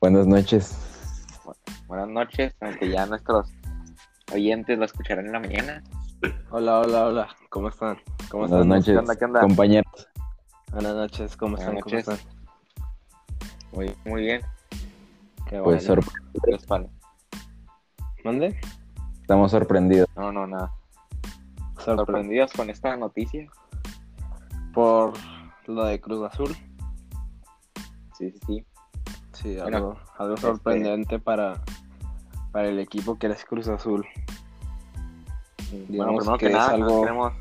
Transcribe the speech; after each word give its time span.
Buenas 0.00 0.26
noches. 0.28 0.78
Buenas 1.88 2.08
noches, 2.08 2.54
aunque 2.60 2.88
ya 2.90 3.06
nuestros 3.06 3.50
oyentes 4.32 4.78
lo 4.78 4.84
escucharán 4.84 5.26
en 5.26 5.32
la 5.32 5.40
mañana. 5.40 5.82
Hola, 6.50 6.80
hola, 6.80 7.06
hola. 7.06 7.28
¿Cómo 7.50 7.68
están? 7.70 7.96
¿Cómo 8.30 8.46
Buenas 8.46 8.60
están? 8.60 8.68
noches, 8.68 8.86
¿Qué 8.92 8.98
onda, 8.98 9.16
qué 9.16 9.24
onda? 9.24 9.40
compañeros. 9.40 10.08
Buenas 10.70 10.94
noches, 10.94 11.36
¿cómo 11.36 11.56
Buenas 11.56 11.74
están? 11.74 11.80
¿Cómo 11.82 11.96
están? 11.98 12.18
Muy, 13.72 13.96
muy 14.04 14.22
bien. 14.22 14.42
Qué 15.48 15.60
Pues 15.60 15.86
bueno. 15.88 16.02
sorpre- 16.02 16.22
¿Qué 16.44 16.50
les 16.52 16.66
parece? 16.66 16.90
¿Mande? 18.24 18.60
estamos 19.22 19.50
sorprendidos. 19.50 20.08
No, 20.16 20.30
no, 20.30 20.46
nada. 20.46 20.72
Sorpre- 21.74 21.96
Sorprendidos 21.96 22.52
con 22.52 22.70
esta 22.70 22.96
noticia. 22.96 23.50
Por 24.72 25.14
lo 25.66 25.84
de 25.84 26.00
Cruz 26.00 26.24
Azul. 26.30 26.56
Sí, 28.18 28.32
sí, 28.46 28.64
sí. 29.32 29.56
Bueno, 29.56 29.76
algo, 29.76 29.96
algo 30.18 30.34
este- 30.34 30.46
sorprendente 30.46 31.18
para, 31.18 31.62
para 32.52 32.68
el 32.68 32.78
equipo 32.80 33.18
que 33.18 33.28
es 33.28 33.44
Cruz 33.44 33.68
Azul. 33.68 34.06
Digamos 35.88 36.24
bueno, 36.26 36.36
primero 36.36 36.38
que 36.38 36.46
que, 36.46 36.52
es 36.52 36.58
nada, 36.58 36.74
algo- 36.74 37.00
queremos, 37.02 37.32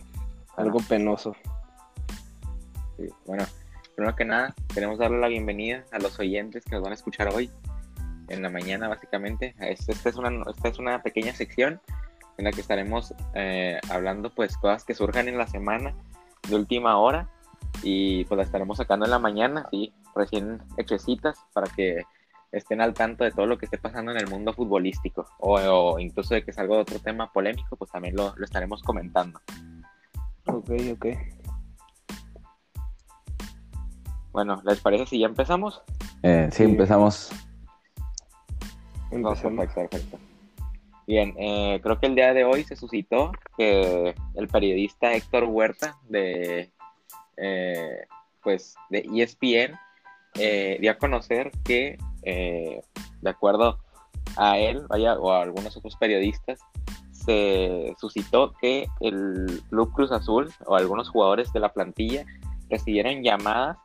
Algo 0.57 0.79
penoso. 0.87 1.35
sí, 2.97 3.07
bueno, 3.25 3.45
primero 3.95 4.15
que 4.15 4.25
nada, 4.25 4.53
queremos 4.73 4.97
darle 4.99 5.19
la 5.19 5.27
bienvenida 5.27 5.83
a 5.91 5.99
los 5.99 6.19
oyentes 6.19 6.63
que 6.65 6.71
nos 6.75 6.83
van 6.83 6.91
a 6.91 6.95
escuchar 6.95 7.29
hoy, 7.33 7.49
en 8.29 8.41
la 8.41 8.49
mañana, 8.49 8.87
básicamente. 8.89 9.55
Esta, 9.59 9.91
esta 9.93 10.09
es, 10.09 10.15
una, 10.17 10.43
esta 10.49 10.67
es 10.67 10.79
una 10.79 11.01
pequeña 11.01 11.33
sección 11.33 11.79
en 12.37 12.45
la 12.45 12.51
que 12.51 12.61
estaremos 12.61 13.13
eh, 13.33 13.79
hablando, 13.89 14.29
pues, 14.29 14.57
cosas 14.57 14.83
que 14.83 14.93
surjan 14.93 15.27
en 15.27 15.37
la 15.37 15.47
semana 15.47 15.93
de 16.49 16.55
última 16.55 16.97
hora 16.97 17.29
y 17.83 18.25
pues 18.25 18.37
la 18.37 18.43
estaremos 18.43 18.77
sacando 18.77 19.05
en 19.05 19.11
la 19.11 19.19
mañana, 19.19 19.67
sí, 19.71 19.93
recién 20.17 20.61
hechecitas 20.77 21.37
para 21.53 21.67
que 21.73 22.03
estén 22.51 22.81
al 22.81 22.93
tanto 22.93 23.23
de 23.23 23.31
todo 23.31 23.45
lo 23.45 23.57
que 23.57 23.65
esté 23.65 23.77
pasando 23.77 24.11
en 24.11 24.17
el 24.17 24.27
mundo 24.27 24.53
futbolístico 24.53 25.27
o, 25.39 25.57
o 25.59 25.99
incluso 25.99 26.33
de 26.33 26.43
que 26.43 26.53
salga 26.53 26.75
de 26.75 26.81
otro 26.81 26.99
tema 26.99 27.31
polémico, 27.31 27.75
pues 27.75 27.91
también 27.91 28.15
lo, 28.15 28.33
lo 28.35 28.45
estaremos 28.45 28.81
comentando. 28.83 29.39
Ok, 30.45 30.69
ok. 30.93 31.05
Bueno, 34.31 34.61
¿les 34.65 34.79
parece 34.79 35.05
si 35.07 35.19
ya 35.19 35.25
empezamos? 35.27 35.81
Eh, 36.23 36.49
sí, 36.51 36.57
Sí. 36.57 36.63
empezamos. 36.63 37.31
No, 39.11 39.29
Empecemos. 39.29 39.65
perfecto, 39.65 39.89
perfecto. 39.89 40.19
Bien, 41.07 41.33
eh, 41.37 41.79
creo 41.81 41.99
que 41.99 42.07
el 42.07 42.15
día 42.15 42.33
de 42.33 42.43
hoy 42.43 42.63
se 42.65 42.75
suscitó 42.75 43.31
que 43.57 44.13
el 44.35 44.47
periodista 44.49 45.13
Héctor 45.13 45.45
Huerta 45.45 45.97
de, 46.09 46.69
eh, 47.37 48.05
pues, 48.43 48.75
de 48.89 49.07
ESPN 49.15 49.79
eh, 50.37 50.77
dio 50.79 50.91
a 50.91 50.97
conocer 50.97 51.51
que, 51.63 51.97
eh, 52.23 52.81
de 53.21 53.29
acuerdo 53.29 53.79
a 54.35 54.57
él, 54.57 54.85
vaya, 54.89 55.17
o 55.19 55.31
a 55.31 55.41
algunos 55.41 55.75
otros 55.77 55.95
periodistas, 55.95 56.59
se 57.11 57.93
suscitó 57.99 58.53
que 58.61 58.87
el 59.01 59.61
Club 59.69 59.91
Cruz 59.93 60.11
Azul 60.11 60.51
o 60.65 60.75
algunos 60.75 61.09
jugadores 61.09 61.51
de 61.51 61.59
la 61.59 61.73
plantilla 61.73 62.25
recibieron 62.69 63.23
llamadas 63.23 63.77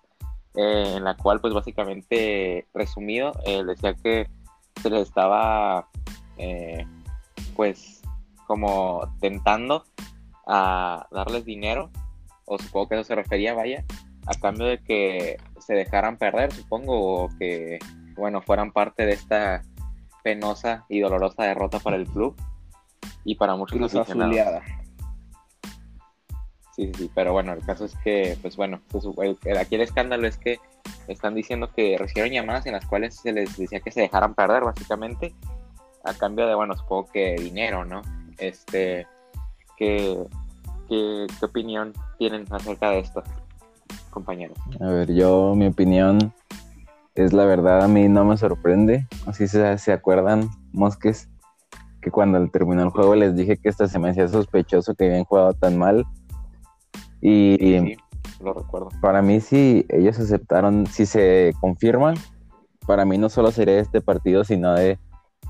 eh, 0.55 0.95
en 0.97 1.05
la 1.05 1.17
cual, 1.17 1.41
pues, 1.41 1.55
básicamente, 1.55 2.67
resumido, 2.75 3.33
eh, 3.45 3.64
decía 3.64 3.95
que 3.95 4.28
se 4.83 4.91
les 4.91 5.08
estaba 5.08 5.89
pues 7.55 8.03
como 8.47 9.00
tentando 9.20 9.84
a 10.47 11.06
darles 11.12 11.45
dinero 11.45 11.91
o 12.45 12.58
supongo 12.58 12.89
que 12.89 12.95
eso 12.97 13.05
se 13.05 13.14
refería 13.14 13.55
vaya 13.55 13.84
a 14.27 14.34
cambio 14.34 14.67
de 14.67 14.78
que 14.78 15.39
se 15.59 15.75
dejaran 15.75 16.17
perder 16.17 16.52
supongo 16.52 17.24
o 17.24 17.29
que 17.39 17.79
bueno 18.17 18.42
fueran 18.42 18.73
parte 18.73 19.07
de 19.07 19.13
esta 19.13 19.63
penosa 20.23 20.85
y 20.89 21.01
dolorosa 21.01 21.45
derrota 21.45 21.79
para 21.79 21.96
el 21.96 22.07
club 22.07 22.36
y 23.24 23.35
para 23.35 23.57
muchos 23.57 23.79
Cruz 23.79 23.95
aficionados. 23.95 24.63
Sí, 26.74 26.86
sí, 26.86 26.92
sí, 26.95 27.11
pero 27.14 27.33
bueno, 27.33 27.52
el 27.52 27.64
caso 27.64 27.85
es 27.85 27.95
que, 28.02 28.36
pues 28.41 28.57
bueno, 28.57 28.80
aquí 29.61 29.74
el 29.74 29.80
escándalo 29.83 30.27
es 30.27 30.39
que 30.39 30.58
están 31.07 31.35
diciendo 31.35 31.70
que 31.70 31.98
recibieron 31.98 32.33
llamadas 32.33 32.64
en 32.64 32.73
las 32.73 32.86
cuales 32.86 33.17
se 33.17 33.33
les 33.33 33.57
decía 33.58 33.80
que 33.80 33.91
se 33.91 34.01
dejaran 34.01 34.35
perder, 34.35 34.64
básicamente, 34.64 35.35
a 36.05 36.14
cambio 36.14 36.46
de, 36.46 36.55
bueno, 36.55 36.75
supongo 36.75 37.11
que 37.13 37.35
dinero, 37.35 37.85
¿no? 37.85 38.01
Este, 38.39 39.07
¿qué, 39.77 40.17
qué, 40.89 41.27
qué 41.39 41.45
opinión 41.45 41.92
tienen 42.19 42.46
acerca 42.51 42.91
de 42.91 43.01
esto, 43.01 43.23
compañeros? 44.12 44.56
A 44.80 44.86
ver, 44.86 45.12
yo, 45.12 45.55
mi 45.56 45.67
opinión 45.67 46.33
es 47.17 47.33
la 47.33 47.45
verdad, 47.45 47.83
a 47.83 47.89
mí 47.89 48.08
no 48.08 48.24
me 48.24 48.36
sorprende. 48.36 49.08
Así 49.27 49.48
se, 49.48 49.77
se 49.78 49.92
acuerdan, 49.92 50.48
Mosques, 50.73 51.28
que 52.00 52.11
cuando 52.11 52.46
terminó 52.48 52.83
el 52.83 52.90
juego 52.90 53.14
les 53.17 53.34
dije 53.34 53.56
que 53.56 53.68
esta 53.68 53.89
se 53.89 53.98
me 53.98 54.11
hacía 54.11 54.28
sospechoso 54.28 54.95
que 54.95 55.06
habían 55.06 55.24
jugado 55.24 55.55
tan 55.55 55.77
mal. 55.77 56.05
Y, 57.20 57.56
Sí, 57.58 57.96
sí, 58.36 58.45
lo 58.45 58.52
recuerdo. 58.52 58.89
para 59.01 59.22
mí, 59.22 59.40
si 59.40 59.86
ellos 59.89 60.18
aceptaron, 60.18 60.86
si 60.86 61.06
se 61.06 61.52
confirman, 61.61 62.14
para 62.86 63.05
mí 63.05 63.18
no 63.18 63.28
solo 63.28 63.51
sería 63.51 63.78
este 63.78 64.01
partido, 64.01 64.45
sino 64.45 64.74
de 64.74 64.98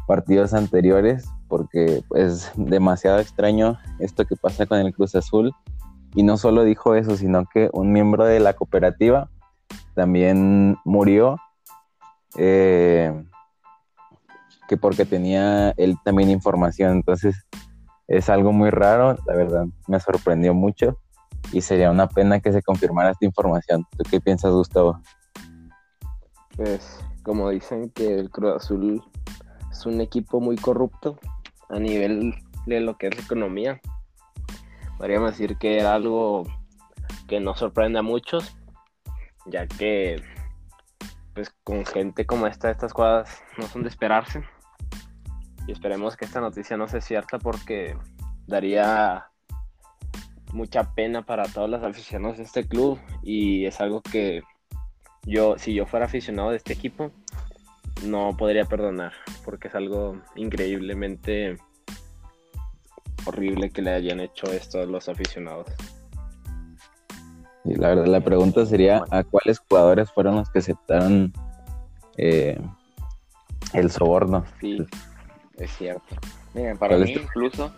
partidos 0.07 0.53
anteriores, 0.53 1.27
porque 1.49 2.03
es 2.15 2.53
demasiado 2.57 3.21
extraño 3.21 3.79
esto 3.99 4.27
que 4.27 4.37
pasa 4.37 4.67
con 4.67 4.79
el 4.79 4.93
Cruz 4.95 5.15
Azul. 5.15 5.53
Y 6.15 6.23
no 6.23 6.37
solo 6.37 6.65
dijo 6.65 6.95
eso, 6.95 7.17
sino 7.17 7.47
que 7.47 7.71
un 7.73 7.93
miembro 7.93 8.25
de 8.25 8.41
la 8.41 8.53
cooperativa 8.53 9.31
también 9.95 10.77
murió, 10.85 11.39
eh, 12.37 13.25
que 14.69 14.77
porque 14.77 15.05
tenía 15.05 15.71
él 15.77 15.97
también 16.05 16.31
información. 16.31 16.93
Entonces 16.93 17.47
es 18.09 18.29
algo 18.29 18.53
muy 18.53 18.71
raro, 18.71 19.17
la 19.27 19.35
verdad, 19.35 19.65
me 19.89 20.01
sorprendió 20.01 20.55
mucho 20.55 20.99
y 21.53 21.61
sería 21.63 21.91
una 21.91 22.09
pena 22.09 22.41
que 22.41 22.53
se 22.53 22.63
confirmara 22.63 23.11
esta 23.11 23.25
información. 23.25 23.87
¿Tú 23.97 24.05
qué 24.11 24.21
piensas, 24.21 24.53
Gustavo? 24.53 25.01
Pues, 26.57 27.01
como 27.23 27.51
dicen 27.51 27.91
que 27.91 28.19
el 28.19 28.31
Cruz 28.31 28.57
Azul 28.57 29.03
es 29.71 29.87
un 29.87 30.01
equipo 30.01 30.41
muy 30.41 30.57
corrupto 30.57 31.19
a 31.71 31.79
nivel 31.79 32.35
de 32.67 32.81
lo 32.81 32.97
que 32.97 33.09
es 33.09 33.19
economía. 33.19 33.81
Podríamos 34.99 35.33
decir 35.33 35.57
que 35.57 35.79
era 35.79 35.95
algo 35.95 36.45
que 37.29 37.41
no 37.41 37.55
sorprende 37.55 37.99
a 37.99 38.03
muchos, 38.03 38.57
ya 39.47 39.67
que 39.67 40.23
pues 41.35 41.51
con 41.65 41.85
gente 41.87 42.27
como 42.27 42.47
esta, 42.47 42.71
estas 42.71 42.93
cosas 42.93 43.43
no 43.59 43.67
son 43.67 43.83
de 43.83 43.89
esperarse. 43.89 44.43
Y 45.67 45.73
esperemos 45.73 46.17
que 46.17 46.25
esta 46.25 46.41
noticia 46.41 46.77
no 46.77 46.89
sea 46.89 47.01
cierta 47.01 47.39
porque 47.39 47.97
daría 48.47 49.29
mucha 50.53 50.95
pena 50.95 51.25
para 51.25 51.45
todos 51.45 51.71
los 51.71 51.83
aficionados 51.83 52.37
de 52.37 52.45
este 52.45 52.67
club 52.67 52.99
y 53.23 53.65
es 53.65 53.81
algo 53.81 54.03
que 54.03 54.43
yo, 55.25 55.57
si 55.59 55.73
yo 55.73 55.87
fuera 55.87 56.07
aficionado 56.07 56.51
de 56.51 56.57
este 56.57 56.73
equipo, 56.73 57.11
no 58.05 58.37
podría 58.37 58.65
perdonar, 58.65 59.13
porque 59.45 59.69
es 59.69 59.75
algo 59.75 60.21
increíblemente 60.35 61.57
horrible 63.27 63.71
que 63.71 63.83
le 63.83 63.91
hayan 63.91 64.21
hecho 64.21 64.47
esto 64.47 64.81
a 64.81 64.87
los 64.87 65.09
aficionados. 65.09 65.67
Y 67.65 67.75
la 67.77 67.89
verdad, 67.89 68.07
la 68.07 68.21
pregunta 68.21 68.67
sería, 68.67 69.05
¿a 69.11 69.23
cuáles 69.23 69.61
jugadores 69.61 70.11
fueron 70.11 70.37
los 70.37 70.51
que 70.51 70.59
aceptaron 70.59 71.33
eh, 72.17 72.61
el 73.73 73.91
soborno? 73.91 74.45
Sí, 74.61 74.85
es 75.59 75.71
cierto. 75.77 76.17
Miren, 76.55 76.77
para 76.77 76.97
¿Cuál 76.97 77.05
mí 77.09 77.13
incluso 77.13 77.73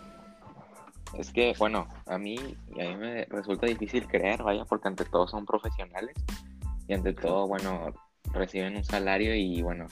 es 1.17 1.31
que, 1.31 1.53
bueno, 1.57 1.87
a 2.07 2.17
mí, 2.17 2.35
a 2.73 2.83
mí 2.83 2.95
me 2.95 3.25
resulta 3.25 3.67
difícil 3.67 4.07
creer, 4.07 4.43
vaya, 4.43 4.65
porque 4.65 4.87
ante 4.87 5.05
todo 5.05 5.27
son 5.27 5.45
profesionales 5.45 6.15
y 6.87 6.93
ante 6.93 7.13
todo, 7.13 7.47
bueno, 7.47 7.93
reciben 8.33 8.75
un 8.75 8.83
salario 8.83 9.35
y, 9.35 9.61
bueno, 9.61 9.87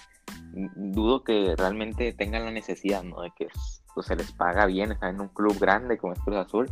dudo 0.75 1.23
que 1.23 1.55
realmente 1.55 2.13
tengan 2.13 2.45
la 2.45 2.51
necesidad, 2.51 3.03
¿no? 3.03 3.21
De 3.21 3.31
que 3.37 3.47
pues, 3.93 4.07
se 4.07 4.15
les 4.15 4.31
paga 4.31 4.65
bien, 4.65 4.91
están 4.91 5.15
en 5.15 5.21
un 5.21 5.27
club 5.29 5.57
grande 5.59 5.97
como 5.97 6.13
es 6.13 6.19
Cruz 6.19 6.37
Azul. 6.37 6.71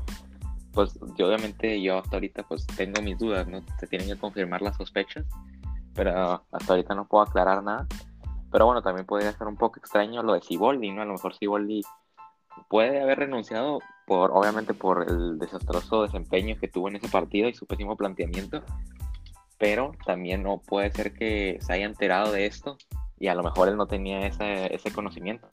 Pues 0.74 0.98
yo 1.18 1.28
obviamente, 1.28 1.82
yo 1.82 1.98
hasta 1.98 2.16
ahorita 2.16 2.44
pues 2.44 2.66
tengo 2.66 3.02
mis 3.02 3.18
dudas, 3.18 3.46
¿no? 3.48 3.62
Se 3.80 3.88
tienen 3.88 4.08
que 4.08 4.18
confirmar 4.18 4.62
las 4.62 4.78
sospechas, 4.78 5.26
pero 5.94 6.46
hasta 6.52 6.74
ahorita 6.74 6.96
no 6.96 7.08
puedo 7.08 7.24
aclarar 7.24 7.62
nada. 7.62 7.88
Pero 8.52 8.66
bueno, 8.66 8.82
también 8.82 9.06
podría 9.06 9.34
ser 9.34 9.48
un 9.48 9.58
poco 9.58 9.80
extraño 9.80 10.24
lo 10.24 10.34
de 10.34 10.42
Siboldi, 10.42 10.92
¿no? 10.92 11.02
A 11.02 11.06
lo 11.06 11.14
mejor 11.14 11.36
Siboldi 11.36 11.82
puede 12.70 13.02
haber 13.02 13.20
renunciado 13.20 13.80
por, 14.06 14.32
obviamente, 14.32 14.74
por 14.74 15.10
el 15.10 15.40
desastroso 15.40 16.04
desempeño 16.04 16.58
que 16.60 16.68
tuvo 16.68 16.88
en 16.90 16.98
ese 16.98 17.10
partido 17.10 17.50
y 17.50 17.54
su 17.54 17.66
pésimo 17.66 17.98
planteamiento. 17.98 18.64
Pero 19.58 19.92
también 20.06 20.44
no 20.44 20.60
puede 20.60 20.92
ser 20.92 21.14
que 21.14 21.60
se 21.62 21.74
haya 21.74 21.86
enterado 21.86 22.32
de 22.32 22.46
esto 22.46 22.78
y 23.20 23.28
a 23.28 23.36
lo 23.36 23.44
mejor 23.44 23.70
él 23.70 23.78
no 23.78 23.86
tenía 23.88 24.26
ese, 24.26 24.74
ese 24.74 24.92
conocimiento. 24.92 25.48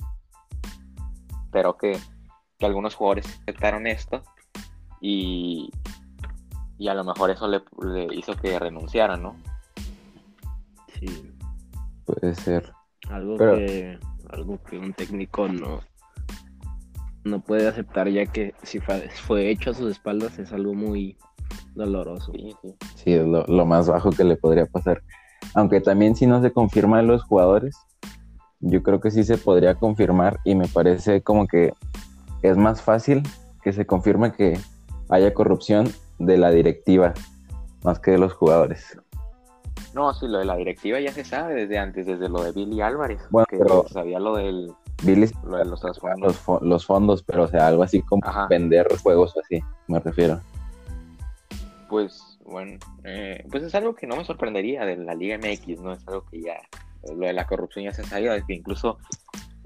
Pero 1.51 1.77
que, 1.77 1.99
que 2.59 2.67
algunos 2.67 2.95
jugadores 2.95 3.27
aceptaron 3.43 3.87
esto 3.87 4.23
y, 5.01 5.71
y 6.79 6.89
a 6.89 6.95
lo 6.95 7.05
mejor 7.05 7.31
eso 7.31 7.49
le, 7.49 7.63
le 7.83 8.15
hizo 8.15 8.35
que 8.37 8.59
renunciara, 8.59 9.17
¿no? 9.17 9.37
Sí. 10.99 11.33
Puede 12.05 12.35
ser. 12.35 12.73
Algo 13.09 13.37
Pero- 13.37 13.57
que 13.57 13.99
algo 14.31 14.63
que 14.63 14.77
un 14.79 14.93
técnico 14.93 15.49
no 15.49 15.81
no 17.25 17.41
puede 17.41 17.67
aceptar 17.67 18.09
ya 18.09 18.27
que 18.27 18.55
si 18.63 18.79
fue, 18.81 19.09
fue 19.27 19.51
hecho 19.51 19.71
a 19.71 19.75
sus 19.75 19.91
espaldas 19.91 20.39
es 20.39 20.53
algo 20.53 20.75
muy 20.75 21.17
doloroso. 21.75 22.33
Sí, 22.33 22.55
sí. 22.63 22.75
Sí, 22.95 23.13
es 23.13 23.27
lo, 23.27 23.45
lo 23.47 23.67
más 23.67 23.89
bajo 23.89 24.11
que 24.11 24.25
le 24.25 24.37
podría 24.37 24.67
pasar. 24.67 25.03
Aunque 25.55 25.81
también 25.81 26.15
si 26.17 26.27
no 26.27 26.41
se 26.43 26.53
confirma 26.53 27.01
en 27.01 27.07
los 27.07 27.23
jugadores, 27.25 27.77
yo 28.61 28.83
creo 28.83 29.01
que 29.01 29.11
sí 29.11 29.25
se 29.25 29.39
podría 29.39 29.75
confirmar 29.75 30.39
y 30.45 30.55
me 30.55 30.67
parece 30.69 31.23
como 31.23 31.47
que 31.47 31.73
es 32.43 32.57
más 32.57 32.83
fácil 32.83 33.23
que 33.63 33.73
se 33.73 33.87
confirme 33.87 34.33
que 34.33 34.59
haya 35.09 35.33
corrupción 35.35 35.89
de 36.19 36.37
la 36.37 36.51
directiva 36.51 37.15
más 37.85 37.99
que 38.01 38.13
de 38.13 38.19
los 38.19 38.33
jugadores. 38.33 38.99
No, 39.95 40.13
sí, 40.13 40.27
lo 40.29 40.39
de 40.39 40.45
la 40.45 40.57
directiva 40.57 41.01
ya 41.01 41.13
se 41.13 41.25
sabe 41.25 41.55
desde 41.55 41.79
antes, 41.79 42.07
desde 42.07 42.29
lo 42.29 42.43
de 42.43 42.53
Billy 42.53 42.81
Álvarez, 42.81 43.21
Bueno, 43.31 43.47
que 43.49 43.59
pero- 43.59 43.87
sabía 43.89 44.19
lo 44.19 44.37
del 44.37 44.73
Billy 45.03 45.31
lo 45.45 45.57
de 45.59 45.65
los 45.65 46.87
fondos, 46.87 47.23
pero 47.23 47.45
o 47.45 47.49
sea, 47.49 47.69
algo 47.69 47.83
así 47.85 48.03
como 48.03 48.23
Ajá. 48.27 48.47
vender 48.49 48.87
juegos 49.03 49.37
o 49.37 49.41
así, 49.41 49.61
me 49.87 50.01
refiero. 50.01 50.41
Pues 51.89 52.39
bueno, 52.45 52.79
eh, 53.05 53.45
pues 53.51 53.63
es 53.63 53.75
algo 53.75 53.95
que 53.95 54.07
no 54.07 54.17
me 54.17 54.25
sorprendería 54.25 54.85
de 54.85 54.97
la 54.97 55.15
Liga 55.15 55.37
MX, 55.39 55.81
no 55.81 55.93
es 55.93 56.07
algo 56.09 56.25
que 56.31 56.43
ya, 56.43 56.57
lo 57.05 57.27
de 57.27 57.33
la 57.33 57.47
corrupción 57.47 57.85
ya 57.85 57.93
se 57.93 58.05
sabía, 58.05 58.35
es 58.37 58.45
que 58.45 58.55
incluso 58.55 58.99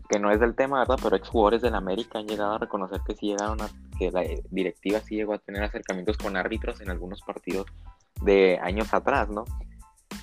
que 0.09 0.19
no 0.19 0.31
es 0.31 0.41
del 0.41 0.55
tema, 0.55 0.81
¿verdad? 0.81 0.99
Pero 1.03 1.17
exjugadores 1.17 1.63
del 1.63 1.75
América 1.75 2.19
han 2.19 2.27
llegado 2.27 2.53
a 2.55 2.59
reconocer 2.59 3.01
que 3.07 3.15
sí 3.15 3.29
llegaron 3.29 3.61
a, 3.63 3.69
que 3.99 4.11
la 4.11 4.23
directiva 4.51 5.01
sí 5.01 5.15
llegó 5.17 5.33
a 5.35 5.39
tener 5.39 5.63
acercamientos 5.63 6.19
con 6.19 6.37
árbitros 6.37 6.81
en 6.83 6.91
algunos 6.91 7.23
partidos 7.23 7.67
de 8.23 8.59
años 8.63 8.93
atrás, 8.93 9.29
¿no? 9.31 9.45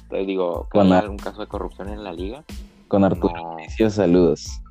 Entonces 0.03 0.27
digo, 0.27 0.67
que 0.71 0.83
la- 0.83 0.99
algún 0.99 1.17
caso 1.17 1.41
de 1.41 1.47
corrupción 1.47 1.89
en 1.89 2.03
la 2.03 2.13
liga, 2.13 2.43
Con 2.87 3.03
Arturo 3.03 3.33
no. 3.35 3.43
Mauricio, 3.43 3.89
saludos. 3.89 4.61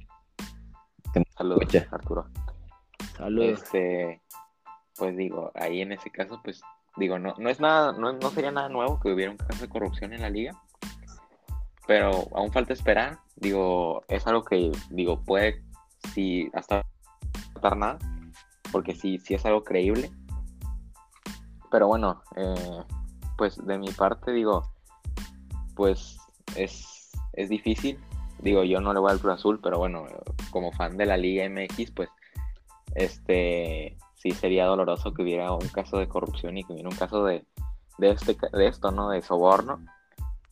Saludos. 1.36 1.62
Arturo. 1.90 2.26
Saludos. 3.16 3.62
Este, 3.62 4.22
pues 4.96 5.16
digo, 5.16 5.50
ahí 5.54 5.80
en 5.80 5.92
ese 5.92 6.10
caso, 6.10 6.40
pues 6.42 6.60
digo, 6.96 7.18
no, 7.18 7.34
no 7.38 7.48
es 7.48 7.60
nada, 7.60 7.92
no, 7.92 8.12
no 8.12 8.30
sería 8.30 8.50
nada 8.50 8.68
nuevo 8.68 8.98
que 9.00 9.12
hubiera 9.12 9.30
un 9.30 9.36
caso 9.36 9.62
de 9.62 9.68
corrupción 9.68 10.12
en 10.12 10.22
la 10.22 10.30
liga, 10.30 10.52
pero 11.88 12.28
aún 12.34 12.52
falta 12.52 12.74
esperar. 12.74 13.18
Digo, 13.36 14.04
es 14.08 14.26
algo 14.26 14.44
que, 14.44 14.70
digo, 14.90 15.24
puede, 15.24 15.64
si 16.12 16.50
hasta 16.52 16.84
no 17.62 17.70
nada, 17.74 17.98
porque 18.70 18.94
sí, 18.94 19.18
sí 19.18 19.32
es 19.32 19.46
algo 19.46 19.64
creíble. 19.64 20.10
Pero 21.70 21.86
bueno, 21.88 22.22
eh, 22.36 22.82
pues 23.38 23.56
de 23.66 23.78
mi 23.78 23.88
parte, 23.88 24.32
digo, 24.32 24.70
pues 25.74 26.18
es, 26.56 27.10
es 27.32 27.48
difícil. 27.48 27.98
Digo, 28.40 28.64
yo 28.64 28.82
no 28.82 28.92
le 28.92 29.00
voy 29.00 29.10
al 29.10 29.18
Cruz 29.18 29.36
Azul, 29.36 29.58
pero 29.62 29.78
bueno, 29.78 30.04
como 30.50 30.72
fan 30.72 30.98
de 30.98 31.06
la 31.06 31.16
Liga 31.16 31.48
MX, 31.48 31.90
pues 31.92 32.10
este 32.96 33.96
sí 34.14 34.32
sería 34.32 34.66
doloroso 34.66 35.14
que 35.14 35.22
hubiera 35.22 35.52
un 35.52 35.68
caso 35.68 35.96
de 35.96 36.08
corrupción 36.08 36.58
y 36.58 36.64
que 36.64 36.74
hubiera 36.74 36.90
un 36.90 36.96
caso 36.96 37.24
de, 37.24 37.46
de, 37.96 38.10
este, 38.10 38.36
de 38.52 38.66
esto, 38.66 38.90
¿no? 38.90 39.08
De 39.08 39.22
soborno, 39.22 39.80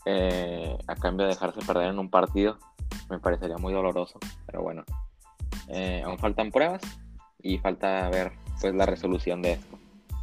eh, 0.06 0.78
a 0.86 0.94
cambio 0.94 1.26
de 1.26 1.32
dejarse 1.34 1.60
perder 1.66 1.88
en 1.88 1.98
un 1.98 2.08
partido, 2.08 2.56
me 3.10 3.18
parecería 3.18 3.58
muy 3.58 3.72
doloroso, 3.72 4.18
pero 4.46 4.62
bueno, 4.62 4.84
eh, 5.68 6.02
aún 6.04 6.18
faltan 6.18 6.50
pruebas 6.50 6.80
y 7.42 7.58
falta 7.58 8.08
ver 8.08 8.32
pues 8.60 8.74
la 8.74 8.86
resolución 8.86 9.42
de 9.42 9.52
esto. 9.52 9.78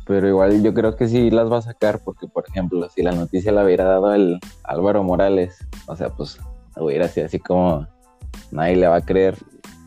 Pero 0.06 0.28
igual 0.28 0.62
yo 0.64 0.74
creo 0.74 0.96
que 0.96 1.08
sí 1.08 1.30
las 1.32 1.50
va 1.52 1.60
a 1.60 1.62
sacar 1.62 2.00
porque, 2.04 2.28
por 2.28 2.44
ejemplo, 2.50 2.90
si 2.90 3.04
la 3.04 3.12
noticia 3.12 3.52
la 3.52 3.64
hubiera 3.64 3.84
dado 3.86 4.14
el 4.14 4.40
Álvaro 4.64 5.04
Morales, 5.04 5.66
o 5.86 5.96
sea, 5.96 6.10
pues 6.10 6.40
hubiera 6.76 7.08
sido 7.08 7.28
así 7.28 7.40
como 7.40 7.88
nadie 8.52 8.76
le 8.76 8.88
va 8.88 8.98
a 8.98 9.02
creer. 9.06 9.38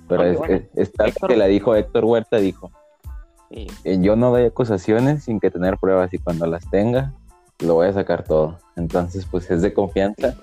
Pero 0.09 0.23
Aunque 0.23 0.33
es, 0.33 0.39
bueno, 0.39 0.55
es- 0.55 0.69
es 0.75 0.93
tal 0.93 1.09
Héctor- 1.09 1.29
que 1.31 1.37
la 1.37 1.47
dijo 1.47 1.75
Héctor 1.75 2.05
Huerta, 2.05 2.37
dijo, 2.39 2.71
Sí, 3.51 3.67
"Eh, 3.85 3.99
yo 4.01 4.17
no 4.17 4.31
doy 4.31 4.45
acusaciones 4.45 5.23
sin 5.25 5.39
que 5.39 5.53
tener 5.53 5.79
pruebas 5.79 6.13
y 6.13 6.19
cuando 6.19 6.47
las 6.47 6.69
tenga, 6.69 7.13
lo 7.61 7.75
voy 7.75 7.89
a 7.89 7.93
sacar 7.93 8.25
todo. 8.25 8.59
Entonces, 8.77 9.27
pues 9.31 9.51
es 9.51 9.63
de 9.63 9.73
confianza 9.73 10.35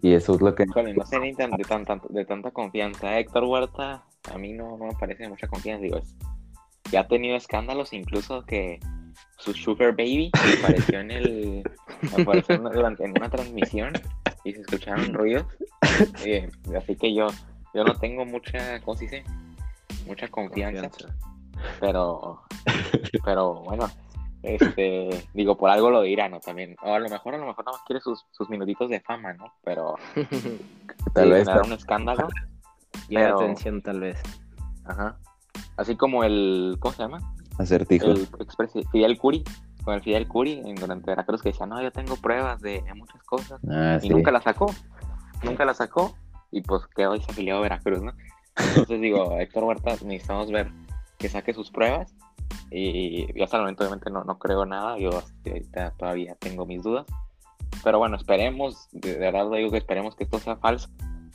y 0.00 0.12
eso 0.14 0.34
es 0.34 0.40
lo 0.40 0.54
que... 0.54 0.64
Híjole, 0.64 0.94
no 0.94 1.04
sé 1.06 1.18
ni 1.18 1.34
tan- 1.34 1.50
de, 1.52 1.64
tan- 1.64 1.84
tan- 1.84 2.00
de 2.08 2.24
tanta 2.24 2.50
confianza. 2.50 3.18
Héctor 3.18 3.44
Huerta, 3.44 4.04
a 4.32 4.38
mí 4.38 4.52
no, 4.52 4.76
no 4.76 4.86
me 4.86 4.94
parece 4.94 5.24
de 5.24 5.28
mucha 5.30 5.48
confianza. 5.48 5.82
Digo, 5.82 5.98
es, 5.98 6.14
ya 6.92 7.00
ha 7.00 7.08
tenido 7.08 7.36
escándalos, 7.36 7.92
incluso 7.92 8.42
que 8.44 8.78
su 9.38 9.52
Sugar 9.52 9.92
Baby 9.92 10.30
apareció 10.62 11.00
en 11.00 11.10
el 11.10 11.62
apareció 12.16 12.54
en- 12.54 12.64
durante 12.64 13.04
en 13.04 13.10
una 13.10 13.28
transmisión 13.28 13.92
y 14.44 14.52
se 14.52 14.60
escucharon 14.60 15.12
ruidos. 15.12 15.44
Eh, 16.24 16.48
así 16.76 16.94
que 16.96 17.12
yo, 17.14 17.26
yo 17.74 17.82
no 17.84 17.94
tengo 17.94 18.24
mucha, 18.24 18.80
¿cómo 18.82 18.96
se 18.96 19.04
dice? 19.04 19.24
Mucha 20.06 20.28
confianza, 20.28 20.88
pero, 21.80 22.40
pero 23.24 23.54
bueno, 23.62 23.90
este, 24.54 25.28
digo, 25.34 25.56
por 25.56 25.70
algo 25.70 25.90
lo 25.90 26.02
dirá, 26.02 26.28
¿no? 26.28 26.40
También, 26.40 26.76
o 26.82 26.94
a 26.94 26.98
lo 26.98 27.08
mejor, 27.08 27.34
a 27.34 27.38
lo 27.38 27.46
mejor 27.46 27.64
nada 27.64 27.76
más 27.78 27.86
quiere 27.86 28.00
sus, 28.00 28.24
sus 28.30 28.48
minutitos 28.48 28.88
de 28.90 29.00
fama, 29.00 29.32
¿no? 29.34 29.52
Pero 29.64 29.96
Tal 31.14 31.30
vez 31.30 31.46
un 31.64 31.72
escándalo. 31.72 32.28
Y 33.08 33.14
la 33.14 33.20
Pero- 33.20 33.36
atención 33.40 33.82
tal 33.82 34.00
vez. 34.00 34.20
Ajá. 34.84 35.16
Así 35.76 35.96
como 35.96 36.24
el, 36.24 36.76
¿cómo 36.80 36.92
se 36.94 37.02
llama? 37.02 37.34
acertijo. 37.58 38.06
El 38.06 38.28
Fidel 38.92 39.18
Curi, 39.18 39.42
con 39.84 39.94
el 39.94 40.02
Fidel 40.02 40.28
Curi 40.28 40.62
en, 40.64 40.74
durante 40.76 41.10
Veracruz 41.10 41.42
que 41.42 41.48
decía, 41.50 41.66
no, 41.66 41.82
yo 41.82 41.90
tengo 41.90 42.16
pruebas 42.16 42.60
de, 42.60 42.82
de 42.82 42.94
muchas 42.94 43.22
cosas. 43.24 43.60
Ah, 43.68 43.96
Y 43.98 44.02
sí. 44.06 44.08
nunca 44.10 44.30
la 44.30 44.40
sacó, 44.40 44.66
nunca 45.42 45.64
la 45.64 45.74
sacó 45.74 46.14
y 46.52 46.62
pues 46.62 46.86
quedó 46.94 47.12
desafiliado 47.14 47.58
a 47.58 47.62
Veracruz, 47.62 48.00
¿no? 48.02 48.12
Entonces 48.56 49.00
digo, 49.00 49.36
Héctor 49.38 49.64
Huerta, 49.64 49.90
necesitamos 50.04 50.50
ver 50.52 50.70
que 51.18 51.28
saque 51.28 51.52
sus 51.52 51.70
pruebas 51.70 52.14
y 52.70 53.32
yo 53.36 53.44
hasta 53.44 53.56
el 53.56 53.62
momento 53.62 53.84
obviamente 53.84 54.10
no, 54.10 54.24
no 54.24 54.38
creo 54.38 54.66
nada, 54.66 54.98
yo 54.98 55.10
hasta 55.10 55.50
ahorita 55.50 55.90
todavía 55.92 56.34
tengo 56.36 56.66
mis 56.66 56.82
dudas, 56.82 57.06
pero 57.82 57.98
bueno, 57.98 58.16
esperemos, 58.16 58.88
de 58.92 59.16
verdad 59.18 59.50
digo 59.50 59.70
que 59.70 59.78
esperemos 59.78 60.14
que 60.14 60.24
esto 60.24 60.38
sea 60.38 60.56
falso, 60.56 60.88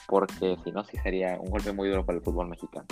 porque 0.07 0.57
si 0.63 0.71
no, 0.71 0.83
sí 0.83 0.97
sería 0.97 1.39
un 1.39 1.49
golpe 1.49 1.71
muy 1.71 1.89
duro 1.89 2.05
para 2.05 2.17
el 2.17 2.23
fútbol 2.23 2.49
mexicano. 2.49 2.85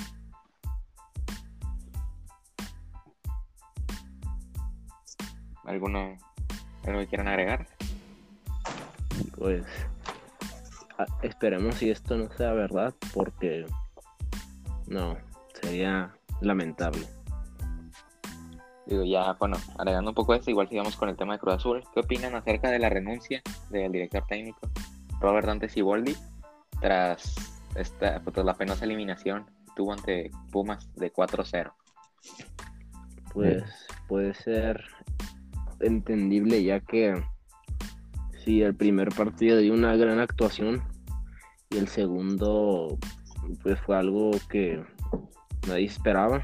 ¿Alguno, 5.66 6.18
algo 6.86 7.00
que 7.00 7.08
quieran 7.08 7.28
agregar? 7.28 7.68
Pues 9.38 9.66
esperemos 11.22 11.76
si 11.76 11.92
esto 11.92 12.18
no 12.18 12.32
sea 12.32 12.54
verdad, 12.54 12.94
porque 13.14 13.66
no, 14.88 15.18
sería 15.62 16.14
lamentable. 16.42 17.08
Digo, 18.86 19.04
ya, 19.04 19.34
bueno, 19.34 19.58
agregando 19.78 20.12
un 20.12 20.16
poco 20.16 20.34
eso, 20.34 20.50
igual 20.50 20.68
sigamos 20.68 20.96
con 20.96 21.10
el 21.10 21.16
tema 21.16 21.34
de 21.34 21.40
Cruz 21.40 21.56
Azul. 21.56 21.84
¿Qué 21.94 22.00
opinan 22.00 22.36
acerca 22.36 22.70
de 22.70 22.80
la 22.80 22.90
renuncia 22.90 23.42
del 23.70 23.92
director 23.92 24.24
técnico 24.28 24.70
Robert 25.20 25.48
Dante 25.48 25.70
Siboldi 25.70 26.16
tras 26.80 27.36
esta, 27.76 28.22
pues, 28.22 28.36
la 28.44 28.56
penosa 28.56 28.86
eliminación 28.86 29.46
que 29.46 29.72
tuvo 29.76 29.94
ante 29.94 30.32
Pumas 30.52 30.94
de 30.96 31.14
4-0? 31.14 31.74
Pues 33.34 33.64
puede 34.08 34.34
ser 34.34 34.84
entendible 35.80 36.64
ya 36.64 36.80
que 36.80 37.24
si 38.44 38.62
el 38.62 38.76
primer 38.76 39.10
partido 39.10 39.58
dio 39.60 39.74
una 39.74 39.96
gran 39.96 40.20
actuación 40.20 40.84
y 41.70 41.78
el 41.78 41.88
segundo 41.88 42.98
pues 43.64 43.80
fue 43.82 43.98
algo 43.98 44.32
que 44.50 44.84
nadie 45.68 45.86
esperaba. 45.86 46.44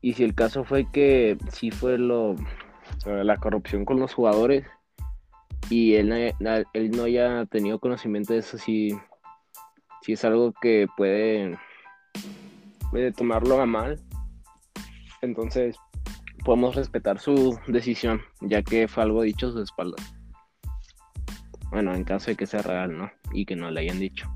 Y 0.00 0.14
si 0.14 0.24
el 0.24 0.34
caso 0.34 0.64
fue 0.64 0.90
que 0.90 1.36
sí 1.50 1.70
fue 1.70 1.98
lo 1.98 2.36
la 3.04 3.36
corrupción 3.36 3.84
con 3.84 4.00
los 4.00 4.14
jugadores 4.14 4.66
y 5.70 5.94
él, 5.94 6.08
no- 6.40 6.50
él 6.72 6.90
no 6.90 7.04
haya 7.04 7.44
tenido 7.46 7.78
conocimiento 7.78 8.32
de 8.32 8.40
eso, 8.40 8.58
sí, 8.58 8.96
sí 10.02 10.12
es 10.12 10.24
algo 10.24 10.52
que 10.60 10.86
puede, 10.96 11.58
puede 12.90 13.12
tomarlo 13.12 13.60
a 13.60 13.66
mal. 13.66 14.00
Entonces, 15.20 15.76
podemos 16.44 16.76
respetar 16.76 17.18
su 17.18 17.58
decisión, 17.66 18.22
ya 18.40 18.62
que 18.62 18.88
fue 18.88 19.02
algo 19.02 19.22
dicho 19.22 19.48
a 19.48 19.52
sus 19.52 19.62
espaldas. 19.64 20.14
Bueno, 21.70 21.94
en 21.94 22.04
caso 22.04 22.30
de 22.30 22.36
que 22.36 22.46
sea 22.46 22.62
real, 22.62 22.96
¿no? 22.96 23.10
Y 23.32 23.44
que 23.44 23.54
no 23.56 23.70
le 23.70 23.80
hayan 23.80 23.98
dicho. 23.98 24.26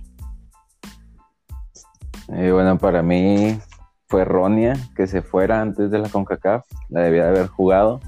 Eh, 2.28 2.50
bueno, 2.52 2.76
para 2.78 3.02
mí 3.02 3.58
fue 4.12 4.20
errónea 4.20 4.74
que 4.94 5.06
se 5.06 5.22
fuera 5.22 5.62
antes 5.62 5.90
de 5.90 5.98
la 5.98 6.10
CONCACAF, 6.10 6.66
la 6.90 7.00
debía 7.00 7.22
de 7.22 7.30
haber 7.30 7.46
jugado, 7.46 7.98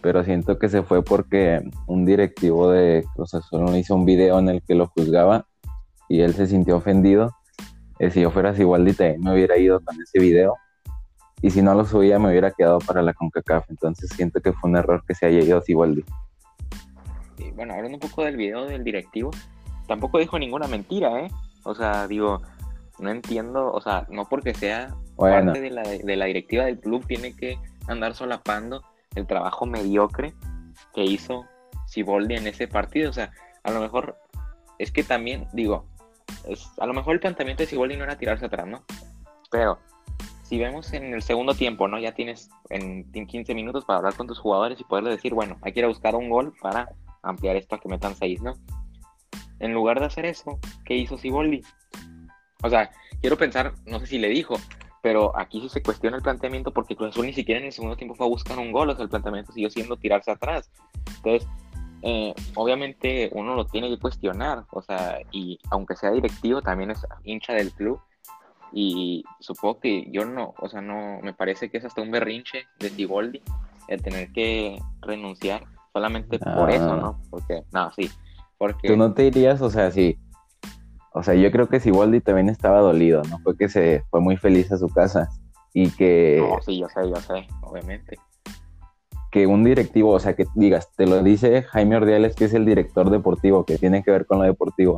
pero 0.00 0.24
siento 0.24 0.58
que 0.58 0.68
se 0.68 0.82
fue 0.82 1.04
porque 1.04 1.62
un 1.86 2.04
directivo 2.04 2.72
de 2.72 3.06
Cruz 3.14 3.32
Azul 3.34 3.76
hizo 3.76 3.94
un 3.94 4.04
video 4.04 4.40
en 4.40 4.48
el 4.48 4.62
que 4.62 4.74
lo 4.74 4.88
juzgaba 4.88 5.46
y 6.08 6.22
él 6.22 6.34
se 6.34 6.48
sintió 6.48 6.76
ofendido. 6.76 7.36
Eh, 8.00 8.10
si 8.10 8.20
yo 8.20 8.32
fuera 8.32 8.52
Siboldi 8.52 8.94
también 8.94 9.20
me 9.20 9.32
hubiera 9.32 9.56
ido 9.56 9.78
con 9.78 9.94
ese 10.02 10.18
video 10.18 10.56
y 11.40 11.50
si 11.50 11.62
no 11.62 11.72
lo 11.74 11.84
subía 11.84 12.18
me 12.18 12.30
hubiera 12.30 12.50
quedado 12.50 12.80
para 12.80 13.00
la 13.00 13.14
CONCACAF, 13.14 13.70
entonces 13.70 14.10
siento 14.16 14.40
que 14.40 14.52
fue 14.52 14.70
un 14.70 14.76
error 14.76 15.04
que 15.06 15.14
se 15.14 15.26
haya 15.26 15.38
ido. 15.38 15.62
Y 15.68 17.50
bueno, 17.52 17.74
hablando 17.74 17.94
un 17.94 18.00
poco 18.00 18.24
del 18.24 18.36
video 18.36 18.64
del 18.64 18.82
directivo, 18.82 19.30
tampoco 19.86 20.18
dijo 20.18 20.36
ninguna 20.36 20.66
mentira, 20.66 21.20
¿eh? 21.20 21.30
O 21.62 21.76
sea, 21.76 22.08
digo, 22.08 22.42
no 22.98 23.08
entiendo, 23.08 23.72
o 23.72 23.80
sea, 23.80 24.04
no 24.10 24.28
porque 24.28 24.52
sea 24.52 24.96
Bueno. 25.16 25.52
parte 25.52 25.60
de 25.60 25.70
la, 25.70 25.82
de 25.82 26.16
la 26.16 26.24
directiva 26.24 26.64
del 26.64 26.80
club 26.80 27.06
tiene 27.06 27.36
que 27.36 27.58
andar 27.86 28.14
solapando 28.14 28.82
el 29.14 29.26
trabajo 29.26 29.66
mediocre 29.66 30.32
que 30.94 31.04
hizo 31.04 31.44
Siboldi 31.86 32.36
en 32.36 32.46
ese 32.46 32.68
partido. 32.68 33.10
O 33.10 33.12
sea, 33.12 33.30
a 33.62 33.70
lo 33.70 33.80
mejor 33.80 34.16
es 34.78 34.90
que 34.90 35.02
también, 35.02 35.46
digo, 35.52 35.86
es, 36.48 36.66
a 36.78 36.86
lo 36.86 36.94
mejor 36.94 37.14
el 37.14 37.20
planteamiento 37.20 37.62
de 37.62 37.68
Siboldi 37.68 37.96
no 37.96 38.04
era 38.04 38.16
tirarse 38.16 38.46
atrás, 38.46 38.66
¿no? 38.66 38.82
Pero 39.50 39.78
si 40.42 40.58
vemos 40.58 40.92
en 40.92 41.14
el 41.14 41.22
segundo 41.22 41.54
tiempo, 41.54 41.88
¿no? 41.88 41.98
Ya 41.98 42.12
tienes 42.12 42.50
en, 42.70 43.06
en 43.12 43.26
15 43.26 43.54
minutos 43.54 43.84
para 43.84 43.98
hablar 43.98 44.14
con 44.14 44.26
tus 44.26 44.38
jugadores 44.38 44.80
y 44.80 44.84
poderle 44.84 45.10
decir, 45.10 45.34
bueno, 45.34 45.58
hay 45.62 45.72
que 45.72 45.80
ir 45.80 45.84
a 45.84 45.88
buscar 45.88 46.14
un 46.14 46.28
gol 46.28 46.54
para 46.60 46.88
ampliar 47.22 47.56
esto 47.56 47.76
a 47.76 47.80
que 47.80 47.88
metan 47.88 48.14
6, 48.14 48.42
¿no? 48.42 48.54
En 49.60 49.72
lugar 49.72 50.00
de 50.00 50.06
hacer 50.06 50.26
eso, 50.26 50.58
¿qué 50.84 50.96
hizo 50.96 51.16
Siboldi? 51.16 51.62
O 52.64 52.68
sea, 52.68 52.90
quiero 53.20 53.38
pensar, 53.38 53.74
no 53.86 54.00
sé 54.00 54.06
si 54.06 54.18
le 54.18 54.28
dijo, 54.28 54.56
pero 55.02 55.36
aquí 55.36 55.60
sí 55.60 55.68
se 55.68 55.82
cuestiona 55.82 56.16
el 56.16 56.22
planteamiento 56.22 56.70
porque 56.72 56.96
Cruz 56.96 57.10
Azul 57.10 57.26
ni 57.26 57.32
siquiera 57.34 57.60
en 57.60 57.66
el 57.66 57.72
segundo 57.72 57.96
tiempo 57.96 58.14
fue 58.14 58.24
a 58.24 58.30
buscar 58.30 58.58
un 58.58 58.72
gol, 58.72 58.88
o 58.88 58.94
sea, 58.94 59.02
el 59.02 59.10
planteamiento 59.10 59.52
siguió 59.52 59.68
siendo 59.68 59.96
tirarse 59.96 60.30
atrás. 60.30 60.70
Entonces, 61.16 61.46
eh, 62.02 62.32
obviamente 62.54 63.30
uno 63.34 63.54
lo 63.54 63.66
tiene 63.66 63.88
que 63.88 63.98
cuestionar, 63.98 64.64
o 64.70 64.80
sea, 64.80 65.18
y 65.32 65.58
aunque 65.70 65.96
sea 65.96 66.10
directivo, 66.12 66.62
también 66.62 66.92
es 66.92 67.04
hincha 67.24 67.52
del 67.52 67.72
club. 67.72 68.00
Y 68.72 69.22
supongo 69.40 69.80
que 69.80 70.08
yo 70.10 70.24
no, 70.24 70.54
o 70.58 70.68
sea, 70.68 70.80
no, 70.80 71.20
me 71.20 71.34
parece 71.34 71.68
que 71.68 71.76
es 71.78 71.84
hasta 71.84 72.00
un 72.00 72.10
berrinche 72.10 72.64
de 72.78 72.88
Siboldi 72.88 73.42
el 73.88 74.00
tener 74.00 74.32
que 74.32 74.80
renunciar 75.02 75.64
solamente 75.92 76.38
por 76.38 76.70
Ah. 76.70 76.74
eso, 76.74 76.96
¿no? 76.96 77.20
Porque, 77.28 77.64
no, 77.72 77.90
sí, 77.92 78.10
porque... 78.56 78.88
Tú 78.88 78.96
no 78.96 79.12
te 79.12 79.26
irías, 79.26 79.60
o 79.60 79.68
sea, 79.68 79.90
sí. 79.90 80.16
O 81.14 81.22
sea, 81.22 81.34
yo 81.34 81.50
creo 81.50 81.68
que 81.68 81.80
Siboldi 81.80 82.20
también 82.20 82.48
estaba 82.48 82.80
dolido, 82.80 83.22
¿no? 83.28 83.38
Fue 83.40 83.56
que 83.56 83.68
se 83.68 84.02
fue 84.10 84.20
muy 84.20 84.36
feliz 84.36 84.72
a 84.72 84.78
su 84.78 84.88
casa 84.88 85.28
y 85.74 85.90
que, 85.90 86.38
No, 86.40 86.60
sí, 86.62 86.78
yo 86.78 86.88
sé, 86.88 87.08
yo 87.08 87.16
sé, 87.16 87.46
obviamente. 87.62 88.16
que 89.30 89.46
un 89.46 89.64
directivo, 89.64 90.10
o 90.10 90.18
sea, 90.18 90.34
que 90.34 90.46
digas, 90.54 90.90
te 90.96 91.06
lo 91.06 91.22
dice 91.22 91.62
Jaime 91.62 91.96
Ordiales, 91.96 92.34
que 92.34 92.46
es 92.46 92.54
el 92.54 92.64
director 92.66 93.10
deportivo, 93.10 93.64
que 93.64 93.78
tiene 93.78 94.02
que 94.02 94.10
ver 94.10 94.26
con 94.26 94.38
lo 94.38 94.44
deportivo. 94.44 94.96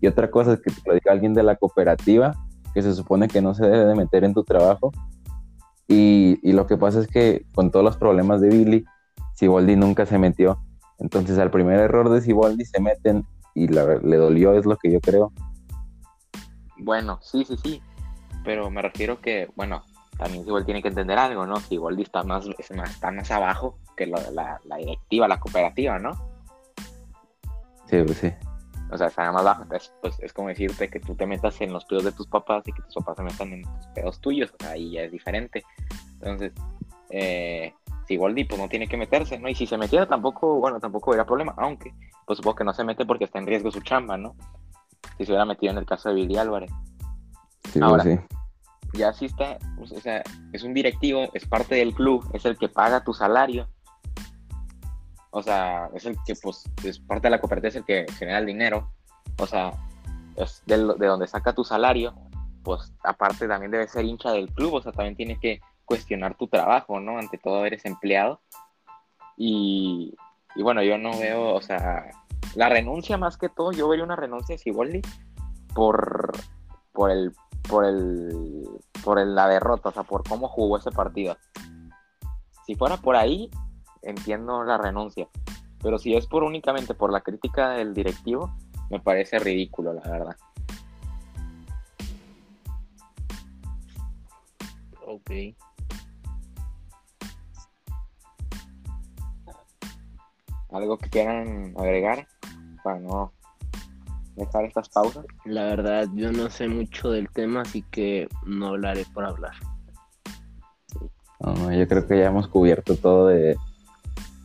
Y 0.00 0.06
otra 0.06 0.30
cosa 0.30 0.54
es 0.54 0.60
que 0.60 0.70
te 0.70 0.80
lo 0.86 0.94
diga 0.94 1.12
alguien 1.12 1.32
de 1.34 1.42
la 1.42 1.56
cooperativa, 1.56 2.34
que 2.74 2.82
se 2.82 2.94
supone 2.94 3.28
que 3.28 3.40
no 3.40 3.54
se 3.54 3.64
debe 3.64 3.84
de 3.86 3.94
meter 3.94 4.24
en 4.24 4.34
tu 4.34 4.44
trabajo. 4.44 4.90
Y, 5.88 6.38
y 6.42 6.52
lo 6.52 6.66
que 6.66 6.76
pasa 6.76 7.00
es 7.00 7.06
que 7.06 7.46
con 7.54 7.70
todos 7.70 7.84
los 7.84 7.96
problemas 7.96 8.40
de 8.40 8.48
Billy, 8.48 8.84
Siboldi 9.34 9.76
nunca 9.76 10.06
se 10.06 10.18
metió. 10.18 10.58
Entonces 10.98 11.38
al 11.38 11.50
primer 11.50 11.80
error 11.80 12.08
de 12.08 12.20
Siboldi 12.20 12.64
se 12.64 12.80
meten 12.80 13.24
y 13.54 13.68
la- 13.68 13.96
le 14.02 14.16
dolió, 14.16 14.54
es 14.54 14.66
lo 14.66 14.76
que 14.76 14.90
yo 14.92 15.00
creo. 15.00 15.32
Bueno, 16.78 17.18
sí, 17.22 17.44
sí, 17.44 17.56
sí. 17.62 17.82
Pero 18.44 18.70
me 18.70 18.82
refiero 18.82 19.20
que, 19.20 19.48
bueno, 19.54 19.84
también 20.18 20.46
igual 20.46 20.64
tiene 20.64 20.82
que 20.82 20.88
entender 20.88 21.18
algo, 21.18 21.46
¿no? 21.46 21.56
Si 21.56 21.74
igual 21.74 21.98
está 22.00 22.22
más, 22.24 22.46
es 22.58 22.70
más- 22.76 22.90
está 22.90 23.10
más 23.10 23.30
abajo 23.30 23.78
que 23.96 24.06
la, 24.06 24.58
la 24.64 24.76
directiva, 24.76 25.28
la 25.28 25.38
cooperativa, 25.38 25.98
¿no? 25.98 26.12
Sí, 27.88 28.02
pues 28.04 28.18
sí. 28.18 28.32
O 28.90 28.98
sea, 28.98 29.06
está 29.06 29.30
más 29.32 29.40
abajo. 29.40 29.62
Entonces, 29.62 29.92
pues 30.02 30.18
es 30.20 30.32
como 30.32 30.48
decirte 30.48 30.88
que 30.88 31.00
tú 31.00 31.14
te 31.14 31.26
metas 31.26 31.60
en 31.60 31.72
los 31.72 31.84
pedos 31.84 32.04
de 32.04 32.12
tus 32.12 32.26
papás 32.26 32.62
y 32.66 32.72
que 32.72 32.82
tus 32.82 32.94
papás 32.96 33.16
se 33.16 33.22
metan 33.22 33.52
en 33.52 33.62
tus 33.62 33.86
pedos 33.94 34.20
tuyos. 34.20 34.50
O 34.52 34.56
sea, 34.62 34.72
ahí 34.72 34.92
ya 34.92 35.02
es 35.02 35.12
diferente. 35.12 35.62
Entonces, 36.14 36.52
eh, 37.10 37.74
si 38.12 38.18
Goldi 38.18 38.44
pues 38.44 38.60
no 38.60 38.68
tiene 38.68 38.86
que 38.86 38.98
meterse, 38.98 39.38
¿no? 39.38 39.48
Y 39.48 39.54
si 39.54 39.66
se 39.66 39.78
metiera 39.78 40.06
tampoco, 40.06 40.60
bueno, 40.60 40.78
tampoco 40.78 41.10
hubiera 41.10 41.24
problema. 41.24 41.54
Aunque, 41.56 41.94
pues 42.26 42.36
supongo 42.36 42.56
que 42.56 42.64
no 42.64 42.74
se 42.74 42.84
mete 42.84 43.06
porque 43.06 43.24
está 43.24 43.38
en 43.38 43.46
riesgo 43.46 43.70
su 43.70 43.80
chamba, 43.80 44.18
¿no? 44.18 44.36
Si 45.16 45.24
se 45.24 45.32
hubiera 45.32 45.46
metido 45.46 45.72
en 45.72 45.78
el 45.78 45.86
caso 45.86 46.10
de 46.10 46.16
Billy 46.16 46.36
Álvarez. 46.36 46.70
Sí, 47.72 47.80
Ahora. 47.80 48.02
pues 48.02 48.20
sí. 48.20 48.98
ya 48.98 49.12
sí 49.14 49.24
está, 49.24 49.56
pues, 49.78 49.92
o 49.92 50.00
sea, 50.00 50.22
es 50.52 50.62
un 50.62 50.74
directivo, 50.74 51.30
es 51.32 51.46
parte 51.46 51.76
del 51.76 51.94
club, 51.94 52.28
es 52.34 52.44
el 52.44 52.58
que 52.58 52.68
paga 52.68 53.02
tu 53.02 53.14
salario. 53.14 53.66
O 55.30 55.42
sea, 55.42 55.88
es 55.94 56.04
el 56.04 56.16
que, 56.26 56.34
pues, 56.34 56.64
es 56.84 56.98
parte 56.98 57.28
de 57.28 57.30
la 57.30 57.40
cooperativa, 57.40 57.70
es 57.70 57.76
el 57.76 57.84
que 57.84 58.04
genera 58.18 58.40
el 58.40 58.46
dinero. 58.46 58.90
O 59.38 59.46
sea, 59.46 59.72
es 60.36 60.62
de, 60.66 60.76
de 60.76 61.06
donde 61.06 61.26
saca 61.26 61.54
tu 61.54 61.64
salario, 61.64 62.14
pues, 62.62 62.92
aparte 63.02 63.48
también 63.48 63.70
debe 63.70 63.88
ser 63.88 64.04
hincha 64.04 64.32
del 64.32 64.52
club, 64.52 64.74
o 64.74 64.82
sea, 64.82 64.92
también 64.92 65.16
tiene 65.16 65.40
que 65.40 65.62
cuestionar 65.92 66.34
tu 66.38 66.48
trabajo, 66.48 67.00
¿no? 67.00 67.18
Ante 67.18 67.36
todo 67.36 67.66
eres 67.66 67.84
empleado. 67.84 68.40
Y, 69.36 70.14
y 70.54 70.62
bueno, 70.62 70.82
yo 70.82 70.96
no 70.96 71.10
veo, 71.18 71.54
o 71.54 71.60
sea, 71.60 72.10
la 72.54 72.70
renuncia 72.70 73.18
más 73.18 73.36
que 73.36 73.50
todo, 73.50 73.72
yo 73.72 73.88
vería 73.88 74.02
una 74.04 74.16
renuncia 74.16 74.54
de 74.54 74.58
Siboldi 74.58 75.02
por, 75.74 76.32
por 76.92 77.10
el 77.10 77.34
por 77.68 77.84
el 77.84 78.66
por 79.04 79.18
el- 79.18 79.34
la 79.34 79.48
derrota, 79.48 79.90
o 79.90 79.92
sea, 79.92 80.02
por 80.02 80.26
cómo 80.26 80.48
jugó 80.48 80.78
ese 80.78 80.90
partido. 80.90 81.36
Si 82.66 82.74
fuera 82.74 82.96
por 82.96 83.14
ahí, 83.16 83.50
entiendo 84.00 84.64
la 84.64 84.78
renuncia, 84.78 85.28
pero 85.82 85.98
si 85.98 86.14
es 86.16 86.26
por 86.26 86.42
únicamente 86.42 86.94
por 86.94 87.12
la 87.12 87.20
crítica 87.20 87.68
del 87.70 87.92
directivo, 87.92 88.50
me 88.88 88.98
parece 88.98 89.38
ridículo, 89.38 89.92
la 89.92 90.08
verdad. 90.08 90.36
Ok. 95.06 95.30
Algo 100.72 100.96
que 100.98 101.08
quieran 101.10 101.74
agregar 101.78 102.26
para 102.82 102.98
no 103.00 103.32
dejar 104.36 104.64
estas 104.64 104.88
pausas. 104.88 105.26
La 105.44 105.64
verdad, 105.64 106.06
yo 106.14 106.32
no 106.32 106.48
sé 106.50 106.68
mucho 106.68 107.10
del 107.10 107.28
tema, 107.30 107.60
así 107.62 107.82
que 107.90 108.28
no 108.46 108.68
hablaré 108.68 109.04
por 109.12 109.24
hablar. 109.24 109.52
No, 111.40 111.52
no, 111.54 111.72
yo 111.72 111.86
creo 111.88 112.06
que 112.06 112.18
ya 112.20 112.26
hemos 112.28 112.48
cubierto 112.48 112.96
todo 112.96 113.26
de, 113.26 113.56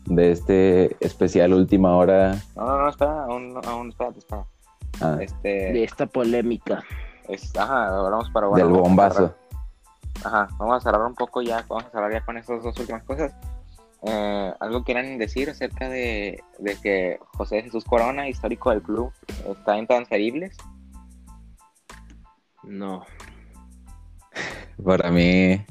de 0.06 0.32
este 0.32 0.98
especial 1.06 1.54
última 1.54 1.96
hora. 1.96 2.36
No, 2.56 2.66
no, 2.66 2.78
no, 2.80 2.90
espera, 2.90 3.24
aún, 3.26 3.54
no- 3.54 3.62
aún 3.66 3.90
espérate, 3.90 4.20
espera. 4.20 4.46
ah, 5.02 5.12
De 5.12 5.24
Este, 5.26 5.84
esta 5.84 6.08
polémica. 6.08 6.84
es, 7.30 7.56
ajá, 7.56 7.88
hablamos 7.88 8.30
para 8.32 8.48
bueno, 8.48 8.66
del 8.68 8.76
bombazo. 8.76 9.34
Ajá, 10.26 10.48
vamos 10.58 10.78
a 10.78 10.82
cerrar 10.82 11.06
un 11.06 11.14
poco 11.14 11.42
ya, 11.44 11.64
vamos 11.70 11.86
a 11.86 11.90
cerrar 11.92 12.12
ya 12.12 12.26
con 12.26 12.38
estas 12.38 12.64
dos 12.64 12.78
últimas 12.80 13.04
cosas. 13.04 13.32
Eh, 14.04 14.54
¿Algo 14.60 14.84
quieran 14.84 15.18
decir 15.18 15.50
acerca 15.50 15.90
de, 15.90 16.44
de 16.60 16.76
que 16.82 17.20
José 17.34 17.64
Jesús 17.64 17.84
Corona, 17.84 18.30
histórico 18.30 18.70
del 18.70 18.82
club, 18.82 19.12
está 19.50 19.78
en 19.78 19.88
transferibles? 19.88 20.56
No. 22.64 23.04
Para 24.84 25.10
mí 25.10 25.66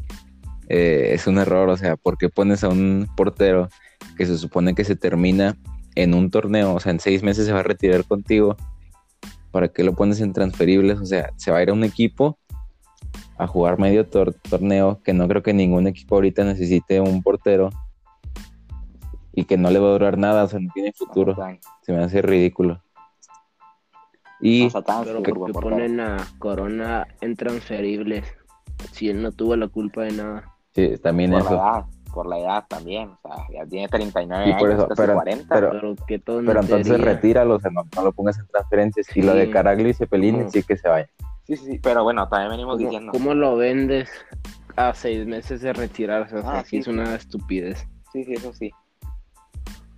eh, 0.69 1.11
es 1.13 1.27
un 1.27 1.39
error, 1.39 1.69
o 1.69 1.77
sea, 1.77 1.97
¿por 1.97 2.19
qué 2.19 2.29
pones 2.29 2.65
a 2.65 2.69
un 2.69 3.09
portero 3.17 3.69
que 4.17 4.27
se 4.27 4.37
supone 4.39 4.75
que 4.75 4.85
se 4.85 4.97
termina 4.97 5.57
en 5.95 6.15
un 6.15 6.31
torneo? 6.31 6.75
O 6.75 6.81
sea, 6.81 6.93
en 6.93 7.01
seis 7.01 7.23
meses 7.23 7.47
se 7.47 7.53
va 7.53 7.61
a 7.61 7.65
retirar 7.65 8.05
contigo. 8.05 8.57
¿Para 9.53 9.69
qué 9.69 9.85
lo 9.85 9.95
pones 9.95 10.21
en 10.21 10.33
transferibles? 10.33 10.99
O 10.99 11.07
sea, 11.07 11.33
se 11.37 11.51
va 11.51 11.59
a 11.59 11.63
ir 11.63 11.71
a 11.71 11.75
un 11.75 11.85
equipo 11.85 12.39
a 13.39 13.47
jugar 13.47 13.79
medio 13.79 14.09
tor- 14.09 14.35
torneo, 14.49 15.01
que 15.03 15.13
no 15.13 15.29
creo 15.29 15.43
que 15.43 15.55
ningún 15.55 15.87
equipo 15.87 16.17
ahorita 16.17 16.45
necesite 16.45 17.01
un 17.01 17.23
portero 17.23 17.71
y 19.37 19.45
que 19.45 19.57
no 19.57 19.71
le 19.71 19.79
va 19.79 19.89
a 19.89 19.93
durar 19.93 20.19
nada, 20.19 20.43
o 20.45 20.49
sea, 20.49 20.59
no 20.59 20.71
tiene 20.75 20.93
futuro. 20.93 21.37
Se 21.83 21.93
me 21.93 22.03
hace 22.03 22.23
ridículo. 22.23 22.83
Y 24.41 24.65
Mazatlán, 24.65 25.05
Pero 25.05 25.19
sí, 25.19 25.23
¿por 25.25 25.39
buen 25.39 25.47
qué 25.47 25.53
portero. 25.53 25.77
ponen 25.77 26.01
a 26.01 26.17
Corona 26.39 27.07
en 27.21 27.37
transferibles? 27.37 28.25
Si 28.93 29.09
él 29.09 29.23
no 29.23 29.33
tuvo 29.33 29.57
la 29.57 29.69
culpa 29.69 30.03
de 30.03 30.13
nada. 30.13 30.53
sí, 30.75 30.97
también 31.03 31.31
por 31.31 31.41
la 31.41 31.47
eso. 31.47 31.55
edad, 31.55 31.85
por 32.13 32.27
la 32.27 32.39
edad 32.39 32.65
también, 32.69 33.11
o 33.23 33.29
sea, 33.35 33.45
ya 33.53 33.67
tiene 33.67 33.89
39 33.89 34.49
Y 34.51 34.53
por 34.55 34.69
años, 34.71 34.85
eso, 34.85 34.89
pero- 34.97 35.15
40. 35.15 35.55
pero- 35.55 35.71
Pero 35.71 35.95
que 36.07 36.19
todo 36.19 36.43
Pero 36.45 36.61
entonces 36.61 37.01
retíralo, 37.01 37.55
o 37.57 37.61
sea, 37.61 37.71
no, 37.71 37.83
no 37.95 38.03
lo 38.03 38.13
pongas 38.13 38.39
en 38.39 38.47
transferencias. 38.49 39.17
Y 39.17 39.23
lo 39.23 39.33
de 39.35 39.47
Sí. 39.47 39.53
Caraglio 39.53 39.89
y 39.89 39.95
Cepelini 39.95 40.39
No. 40.45 40.51
sí 40.51 40.63
que 40.63 40.77
se 40.77 40.89
vaya. 40.89 41.09
Sí, 41.45 41.57
sí, 41.57 41.65
sí, 41.73 41.79
pero 41.83 42.03
bueno, 42.05 42.29
también 42.29 42.51
venimos 42.51 42.77
¿Cómo, 42.77 42.89
diciendo. 42.91 43.13
cómo 43.13 43.33
lo 43.35 43.57
vendes 43.57 44.11
a 44.77 44.93
seis 44.93 45.27
meses 45.27 45.61
de 45.63 45.73
retirarse? 45.73 46.37
O 46.37 46.43
sea, 46.43 46.59
Ah, 46.59 46.63
sí 46.65 46.71
sí, 46.71 46.77
es 46.79 46.85
sí. 46.87 46.91
una 46.91 47.15
estupidez. 47.15 47.87
Sí, 48.13 48.25
sí, 48.25 48.33
eso 48.35 48.53
sí. 48.53 48.71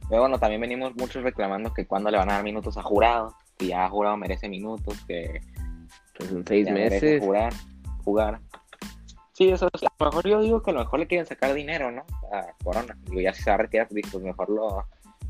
Pero 0.08 0.22
bueno, 0.22 0.38
también 0.38 0.60
venimos 0.60 0.94
muchos 0.96 1.22
reclamando 1.22 1.72
que 1.74 1.86
cuando 1.86 2.10
le 2.10 2.18
van 2.18 2.30
a 2.30 2.34
dar 2.34 2.44
minutos 2.44 2.76
a 2.78 2.82
jurado, 2.82 3.34
que 3.58 3.66
ya 3.68 3.88
jurado 3.88 4.16
merece 4.16 4.48
minutos, 4.48 5.04
que 5.06 5.40
Pues 6.16 6.30
en 6.32 6.46
seis 6.46 6.66
ya 6.66 6.72
meses. 6.72 7.22
jugar, 7.22 7.52
jugar. 8.04 8.40
Sí, 9.32 9.48
eso 9.50 9.68
sí. 9.78 9.86
A 9.86 9.90
lo 10.04 10.06
mejor 10.10 10.26
yo 10.28 10.40
digo 10.40 10.62
que 10.62 10.70
a 10.70 10.74
lo 10.74 10.80
mejor 10.80 10.98
le 11.00 11.06
quieren 11.06 11.26
sacar 11.26 11.54
dinero, 11.54 11.90
¿no? 11.92 12.04
A 12.32 12.46
Corona. 12.64 12.96
Digo, 13.04 13.20
ya 13.20 13.32
si 13.32 13.42
se 13.42 13.50
va 13.50 13.54
a 13.54 13.58
retirar, 13.58 13.86
pues 13.88 14.04
pues 14.10 14.24
mejor 14.24 14.48
lo. 14.50 14.84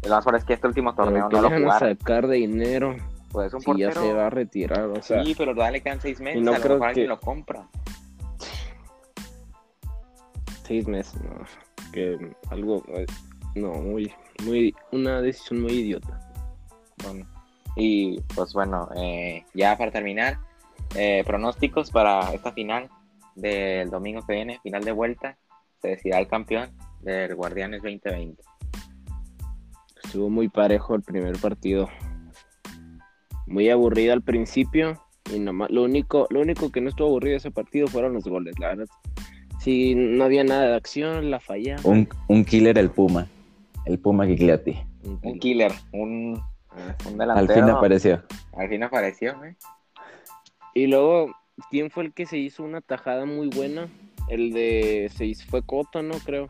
Lo 0.04 0.08
más 0.10 0.26
es 0.34 0.44
que 0.44 0.54
este 0.54 0.66
último 0.68 0.94
torneo 0.94 1.28
Pero 1.28 1.42
no 1.42 1.48
lo 1.48 1.56
le 1.56 1.64
van 1.64 1.70
a 1.70 1.74
jugaron. 1.78 1.98
sacar 1.98 2.26
de 2.28 2.36
dinero 2.36 2.96
Pues 3.32 3.48
es 3.48 3.54
un 3.54 3.60
si 3.60 3.66
ya 3.78 3.86
portero. 3.88 4.00
se 4.06 4.12
va 4.14 4.26
a 4.28 4.30
retirar. 4.30 4.80
O 4.84 5.02
sea, 5.02 5.24
sí, 5.24 5.34
pero 5.36 5.52
todavía 5.52 5.72
le 5.72 5.82
quedan 5.82 6.00
seis 6.00 6.20
meses. 6.20 6.40
no 6.40 6.52
a 6.52 6.54
lo 6.56 6.60
creo 6.62 6.74
mejor 6.76 6.88
alguien 6.88 7.04
que- 7.06 7.08
lo 7.08 7.20
compra. 7.20 7.66
seis 10.64 10.86
meses, 10.86 11.20
no. 11.22 11.44
Que 11.92 12.16
algo, 12.50 12.82
eh, 12.88 13.06
no, 13.56 13.72
muy, 13.74 14.12
muy, 14.44 14.74
una 14.92 15.20
decisión 15.20 15.62
muy 15.62 15.72
idiota. 15.72 16.20
Bueno, 17.04 17.26
Y 17.76 18.20
pues 18.34 18.52
bueno, 18.52 18.88
eh, 18.96 19.44
ya 19.54 19.76
para 19.76 19.90
terminar, 19.90 20.38
eh, 20.94 21.22
pronósticos 21.26 21.90
para 21.90 22.32
esta 22.32 22.52
final 22.52 22.88
del 23.34 23.90
domingo 23.90 24.24
que 24.26 24.34
viene, 24.34 24.60
final 24.62 24.84
de 24.84 24.92
vuelta, 24.92 25.38
se 25.80 25.88
decidirá 25.88 26.18
el 26.18 26.28
campeón 26.28 26.70
del 27.02 27.34
Guardianes 27.34 27.82
2020. 27.82 28.42
Estuvo 30.02 30.28
muy 30.30 30.48
parejo 30.48 30.94
el 30.94 31.02
primer 31.02 31.38
partido. 31.38 31.88
Muy 33.46 33.70
aburrido 33.70 34.12
al 34.12 34.22
principio. 34.22 35.00
Y 35.32 35.38
nomás, 35.38 35.70
lo 35.70 35.82
único, 35.82 36.26
lo 36.30 36.40
único 36.40 36.72
que 36.72 36.80
no 36.80 36.88
estuvo 36.88 37.08
aburrido 37.08 37.36
ese 37.36 37.50
partido 37.50 37.86
fueron 37.86 38.14
los 38.14 38.24
goles, 38.24 38.58
la 38.58 38.68
verdad. 38.68 38.86
Si 39.60 39.94
no 39.94 40.24
había 40.24 40.44
nada 40.44 40.68
de 40.68 40.76
acción, 40.76 41.30
la 41.30 41.40
fallaba. 41.40 41.82
Un, 41.84 42.08
un 42.28 42.44
killer 42.44 42.78
el 42.78 42.90
Puma. 42.90 43.26
El 43.84 43.98
Puma 43.98 44.26
Gigliotti. 44.26 44.76
Un 45.22 45.38
killer, 45.38 45.72
un, 45.92 46.40
un 47.06 47.18
delantero. 47.18 47.34
Al 47.34 47.48
fin 47.48 47.70
apareció. 47.70 48.22
Al 48.56 48.68
fin 48.68 48.82
apareció, 48.82 49.44
¿eh? 49.44 49.56
Y 50.74 50.86
luego, 50.86 51.34
¿quién 51.70 51.90
fue 51.90 52.04
el 52.04 52.12
que 52.12 52.26
se 52.26 52.38
hizo 52.38 52.62
una 52.62 52.80
tajada 52.80 53.24
muy 53.24 53.48
buena? 53.48 53.88
El 54.28 54.52
de. 54.52 55.10
Se 55.14 55.24
hizo, 55.24 55.46
fue 55.48 55.62
Coto, 55.62 56.02
¿no? 56.02 56.14
Creo. 56.24 56.48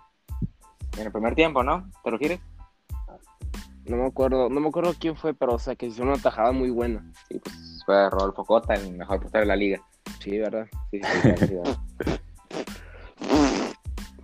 En 0.98 1.06
el 1.06 1.12
primer 1.12 1.34
tiempo, 1.34 1.62
¿no? 1.62 1.88
¿Te 2.02 2.10
lo 2.10 2.18
quieres? 2.18 2.40
No 3.86 3.96
me 3.96 4.06
acuerdo, 4.06 4.50
no 4.50 4.60
me 4.60 4.68
acuerdo 4.68 4.92
quién 4.98 5.16
fue, 5.16 5.32
pero 5.32 5.54
o 5.54 5.58
sea 5.58 5.74
que 5.74 5.86
hizo 5.86 6.02
una 6.02 6.16
tajada 6.16 6.52
muy 6.52 6.68
buena. 6.70 7.10
Sí, 7.28 7.38
pues 7.38 7.82
fue 7.86 8.10
Rodolfo 8.10 8.44
Cota, 8.44 8.74
el 8.74 8.92
mejor 8.92 9.20
portero 9.20 9.40
de 9.40 9.46
la 9.46 9.56
liga. 9.56 9.80
Sí, 10.20 10.38
¿verdad? 10.38 10.66
Sí, 10.90 11.00
sí, 11.02 11.20
sí, 11.22 11.46
sí, 11.46 11.46
sí. 11.46 12.10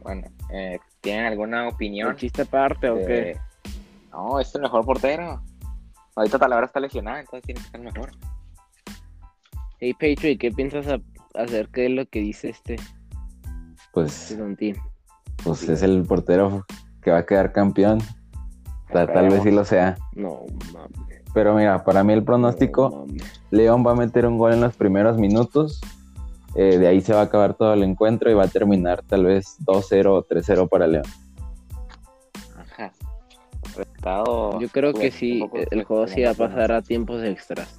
Bueno, 0.04 0.28
eh, 0.52 0.78
¿tienen 1.00 1.25
alguna 1.26 1.66
opinión? 1.68 2.11
¿Un 2.11 2.16
chiste 2.16 2.42
aparte 2.42 2.88
o 2.90 2.94
de- 2.96 3.06
qué? 3.06 3.37
No, 4.12 4.38
es 4.38 4.54
el 4.54 4.61
mejor 4.62 4.84
portero. 4.84 5.42
Ahorita 6.14 6.38
Talavera 6.38 6.66
está 6.66 6.78
lesionada, 6.78 7.18
entonces 7.20 7.42
tiene 7.42 7.61
que 7.61 7.68
ser 7.70 7.80
mejor. 7.80 8.12
Hey, 9.80 9.92
Patrick, 9.94 10.38
¿qué 10.40 10.52
piensas 10.52 10.87
a- 10.87 11.00
acerca 11.42 11.80
de 11.80 11.88
lo 11.88 12.06
que 12.06 12.20
dice 12.20 12.50
este 12.50 12.76
Pues, 13.92 14.37
Tim? 14.58 14.76
pues 15.42 15.68
es 15.68 15.82
el 15.82 16.04
portero 16.04 16.64
que 17.02 17.11
va 17.11 17.18
a 17.18 17.26
quedar 17.26 17.52
campeón. 17.52 17.99
Ta- 18.92 19.06
Tal 19.12 19.28
vez 19.30 19.42
sí 19.42 19.50
lo 19.50 19.64
sea. 19.64 19.96
No, 20.14 20.44
mames. 20.73 21.23
Pero 21.32 21.54
mira, 21.54 21.82
para 21.82 22.04
mí 22.04 22.12
el 22.12 22.23
pronóstico, 22.23 23.06
no. 23.08 23.14
León 23.50 23.84
va 23.84 23.92
a 23.92 23.94
meter 23.96 24.26
un 24.26 24.38
gol 24.38 24.52
en 24.52 24.61
los 24.61 24.76
primeros 24.76 25.16
minutos. 25.18 25.80
Eh, 26.56 26.78
de 26.78 26.87
ahí 26.87 27.00
se 27.00 27.12
va 27.12 27.20
a 27.20 27.25
acabar 27.25 27.54
todo 27.54 27.73
el 27.75 27.82
encuentro 27.82 28.30
y 28.30 28.34
va 28.34 28.44
a 28.44 28.49
terminar 28.49 29.02
tal 29.06 29.25
vez 29.25 29.56
2-0 29.64 30.06
o 30.06 30.23
3-0 30.25 30.68
para 30.68 30.87
León. 30.87 31.04
Ajá. 32.58 32.92
Resultado- 33.76 34.61
Yo 34.61 34.68
creo 34.68 34.92
que 34.92 35.06
un 35.06 35.12
sí, 35.12 35.49
el 35.70 35.84
juego 35.84 36.06
sí 36.06 36.23
va 36.23 36.30
a 36.30 36.34
pasar 36.34 36.73
a 36.73 36.82
tiempos 36.82 37.23
extras. 37.25 37.78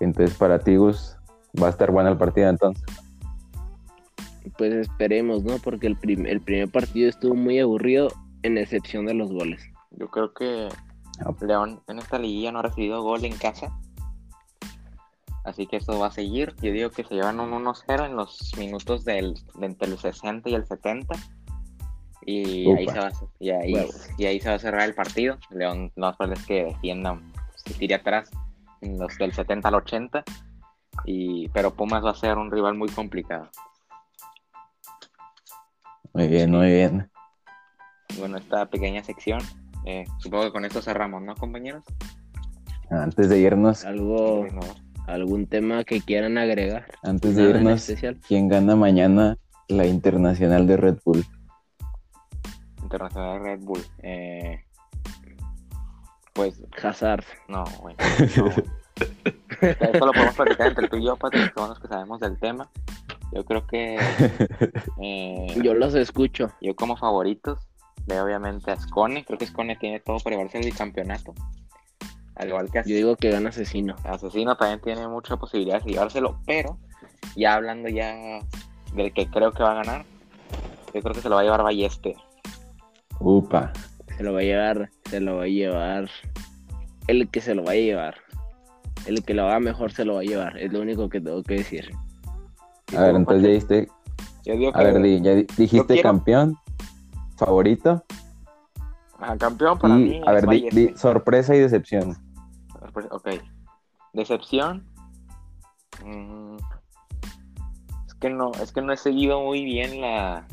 Entonces 0.00 0.36
para 0.36 0.58
ti, 0.58 0.76
Gus, 0.76 1.16
va 1.62 1.68
a 1.68 1.70
estar 1.70 1.90
bueno 1.90 2.10
el 2.10 2.16
partido 2.18 2.48
entonces. 2.48 2.84
Pues 4.58 4.72
esperemos, 4.74 5.42
¿no? 5.44 5.58
Porque 5.58 5.86
el, 5.86 5.96
prim- 5.96 6.26
el 6.26 6.40
primer 6.40 6.68
partido 6.70 7.08
estuvo 7.08 7.34
muy 7.34 7.58
aburrido, 7.60 8.08
en 8.42 8.58
excepción 8.58 9.06
de 9.06 9.14
los 9.14 9.32
goles. 9.32 9.62
Yo 9.92 10.08
creo 10.10 10.34
que 10.34 10.68
Ah. 11.24 11.30
León 11.46 11.80
en 11.86 11.98
esta 12.00 12.18
liguilla 12.18 12.50
no 12.50 12.58
ha 12.58 12.62
recibido 12.62 13.00
gol 13.02 13.24
en 13.24 13.36
casa. 13.36 13.70
Así 15.44 15.66
que 15.66 15.76
esto 15.76 15.98
va 15.98 16.06
a 16.08 16.10
seguir. 16.10 16.54
Yo 16.62 16.72
digo 16.72 16.90
que 16.90 17.04
se 17.04 17.14
llevan 17.14 17.38
un 17.38 17.52
1-0 17.52 18.06
en 18.06 18.16
los 18.16 18.52
minutos 18.56 19.04
del, 19.04 19.34
de 19.54 19.66
entre 19.66 19.88
el 19.88 19.98
60 19.98 20.48
y 20.48 20.54
el 20.54 20.66
70. 20.66 21.14
Y 22.26 22.70
ahí, 22.72 22.86
se 22.86 22.98
va, 22.98 23.06
a- 23.08 23.12
y, 23.38 23.50
ahí, 23.50 23.86
y 24.16 24.24
ahí 24.24 24.40
se 24.40 24.48
va 24.48 24.54
a 24.54 24.58
cerrar 24.58 24.82
el 24.88 24.94
partido. 24.94 25.36
León 25.50 25.92
no 25.96 26.10
es 26.10 26.44
que 26.46 26.64
defienda, 26.64 27.20
se 27.56 27.74
tire 27.74 27.96
atrás 27.96 28.30
en 28.80 28.98
los 28.98 29.16
del 29.18 29.32
70 29.34 29.68
al 29.68 29.74
80. 29.74 30.24
Y, 31.04 31.48
pero 31.50 31.74
Pumas 31.74 32.02
va 32.02 32.12
a 32.12 32.14
ser 32.14 32.38
un 32.38 32.50
rival 32.50 32.74
muy 32.74 32.88
complicado. 32.88 33.50
Muy 36.14 36.28
bien, 36.28 36.50
muy 36.50 36.68
bien. 36.68 37.10
Bueno, 38.18 38.38
esta 38.38 38.64
pequeña 38.66 39.02
sección, 39.02 39.40
eh, 39.84 40.04
supongo 40.18 40.44
que 40.44 40.52
con 40.52 40.64
esto 40.64 40.80
cerramos, 40.80 41.20
¿no, 41.22 41.34
compañeros? 41.34 41.82
Antes 42.88 43.28
de 43.28 43.38
irnos, 43.40 43.84
¿Algo, 43.84 44.46
No. 44.52 44.83
¿Algún 45.06 45.46
tema 45.46 45.84
que 45.84 46.00
quieran 46.00 46.38
agregar? 46.38 46.86
antes 47.02 47.36
de 47.36 47.42
irnos, 47.50 47.82
especial. 47.88 48.18
¿quién 48.26 48.48
gana 48.48 48.74
mañana 48.74 49.36
la 49.68 49.86
internacional 49.86 50.66
de 50.66 50.76
Red 50.76 50.98
Bull? 51.04 51.24
Internacional 52.82 53.40
Red 53.42 53.60
Bull. 53.60 53.82
Eh, 54.02 54.60
pues 56.32 56.62
Hazard. 56.82 57.24
no, 57.48 57.64
güey. 57.80 57.96
no. 58.36 58.50
Esto 59.60 60.06
lo 60.06 60.12
podemos 60.12 60.34
platicar 60.34 60.68
entre 60.68 60.88
tú 60.88 60.96
y 60.96 61.04
yo, 61.04 61.16
Patrick, 61.16 61.52
que 61.52 61.60
son 61.60 61.70
los 61.70 61.80
que 61.80 61.88
sabemos 61.88 62.20
del 62.20 62.38
tema. 62.38 62.70
Yo 63.32 63.44
creo 63.44 63.66
que 63.66 63.98
eh, 65.02 65.46
Yo 65.62 65.74
los 65.74 65.94
escucho. 65.94 66.50
yo 66.60 66.76
como 66.76 66.96
favoritos 66.96 67.58
veo 68.06 68.24
obviamente 68.24 68.70
a 68.70 68.76
Scone. 68.76 69.24
Creo 69.24 69.38
que 69.38 69.46
Scone 69.46 69.76
tiene 69.76 70.00
todo 70.00 70.18
para 70.20 70.36
llevarse 70.36 70.58
el 70.58 70.66
bicampeonato. 70.66 71.34
Al 72.36 72.48
igual 72.48 72.70
que 72.70 72.82
Yo 72.84 72.96
digo 72.96 73.16
que 73.16 73.30
gana 73.30 73.50
asesino. 73.50 73.94
Asesino 74.04 74.56
también 74.56 74.80
tiene 74.80 75.06
muchas 75.08 75.38
posibilidades 75.38 75.84
de 75.84 75.92
llevárselo, 75.92 76.38
pero 76.46 76.78
ya 77.36 77.54
hablando 77.54 77.88
ya 77.88 78.14
del 78.94 79.12
que 79.12 79.26
creo 79.28 79.52
que 79.52 79.62
va 79.62 79.72
a 79.72 79.84
ganar, 79.84 80.04
yo 80.92 81.00
creo 81.00 81.14
que 81.14 81.20
se 81.20 81.28
lo 81.28 81.36
va 81.36 81.40
a 81.42 81.44
llevar 81.44 81.62
Balleste. 81.62 82.16
Upa. 83.20 83.72
Se 84.16 84.22
lo 84.22 84.32
va 84.32 84.40
a 84.40 84.42
llevar, 84.42 84.90
se 85.10 85.20
lo 85.20 85.36
va 85.36 85.44
a 85.44 85.48
llevar. 85.48 86.08
El 87.06 87.28
que 87.30 87.40
se 87.40 87.54
lo 87.54 87.64
va 87.64 87.72
a 87.72 87.76
llevar. 87.76 88.16
El 89.06 89.22
que 89.24 89.34
lo 89.34 89.44
haga 89.44 89.60
mejor 89.60 89.92
se 89.92 90.04
lo 90.04 90.14
va 90.14 90.20
a 90.20 90.24
llevar. 90.24 90.56
Es 90.58 90.72
lo 90.72 90.80
único 90.80 91.08
que 91.08 91.20
tengo 91.20 91.42
que 91.42 91.54
decir. 91.56 91.90
A 92.96 93.00
ver, 93.02 93.14
entonces 93.16 93.42
ya 93.42 93.48
diste, 93.50 93.88
Yo 94.44 94.54
digo 94.56 94.72
que 94.72 94.78
a 94.78 94.82
ver, 94.84 95.02
di- 95.02 95.20
ya 95.22 95.34
di- 95.34 95.46
dijiste 95.56 95.94
quiero- 95.94 96.08
campeón, 96.10 96.56
favorito 97.36 98.04
Ajá, 99.18 99.36
campeón 99.38 99.78
para 99.78 99.94
mí. 99.94 100.20
y, 100.24 100.28
a 100.28 100.36
es 100.38 100.46
ver, 100.46 100.60
di 100.72 100.92
sorpresa 100.96 101.54
y 101.54 101.58
decepción. 101.60 102.16
Ok. 103.10 103.28
Decepción. 104.12 104.86
Mm, 106.04 106.56
Es 108.06 108.14
que 108.14 108.30
no, 108.30 108.52
es 108.52 108.72
que 108.72 108.82
no 108.82 108.92
he 108.92 108.96
seguido 108.96 109.42
muy 109.42 109.64
bien 109.64 110.00
la 110.00 110.46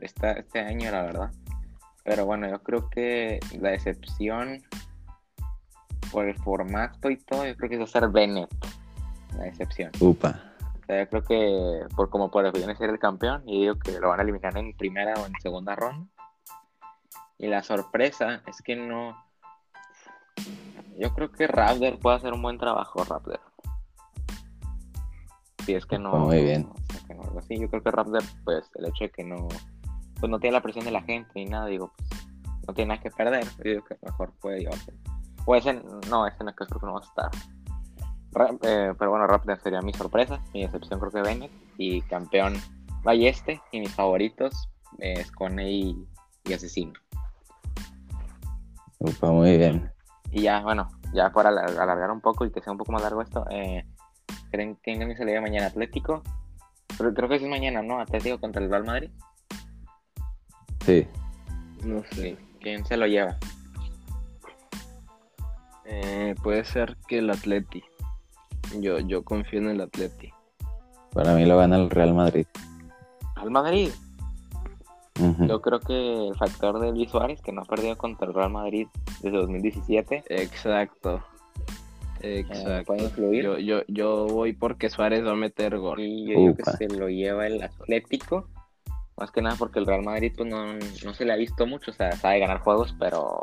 esta, 0.00 0.32
este 0.32 0.60
año, 0.60 0.90
la 0.90 1.02
verdad. 1.02 1.30
Pero 2.04 2.24
bueno, 2.24 2.48
yo 2.48 2.62
creo 2.62 2.88
que 2.90 3.40
la 3.60 3.70
decepción 3.70 4.62
por 6.10 6.26
el 6.26 6.36
formato 6.38 7.10
y 7.10 7.16
todo, 7.18 7.46
yo 7.46 7.56
creo 7.56 7.70
que 7.70 7.76
es 7.76 7.82
hacer 7.82 8.08
Bennett. 8.08 8.50
La 9.36 9.44
decepción. 9.44 9.92
Upa. 10.00 10.40
O 10.82 10.86
sea, 10.86 11.04
yo 11.04 11.08
creo 11.08 11.24
que 11.24 11.94
por 11.94 12.10
como 12.10 12.30
por 12.30 12.44
definición 12.44 12.70
es 12.72 12.78
ser 12.78 12.90
el 12.90 12.98
campeón, 12.98 13.42
y 13.46 13.60
digo 13.60 13.78
que 13.78 14.00
lo 14.00 14.08
van 14.08 14.20
a 14.20 14.22
eliminar 14.22 14.56
en 14.56 14.74
primera 14.76 15.14
o 15.14 15.26
en 15.26 15.32
segunda 15.40 15.76
ronda. 15.76 16.08
Y 17.38 17.46
la 17.46 17.62
sorpresa 17.62 18.42
es 18.46 18.60
que 18.60 18.76
no. 18.76 19.16
Yo 21.00 21.14
creo 21.14 21.32
que 21.32 21.46
Raptor 21.46 21.98
puede 21.98 22.16
hacer 22.16 22.32
un 22.34 22.42
buen 22.42 22.58
trabajo, 22.58 23.02
Raptor. 23.04 23.40
Si 25.64 25.74
es 25.74 25.86
que 25.86 25.98
no. 25.98 26.10
Muy 26.16 26.42
bien. 26.44 26.68
o 26.70 26.92
sea, 26.92 27.00
que 27.06 27.14
no, 27.14 27.22
algo 27.22 27.38
así. 27.38 27.58
Yo 27.58 27.68
creo 27.70 27.82
que 27.82 27.90
Raptor, 27.90 28.22
pues 28.44 28.70
el 28.74 28.84
hecho 28.86 29.04
de 29.04 29.10
que 29.10 29.24
no. 29.24 29.48
Pues 30.18 30.30
no 30.30 30.38
tiene 30.38 30.52
la 30.54 30.62
presión 30.62 30.84
de 30.84 30.90
la 30.90 31.00
gente 31.00 31.30
ni 31.34 31.46
nada, 31.46 31.66
digo, 31.66 31.90
pues 31.96 32.10
no 32.68 32.74
tiene 32.74 32.90
nada 32.90 33.02
que 33.02 33.10
perder. 33.10 33.44
Yo 33.44 33.62
digo 33.64 33.84
que 33.86 33.96
mejor 34.02 34.32
puede 34.40 34.60
llevarse. 34.60 34.92
O 35.46 35.56
ese, 35.56 35.72
no, 36.10 36.26
ese 36.26 36.44
no 36.44 36.54
creo 36.54 36.68
que 36.68 36.86
no 36.86 36.92
va 36.92 37.00
a 37.00 37.02
estar. 37.04 37.30
Ra- 38.32 38.54
eh, 38.62 38.92
pero 38.98 39.10
bueno, 39.10 39.26
Raptor 39.26 39.58
sería 39.60 39.80
mi 39.80 39.94
sorpresa. 39.94 40.42
Mi 40.52 40.62
decepción 40.62 41.00
creo 41.00 41.12
que 41.12 41.22
Bennett. 41.22 41.52
Y 41.78 42.02
campeón 42.02 42.54
Balleste. 43.02 43.62
Y 43.72 43.80
mis 43.80 43.94
favoritos 43.94 44.68
eh, 44.98 45.24
Scone 45.24 45.70
y, 45.70 46.06
y 46.44 46.52
Asesino. 46.52 46.92
Upa, 48.98 49.30
muy 49.30 49.56
bien. 49.56 49.90
Y 50.32 50.42
ya, 50.42 50.60
bueno, 50.60 50.88
ya 51.12 51.30
para 51.32 51.50
alar- 51.50 51.78
alargar 51.78 52.10
un 52.10 52.20
poco 52.20 52.44
y 52.44 52.50
que 52.52 52.60
sea 52.60 52.72
un 52.72 52.78
poco 52.78 52.92
más 52.92 53.02
largo 53.02 53.22
esto, 53.22 53.44
eh, 53.50 53.84
¿creen 54.50 54.76
que 54.82 54.92
alguien 54.92 55.16
se 55.16 55.24
le 55.24 55.32
lleva 55.32 55.42
mañana 55.42 55.66
Atlético? 55.66 56.22
Pero 56.96 57.14
creo 57.14 57.28
que 57.28 57.38
sí 57.38 57.44
es 57.44 57.50
mañana, 57.50 57.82
¿no? 57.82 58.00
Atlético 58.00 58.38
contra 58.38 58.62
el 58.62 58.70
Real 58.70 58.84
Madrid. 58.84 59.10
Sí. 60.84 61.06
No 61.84 62.02
sé. 62.12 62.36
¿Quién 62.60 62.84
se 62.84 62.96
lo 62.96 63.06
lleva? 63.06 63.36
Eh, 65.84 66.34
puede 66.42 66.64
ser 66.64 66.96
que 67.08 67.18
el 67.18 67.30
Atleti. 67.30 67.82
Yo, 68.78 68.98
yo 69.00 69.24
confío 69.24 69.58
en 69.58 69.70
el 69.70 69.80
Atleti. 69.80 70.32
Para 71.12 71.34
mí 71.34 71.44
lo 71.44 71.56
gana 71.56 71.76
el 71.76 71.90
Real 71.90 72.14
Madrid. 72.14 72.46
Al 73.36 73.50
Madrid. 73.50 73.90
Yo 75.46 75.60
creo 75.60 75.80
que 75.80 76.28
el 76.28 76.34
factor 76.36 76.80
de 76.80 76.90
Luis 76.92 77.10
Suárez, 77.10 77.40
que 77.42 77.52
no 77.52 77.62
ha 77.62 77.64
perdido 77.64 77.96
contra 77.98 78.26
el 78.28 78.34
Real 78.34 78.50
Madrid 78.50 78.86
desde 79.22 79.36
2017, 79.36 80.24
Exacto. 80.28 81.22
eh, 82.20 82.40
Exacto. 82.48 82.84
puede 82.86 83.04
influir. 83.04 83.44
Yo, 83.44 83.58
yo, 83.58 83.80
yo 83.88 84.26
voy 84.26 84.52
porque 84.52 84.90
Suárez 84.90 85.24
va 85.24 85.32
a 85.32 85.36
meter 85.36 85.78
gol. 85.78 86.00
Y 86.00 86.26
yo 86.32 86.38
digo 86.40 86.54
que 86.56 86.64
se 86.64 86.88
lo 86.88 87.08
lleva 87.08 87.46
el 87.46 87.62
Atlético. 87.62 88.48
Más 89.16 89.30
que 89.30 89.42
nada 89.42 89.56
porque 89.58 89.78
el 89.78 89.86
Real 89.86 90.02
Madrid 90.02 90.32
pues 90.36 90.48
no, 90.48 90.74
no 91.04 91.14
se 91.14 91.24
le 91.24 91.32
ha 91.32 91.36
visto 91.36 91.66
mucho. 91.66 91.90
O 91.90 91.94
sea, 91.94 92.12
sabe 92.12 92.38
ganar 92.40 92.60
juegos, 92.60 92.94
pero 92.98 93.38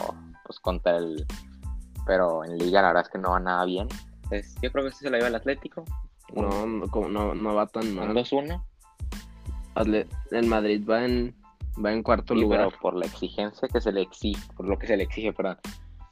pues 0.45 0.59
contra 0.59 0.97
el 0.97 1.25
pero 2.05 2.43
en 2.45 2.57
liga 2.57 2.81
la 2.81 2.87
verdad 2.87 3.03
es 3.03 3.09
que 3.09 3.17
no 3.19 3.31
va 3.31 3.39
nada 3.39 3.65
bien. 3.65 3.87
Entonces, 4.23 4.55
yo 4.61 4.71
creo 4.71 4.85
que 4.85 4.89
este 4.91 5.03
se 5.05 5.09
lo 5.11 5.17
lleva 5.17 5.27
el 5.27 5.35
Atlético. 5.35 5.83
No, 6.33 6.65
no, 6.65 6.87
como- 6.87 7.09
no, 7.09 7.35
no 7.35 7.53
va 7.55 7.67
tan 7.67 7.93
mal. 7.93 8.13
2-1. 8.13 8.63
Atle- 9.75 10.07
El 10.31 10.47
Madrid 10.47 10.81
va 10.89 11.05
en, 11.05 11.35
va 11.83 11.91
en 11.93 12.03
cuarto 12.03 12.33
Sí, 12.33 12.41
lugar. 12.41 12.67
pero 12.67 12.79
por 12.81 12.95
la 12.95 13.05
exigencia 13.05 13.67
que 13.67 13.81
se 13.81 13.91
le 13.91 14.01
exige, 14.01 14.41
por 14.55 14.67
lo 14.67 14.77
que 14.77 14.87
se 14.87 14.97
le 14.97 15.03
exige, 15.03 15.33
perdón, 15.33 15.57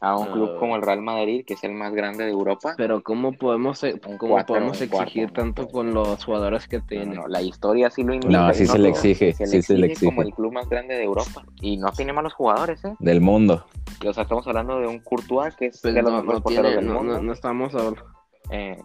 a 0.01 0.17
un 0.17 0.27
Ah. 0.27 0.31
club 0.33 0.59
como 0.59 0.75
el 0.75 0.81
Real 0.83 1.01
Madrid, 1.01 1.43
que 1.47 1.53
es 1.55 1.63
el 1.63 1.73
más 1.73 1.93
grande 1.93 2.25
de 2.25 2.31
Europa. 2.31 2.73
Pero 2.77 3.01
¿cómo 3.01 3.31
podemos, 3.33 3.81
e- 3.83 3.99
cómo 3.99 4.33
cuatro, 4.33 4.55
podemos 4.55 4.79
exigir 4.81 5.27
¿no? 5.27 5.33
tanto 5.33 5.67
con 5.67 5.93
los 5.93 6.23
jugadores 6.23 6.67
que 6.67 6.77
No, 6.79 6.85
tiene? 6.85 7.15
no, 7.15 7.27
la 7.27 7.41
historia 7.41 7.89
sí 7.89 8.03
lo 8.03 8.13
indica. 8.13 8.31
No, 8.47 8.53
sí 8.53 8.67
se 8.67 8.77
le 8.77 8.89
no- 8.89 8.93
exige, 8.95 9.33
sí 9.33 9.61
se 9.63 9.77
le 9.77 9.87
exige 9.87 10.05
como 10.05 10.21
el 10.21 10.33
club 10.33 10.51
más 10.53 10.69
grande 10.69 10.95
de 10.95 11.03
Europa. 11.03 11.43
Y 11.61 11.77
no 11.77 11.91
tiene 11.91 12.13
malos 12.13 12.33
jugadores, 12.33 12.83
¿eh? 12.85 12.93
Del 12.99 13.21
mundo. 13.21 13.65
O 14.05 14.13
sea, 14.13 14.23
estamos 14.23 14.45
hablando 14.45 14.79
de 14.79 14.87
un 14.87 14.99
Courtois 14.99 15.55
que 15.55 15.67
es 15.67 15.81
Pues 15.81 15.93
de 15.95 16.01
los 16.03 16.11
no, 16.11 16.17
mejores 16.19 16.39
no 16.39 16.43
porteros 16.43 16.65
tiene, 16.71 16.75
del 16.81 16.87
no, 16.93 16.99
mundo. 16.99 17.13
no, 17.15 17.21
no 17.23 17.33
estamos 17.33 17.73
hablando 17.73 18.03
Eh, 18.51 18.77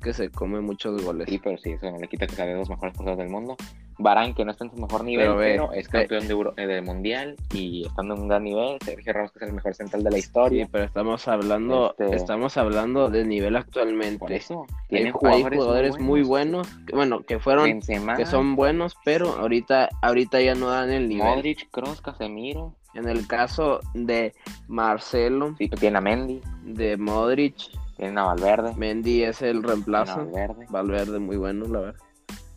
que 0.00 0.12
se 0.14 0.30
come 0.30 0.60
muchos 0.60 1.02
goles. 1.04 1.28
sí, 1.28 1.38
pero 1.42 1.58
sí, 1.58 1.72
eso 1.72 1.90
no 1.90 1.98
le 1.98 2.08
quita 2.08 2.26
que 2.26 2.34
sea 2.36 2.46
de 2.46 2.54
los 2.54 2.70
mejores 2.70 2.94
porteros 2.96 3.18
del 3.18 3.28
mundo. 3.28 3.56
Barán, 3.98 4.34
que 4.34 4.44
no 4.44 4.50
está 4.50 4.64
en 4.64 4.70
su 4.70 4.76
mejor 4.76 5.04
nivel, 5.04 5.26
Pero 5.26 5.38
pero, 5.38 5.72
es 5.72 5.88
campeón 5.88 6.26
de 6.26 6.62
eh, 6.62 6.66
del 6.66 6.82
Mundial 6.82 7.36
y 7.52 7.86
estando 7.86 8.14
en 8.14 8.22
un 8.22 8.28
gran 8.28 8.44
nivel. 8.44 8.78
Sergio 8.84 9.12
Ramos, 9.12 9.32
que 9.32 9.38
es 9.44 9.48
el 9.48 9.54
mejor 9.54 9.74
central 9.74 10.02
de 10.04 10.10
la 10.10 10.18
historia. 10.18 10.64
Sí, 10.64 10.70
pero 10.72 10.84
estamos 10.84 11.28
hablando, 11.28 11.94
Este- 11.98 12.16
estamos 12.16 12.56
hablando 12.56 13.08
de 13.08 13.24
nivel 13.24 13.52
Por 13.54 13.62
actualmente. 13.62 14.36
eso, 14.36 14.66
Hay, 14.68 14.76
tiene 14.88 15.04
hay 15.06 15.10
jugadores, 15.12 15.58
jugadores 15.58 15.98
muy 16.00 16.22
buenos, 16.22 16.66
que- 16.86 16.94
bueno, 16.96 17.20
que 17.20 17.38
fueron, 17.38 17.64
Benzema, 17.64 18.16
que 18.16 18.26
son 18.26 18.56
buenos, 18.56 18.96
pero 19.04 19.28
ahorita, 19.38 19.88
ahorita 20.02 20.40
ya 20.40 20.54
no 20.54 20.68
dan 20.70 20.90
el 20.90 21.08
nivel. 21.08 21.26
Modric, 21.26 21.70
Kroos, 21.70 22.00
Casemiro. 22.00 22.74
En 22.94 23.08
el 23.08 23.26
caso 23.26 23.80
de 23.92 24.32
Marcelo, 24.68 25.54
Sí, 25.58 25.68
tiene 25.68 25.98
a 25.98 26.00
Mendy, 26.00 26.40
de 26.64 26.96
Modric, 26.96 27.56
tiene 27.96 28.20
a 28.20 28.24
Valverde. 28.24 28.72
Mendy 28.76 29.24
es 29.24 29.42
el 29.42 29.62
reemplazo. 29.62 30.18
Valverde. 30.18 30.66
Valverde 30.68 31.18
muy 31.18 31.36
bueno, 31.36 31.66
la 31.66 31.80
verdad. 31.80 32.00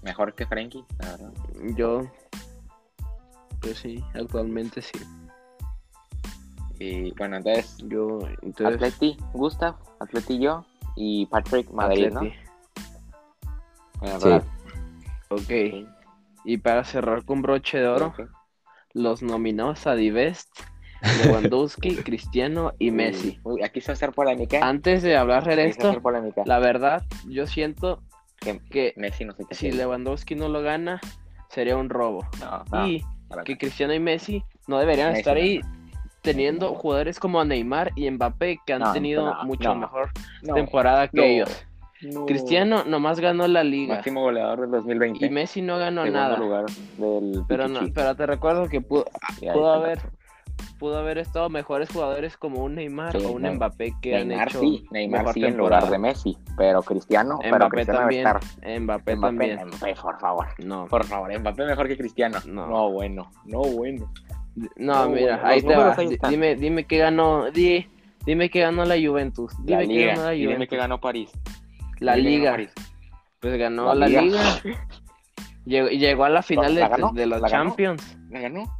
Mejor 0.02 0.34
que 0.36 0.46
Frenkie, 0.46 0.86
la 1.00 1.12
verdad. 1.12 1.34
Yo, 1.76 2.02
pues 3.62 3.80
sí, 3.80 4.04
actualmente 4.14 4.82
sí. 4.82 5.00
Y 6.80 7.12
bueno, 7.12 7.38
entonces, 7.38 7.78
Yo, 7.88 8.20
entonces, 8.42 8.76
Atleti, 8.76 9.18
Gustav, 9.34 9.76
Atleti 10.00 10.40
yo 10.40 10.64
y 10.96 11.26
Patrick 11.26 11.70
Madrid, 11.72 12.08
Atleti. 12.16 12.36
¿no? 12.36 12.48
Bueno, 14.00 14.20
Sí. 14.20 14.30
¿verdad? 14.30 14.44
Ok. 15.30 15.88
Y 16.46 16.58
para 16.58 16.84
cerrar 16.84 17.26
con 17.26 17.42
broche 17.42 17.80
de 17.80 17.88
oro, 17.88 18.14
los 18.94 19.22
nominados 19.22 19.88
a 19.88 19.96
Divest, 19.96 20.50
Lewandowski, 21.24 21.96
Cristiano 22.04 22.74
y 22.80 22.92
Messi. 22.92 23.40
Uy, 23.44 23.64
aquí 23.64 23.82
se 23.82 23.88
va 23.88 23.94
a 23.94 23.96
hacer 23.96 24.12
polémica. 24.12 24.60
Antes 24.62 25.02
de 25.04 25.18
hablar 25.18 25.46
de 25.46 25.68
esto, 25.68 26.00
la 26.46 26.60
verdad, 26.60 27.04
yo 27.28 27.48
siento 27.48 28.02
Que 28.39 28.60
que 28.69 28.93
Messi 28.97 29.26
no 29.26 29.34
sé 29.34 29.43
qué 29.50 29.56
si. 29.56 29.71
Lewandowski 29.71 30.36
no 30.36 30.47
lo 30.50 30.62
gana, 30.62 31.00
sería 31.50 31.76
un 31.78 31.89
robo. 31.89 32.26
No, 32.39 32.63
no, 32.71 32.88
Y 32.88 33.04
que. 33.45 33.58
Cristiano 33.58 33.93
y 33.93 34.00
Messi 34.00 34.43
no 34.67 34.80
deberían 34.80 35.10
Messi 35.10 35.19
estar 35.19 35.38
ahí 35.38 35.62
teniendo 36.21 36.73
jugadores 36.76 37.19
como 37.19 37.43
Neymar 37.45 37.91
y 37.95 38.10
Mbappé 38.12 38.60
que 38.65 38.73
han 38.73 38.91
tenido 38.93 39.34
mucho 39.45 39.73
mejor 39.76 40.12
temporada 40.54 41.08
que 41.08 41.36
ellos. 41.36 41.65
no. 42.02 42.26
Cristiano 42.26 42.84
nomás 42.86 43.19
ganó 43.19 43.47
la 43.47 43.63
liga 43.63 43.95
Máximo 43.95 44.21
goleador 44.21 44.62
del 44.62 44.71
2020. 44.71 45.26
y 45.26 45.30
Messi 45.30 45.62
no 45.62 45.78
ganó 45.78 46.04
Segundo 46.04 46.19
nada. 46.21 46.38
lugar 46.38 46.65
del 46.97 47.43
Pero 47.47 47.67
no, 47.67 47.80
pero 47.93 48.15
te 48.15 48.26
recuerdo 48.26 48.67
que 48.67 48.82
pudo, 48.82 49.06
pudo 49.39 49.73
haber 49.73 50.00
pudo 50.80 50.98
haber 51.00 51.17
estado 51.17 51.50
mejores 51.50 51.89
jugadores 51.89 52.38
como 52.38 52.63
un 52.63 52.76
Neymar 52.76 53.12
Sí, 53.20 53.26
o 53.26 53.32
un 53.32 53.43
Mbappé 53.43 53.93
que 54.02 54.15
han 54.17 54.28
Neymar 54.28 54.48
hecho 54.50 54.60
sí, 54.60 54.86
Neymar 54.91 55.34
sí 55.34 55.43
en 55.43 55.58
lugar 55.58 55.89
de 55.89 55.98
Messi, 55.98 56.38
pero 56.58 56.82
Cristiano, 56.84 57.39
pero 57.41 57.56
Mbappé 57.58 57.70
Cristiano 57.72 58.00
también, 58.00 58.24
debe 58.26 58.39
estar. 58.39 58.80
Mbappé, 58.82 59.15
Mbappé, 59.15 59.28
también. 59.28 59.67
Mbappé, 59.67 59.96
por 60.02 60.20
favor. 60.20 60.48
No, 60.63 60.86
Por 60.88 61.06
favor, 61.06 61.39
Mbappé 61.39 61.65
mejor 61.65 61.88
que 61.88 61.98
Cristiano. 61.98 62.38
No. 62.46 62.67
No, 62.67 62.91
bueno, 62.91 63.32
no 63.46 63.62
bueno. 63.62 64.12
no, 64.56 65.04
no, 65.06 65.10
mira, 65.10 65.36
bueno, 65.38 65.48
ahí 65.50 65.62
te 65.62 65.76
va. 65.76 65.96
ahí. 65.98 66.17
Dime, 66.30 66.56
dime 66.56 66.84
qué 66.86 66.98
ganó, 66.98 67.50
di, 67.52 67.88
dime 68.26 68.50
qué 68.50 68.62
ganó 68.62 68.86
la 68.86 68.96
Juventus. 68.96 69.54
La 69.65 69.80
Dime 69.80 69.88
qué 69.88 69.93
Liga. 69.93 70.08
ganó 70.13 70.24
la 70.26 70.34
y 70.36 70.39
dime 70.39 70.54
Juventus. 70.54 70.70
que 70.70 70.78
ganó 70.78 71.00
París. 71.00 71.32
La 72.00 72.15
Dime 72.15 72.30
que 72.30 72.38
ganó 72.38 72.39
Liga. 72.39 72.52
París. 72.52 72.74
Pues 73.39 73.58
ganó 73.60 73.86
La 73.93 73.96
la, 73.96 74.08
Liga. 74.08 74.22
Liga. 74.63 74.88
Llegó, 75.65 75.89
llegó 75.89 76.24
a 76.24 76.30
la 76.30 76.41
final 76.41 76.76
¿La 76.76 76.82
de, 76.86 76.88
ganó? 76.89 77.12
de 77.12 77.26
los 77.26 77.41
¿La 77.41 77.50
ganó? 77.50 77.65
Champions. 77.72 78.17
¿La 78.30 78.39
ganó? 78.39 78.77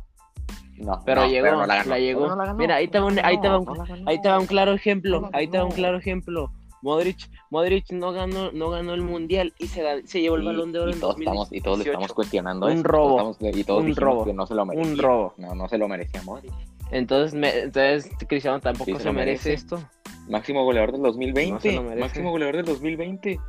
No, 0.78 1.02
Pero 1.06 1.22
no, 1.22 1.28
llegó, 1.28 1.52
no 1.52 1.66
la, 1.66 1.76
ganó. 1.78 1.90
la 1.90 2.00
llegó. 2.00 2.28
No, 2.28 2.36
no 2.36 2.44
ganó. 2.44 2.54
Mira, 2.56 2.76
ahí 2.76 2.88
te 2.88 3.00
va 3.00 3.06
un, 3.08 3.20
ahí 3.24 3.40
te 3.42 3.48
va 3.50 3.58
un, 3.60 3.66
la 3.78 4.12
ahí 4.12 4.22
te 4.22 4.30
va 4.30 4.40
un 4.40 4.46
claro 4.46 4.74
ejemplo. 4.74 5.22
No 5.22 5.30
la 5.32 5.38
Ahí 5.38 5.48
te 5.48 5.58
va 5.58 5.66
un 5.66 5.72
claro 5.72 5.98
ejemplo. 5.98 6.52
Modric, 6.84 7.18
Modric 7.50 7.92
no 7.92 8.12
ganó, 8.12 8.52
no 8.52 8.70
ganó 8.70 8.94
el 8.94 9.02
mundial 9.02 9.54
y 9.58 9.66
se, 9.68 9.84
ga- 9.84 10.06
se 10.06 10.22
llevó 10.22 10.36
el 10.36 10.44
balón 10.46 10.72
de 10.72 10.80
oro 10.80 10.92
y 10.92 10.94
en 10.94 11.00
todos 11.00 11.18
estamos 11.20 11.52
y 11.52 11.60
todos 11.62 11.80
le 11.80 11.86
2018. 11.86 11.92
estamos 11.92 12.14
cuestionando 12.14 12.66
Un 12.68 12.72
eso. 12.74 12.84
robo. 12.84 13.18
Todos 13.18 13.36
estamos- 13.38 13.58
y 13.58 13.64
todos 13.64 13.84
Un 13.84 13.96
robo. 13.96 14.26
que 14.26 14.34
no 14.34 14.46
se 14.46 14.54
lo 14.56 14.66
merecía. 14.66 14.92
Un 14.94 14.98
robo. 15.00 15.34
No, 15.38 15.56
no 15.56 15.68
se 15.68 15.78
lo 15.80 15.88
merecía 15.88 16.22
Modric. 16.22 16.54
Entonces, 16.92 17.34
me- 17.34 17.50
entonces 17.60 18.10
Cristiano 18.30 18.60
tampoco 18.60 18.86
Sí, 18.92 18.98
se, 18.98 19.04
se 19.04 19.12
merece, 19.12 19.50
merece. 19.50 19.54
esto. 19.54 19.80
Máximo 20.30 20.64
goleador 20.64 20.92
del 20.92 21.02
2020. 21.02 21.52
No 21.54 21.60
se 21.60 21.72
lo 21.74 21.82
merece. 21.84 22.00
Máximo 22.02 22.30
goleador 22.32 22.56
del 22.58 22.66
2020. 22.66 23.40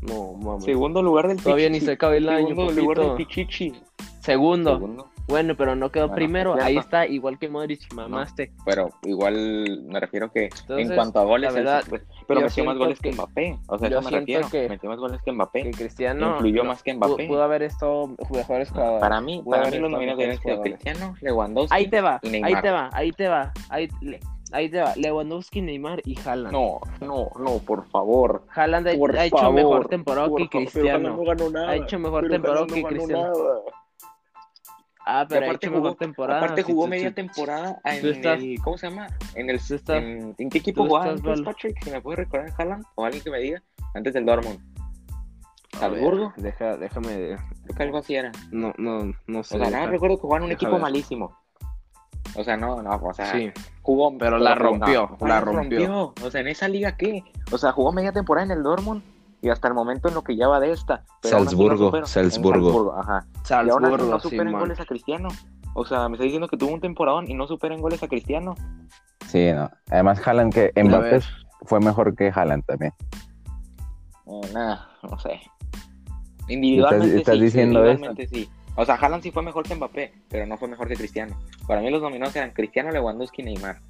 No, 0.00 0.32
mames. 0.34 0.64
Segundo 0.64 1.02
lugar 1.02 1.28
del 1.28 1.36
Todavía 1.42 1.68
ni 1.68 1.74
Pichichi. 1.74 1.86
se 1.86 1.92
acaba 1.92 2.16
el 2.16 2.28
año, 2.28 2.48
Segundo 2.48 2.72
lugar 2.72 2.98
del 3.00 3.12
Pichichi. 3.16 3.72
Segundo. 4.20 5.10
Bueno, 5.28 5.54
pero 5.56 5.76
no 5.76 5.90
quedó 5.92 6.06
Bueno, 6.08 6.16
primero. 6.16 6.56
es 6.56 6.64
Ahí 6.64 6.76
está, 6.78 7.06
igual 7.06 7.38
que 7.38 7.48
Modric, 7.48 7.92
mamaste. 7.92 8.50
Pero 8.64 8.88
igual 9.02 9.82
me 9.86 10.00
refiero 10.00 10.32
que 10.32 10.44
Entonces, 10.46 10.88
en 10.88 10.94
cuanto 10.94 11.20
a 11.20 11.24
goles, 11.24 11.52
verdad, 11.54 11.82
pues, 11.88 12.02
pero 12.26 12.40
metió 12.40 12.64
más 12.64 12.78
goles 12.78 12.98
que, 12.98 13.10
que- 13.10 13.14
Mbappé. 13.14 13.58
O 13.68 13.78
sea, 13.78 13.88
yo 13.90 13.98
eso 13.98 14.10
me 14.10 14.16
siento 14.24 14.26
refiero. 14.42 14.48
que- 14.50 14.68
Metió 14.68 14.88
más 14.90 14.98
goles 14.98 15.20
que 15.22 15.32
Mbappé. 15.32 15.62
Que 15.64 15.70
Cristiano 15.72 16.30
Influyó 16.32 16.62
no, 16.62 16.68
más 16.70 16.82
que 16.82 16.94
Mbappé. 16.94 17.26
Pudo, 17.28 17.42
haber 17.42 17.62
estado 17.62 18.08
mejores 18.08 18.70
jugadores. 18.70 19.00
Para 19.00 19.20
mí, 19.20 19.42
Pudo 19.44 19.56
para 19.56 19.70
mí 19.70 19.78
los 19.78 19.90
nominados 19.90 20.18
mejores 20.18 20.18
deben 20.18 20.36
ser 20.42 20.42
jugadores. 20.54 20.72
Cristiano, 20.82 21.14
Lewandowski. 21.20 21.76
Ahí 21.76 21.88
te 21.88 22.00
va, 22.00 22.20
y 22.22 22.42
ahí 22.42 22.54
te 22.62 22.70
va, 22.70 22.90
ahí 22.92 23.12
te 23.12 23.28
va, 23.28 23.52
ahí, 23.68 23.88
le- 24.00 24.20
ahí 24.52 24.68
te 24.70 24.80
va. 24.80 24.96
Lewandowski, 24.96 25.60
Neymar 25.60 26.00
y 26.06 26.18
Haaland. 26.26 26.52
No, 26.52 26.80
no, 27.00 27.30
no, 27.38 27.58
por 27.58 27.86
favor. 27.90 28.44
Haaland 28.54 28.88
ha, 28.88 28.90
ha 28.92 29.24
hecho 29.26 29.36
favor, 29.36 29.54
mejor 29.54 29.88
temporada 29.88 30.28
por 30.28 30.40
que 30.40 30.48
Cristiano. 30.48 31.16
no 31.16 31.22
ganó 31.24 31.50
nada, 31.50 31.68
Ha 31.70 31.76
hecho 31.76 31.98
mejor 31.98 32.22
pero 32.22 32.32
temporada 32.32 32.66
que 32.66 32.80
no 32.82 32.88
Cristiano. 32.88 33.22
nada. 33.24 33.60
Ah, 35.10 35.24
pero 35.26 35.46
aparte 35.46 35.68
jugó- 35.68 35.80
mejor 35.82 35.96
temporada. 35.96 36.40
Aparte 36.40 36.62
Sí, 36.62 36.70
jugó 36.72 36.84
sí, 36.84 36.90
media 36.90 37.08
sí. 37.08 37.14
temporada 37.14 37.80
en 37.84 38.06
estás- 38.06 38.38
el, 38.42 38.58
¿cómo 38.62 38.76
se 38.76 38.90
llama? 38.90 39.06
En 39.34 39.48
el, 39.48 39.56
estás- 39.56 39.88
en, 39.96 40.34
¿en 40.36 40.50
qué 40.50 40.58
equipo 40.58 40.86
jugaba 40.86 41.14
mal. 41.16 41.44
Patrick? 41.44 41.82
Si 41.82 41.90
me 41.90 42.00
puede 42.02 42.16
recordar 42.16 42.52
Haaland 42.58 42.84
o 42.94 43.04
alguien 43.06 43.24
que 43.24 43.30
me 43.30 43.38
diga, 43.38 43.62
antes 43.94 44.12
del 44.12 44.26
Dortmund. 44.26 44.58
Salzburgo, 45.78 46.32
Deja, 46.36 46.76
déjame. 46.76 47.36
creo 47.64 47.76
que 47.76 47.82
algo 47.82 47.98
así 47.98 48.16
era. 48.16 48.32
No, 48.50 48.72
no, 48.78 49.12
no 49.26 49.38
O 49.40 49.44
sé. 49.44 49.58
sea, 49.58 49.70
nada, 49.70 49.80
deja- 49.82 49.90
recuerdo 49.92 50.16
que 50.16 50.22
jugaba 50.22 50.38
en 50.38 50.44
un 50.46 50.52
equipo 50.52 50.72
ver. 50.72 50.80
malísimo. 50.80 51.36
O 52.34 52.44
sea, 52.44 52.56
no, 52.56 52.82
no, 52.82 52.90
o 52.96 53.14
sea, 53.14 53.26
Sí, 53.32 53.50
jugó. 53.82 54.16
Pero 54.18 54.38
la 54.38 54.54
rompió, 54.54 55.16
no, 55.20 55.26
la 55.26 55.40
no 55.40 55.52
rompió. 55.52 56.14
O 56.22 56.30
sea, 56.30 56.40
en 56.40 56.48
esa 56.48 56.68
liga, 56.68 56.96
¿qué? 56.96 57.22
O 57.52 57.58
sea, 57.58 57.72
jugó 57.72 57.92
media 57.92 58.12
temporada 58.12 58.44
en 58.46 58.50
el 58.52 58.62
Dortmund 58.62 59.02
y 59.40 59.50
hasta 59.50 59.68
el 59.68 59.74
momento 59.74 60.08
en 60.08 60.14
lo 60.14 60.22
que 60.22 60.36
ya 60.36 60.48
va 60.48 60.60
de 60.60 60.72
esta. 60.72 61.04
pero 61.22 61.38
no 61.38 61.44
Salzburgo, 61.44 62.06
Salzburgo. 62.06 62.70
Salzburgo, 62.70 62.94
ajá. 62.98 63.26
y 63.48 63.70
aún 63.70 63.84
así 63.84 63.92
Salzburgo, 63.92 64.06
no 64.10 64.20
sí, 64.20 64.22
supera 64.28 64.42
en 64.42 64.52
man. 64.52 64.60
goles 64.60 64.80
a 64.80 64.84
Cristiano. 64.84 65.28
O 65.74 65.84
sea, 65.84 66.08
me 66.08 66.14
está 66.14 66.24
diciendo 66.24 66.48
que 66.48 66.56
tuvo 66.56 66.72
un 66.72 66.80
temporadón 66.80 67.30
y 67.30 67.34
no 67.34 67.46
supera 67.46 67.74
en 67.74 67.80
goles 67.80 68.02
a 68.02 68.08
Cristiano. 68.08 68.54
Sí, 69.26 69.52
no. 69.52 69.70
Además, 69.90 70.26
Haaland 70.26 70.52
que 70.52 70.72
Mbappé 70.82 71.20
fue 71.62 71.80
mejor 71.80 72.16
que 72.16 72.32
Haaland 72.34 72.64
también. 72.64 72.92
Eh, 74.26 74.50
nada, 74.52 74.88
no 75.08 75.18
sé. 75.18 75.40
Individualmente 76.48 77.18
estás 77.18 77.34
sí, 77.36 77.42
diciendo 77.42 77.80
individualmente 77.80 78.26
sí. 78.26 78.48
O 78.74 78.84
sea, 78.84 78.94
Haaland 78.94 79.22
sí 79.22 79.30
fue 79.30 79.42
mejor 79.42 79.64
que 79.64 79.74
Mbappé, 79.74 80.12
pero 80.28 80.46
no 80.46 80.56
fue 80.56 80.68
mejor 80.68 80.88
que 80.88 80.96
Cristiano. 80.96 81.36
Para 81.66 81.80
mí 81.80 81.90
los 81.90 82.02
nominados 82.02 82.34
eran 82.36 82.50
Cristiano, 82.52 82.90
Lewandowski 82.90 83.42
y 83.42 83.44
Neymar. 83.46 83.80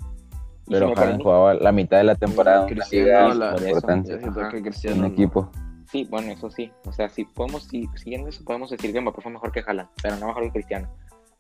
Pero 0.71 0.93
Haaland 0.97 1.23
jugaba 1.23 1.55
la 1.55 1.73
mitad 1.73 1.99
de 1.99 2.05
la 2.05 2.15
temporada 2.15 2.67
Cristiano, 2.67 3.35
la- 3.35 3.51
por 3.53 3.61
eso. 3.61 3.69
importante, 3.69 4.11
Yo 4.13 4.19
siento 4.19 4.41
Ajá. 4.41 4.49
que 4.51 4.57
un 4.59 4.63
Cristiano. 4.63 5.03
no. 5.03 5.07
equipo. 5.09 5.51
Sí, 5.91 6.07
bueno, 6.11 6.31
eso 6.33 6.51
sí. 6.51 6.71
O 6.85 6.93
sea, 6.93 7.09
si 7.09 7.25
podemos, 7.25 7.63
si, 7.65 7.89
siguiendo 7.97 8.29
eso, 8.29 8.45
podemos 8.45 8.69
decir 8.71 8.93
que 8.93 9.01
Mbappé 9.01 9.23
fue 9.23 9.33
mejor 9.33 9.51
que 9.53 9.61
Haaland, 9.67 9.89
pero 10.03 10.17
no 10.17 10.27
mejor 10.27 10.43
que 10.45 10.51
Cristiano. 10.51 10.89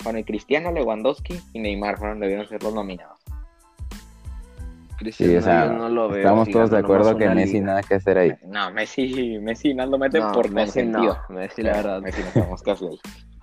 Bueno, 0.04 0.18
y 0.20 0.24
Cristiano, 0.24 0.72
Lewandowski 0.72 1.38
y 1.52 1.58
Neymar 1.58 1.98
fueron, 1.98 2.20
debieron 2.20 2.46
ser 2.48 2.62
los 2.62 2.72
nominados. 2.72 3.18
Cristiano, 4.98 5.32
Sí, 5.32 5.36
o 5.38 5.42
sea, 5.42 5.66
yo 5.66 5.72
no 5.74 5.88
lo 5.88 6.08
veo. 6.08 6.18
Estamos 6.18 6.48
todos 6.50 6.70
de 6.70 6.78
acuerdo 6.78 7.16
que 7.16 7.28
Messi 7.28 7.54
liga. 7.54 7.66
nada 7.66 7.82
que 7.82 7.94
hacer 7.94 8.18
ahí. 8.18 8.32
No, 8.46 8.70
Messi, 8.72 9.38
Messi 9.40 9.72
no 9.74 9.86
lo 9.86 9.96
meten 9.98 10.22
No, 10.22 10.32
por 10.32 10.50
Messi 10.50 10.80
consentido. 10.82 11.18
no. 11.28 11.34
Messi, 11.36 11.62
la 11.62 11.72
verdad. 11.74 12.00
Messi 12.00 12.22
no 12.22 12.56
qué 12.64 12.70
hace 12.72 12.86
ahí. 12.86 12.98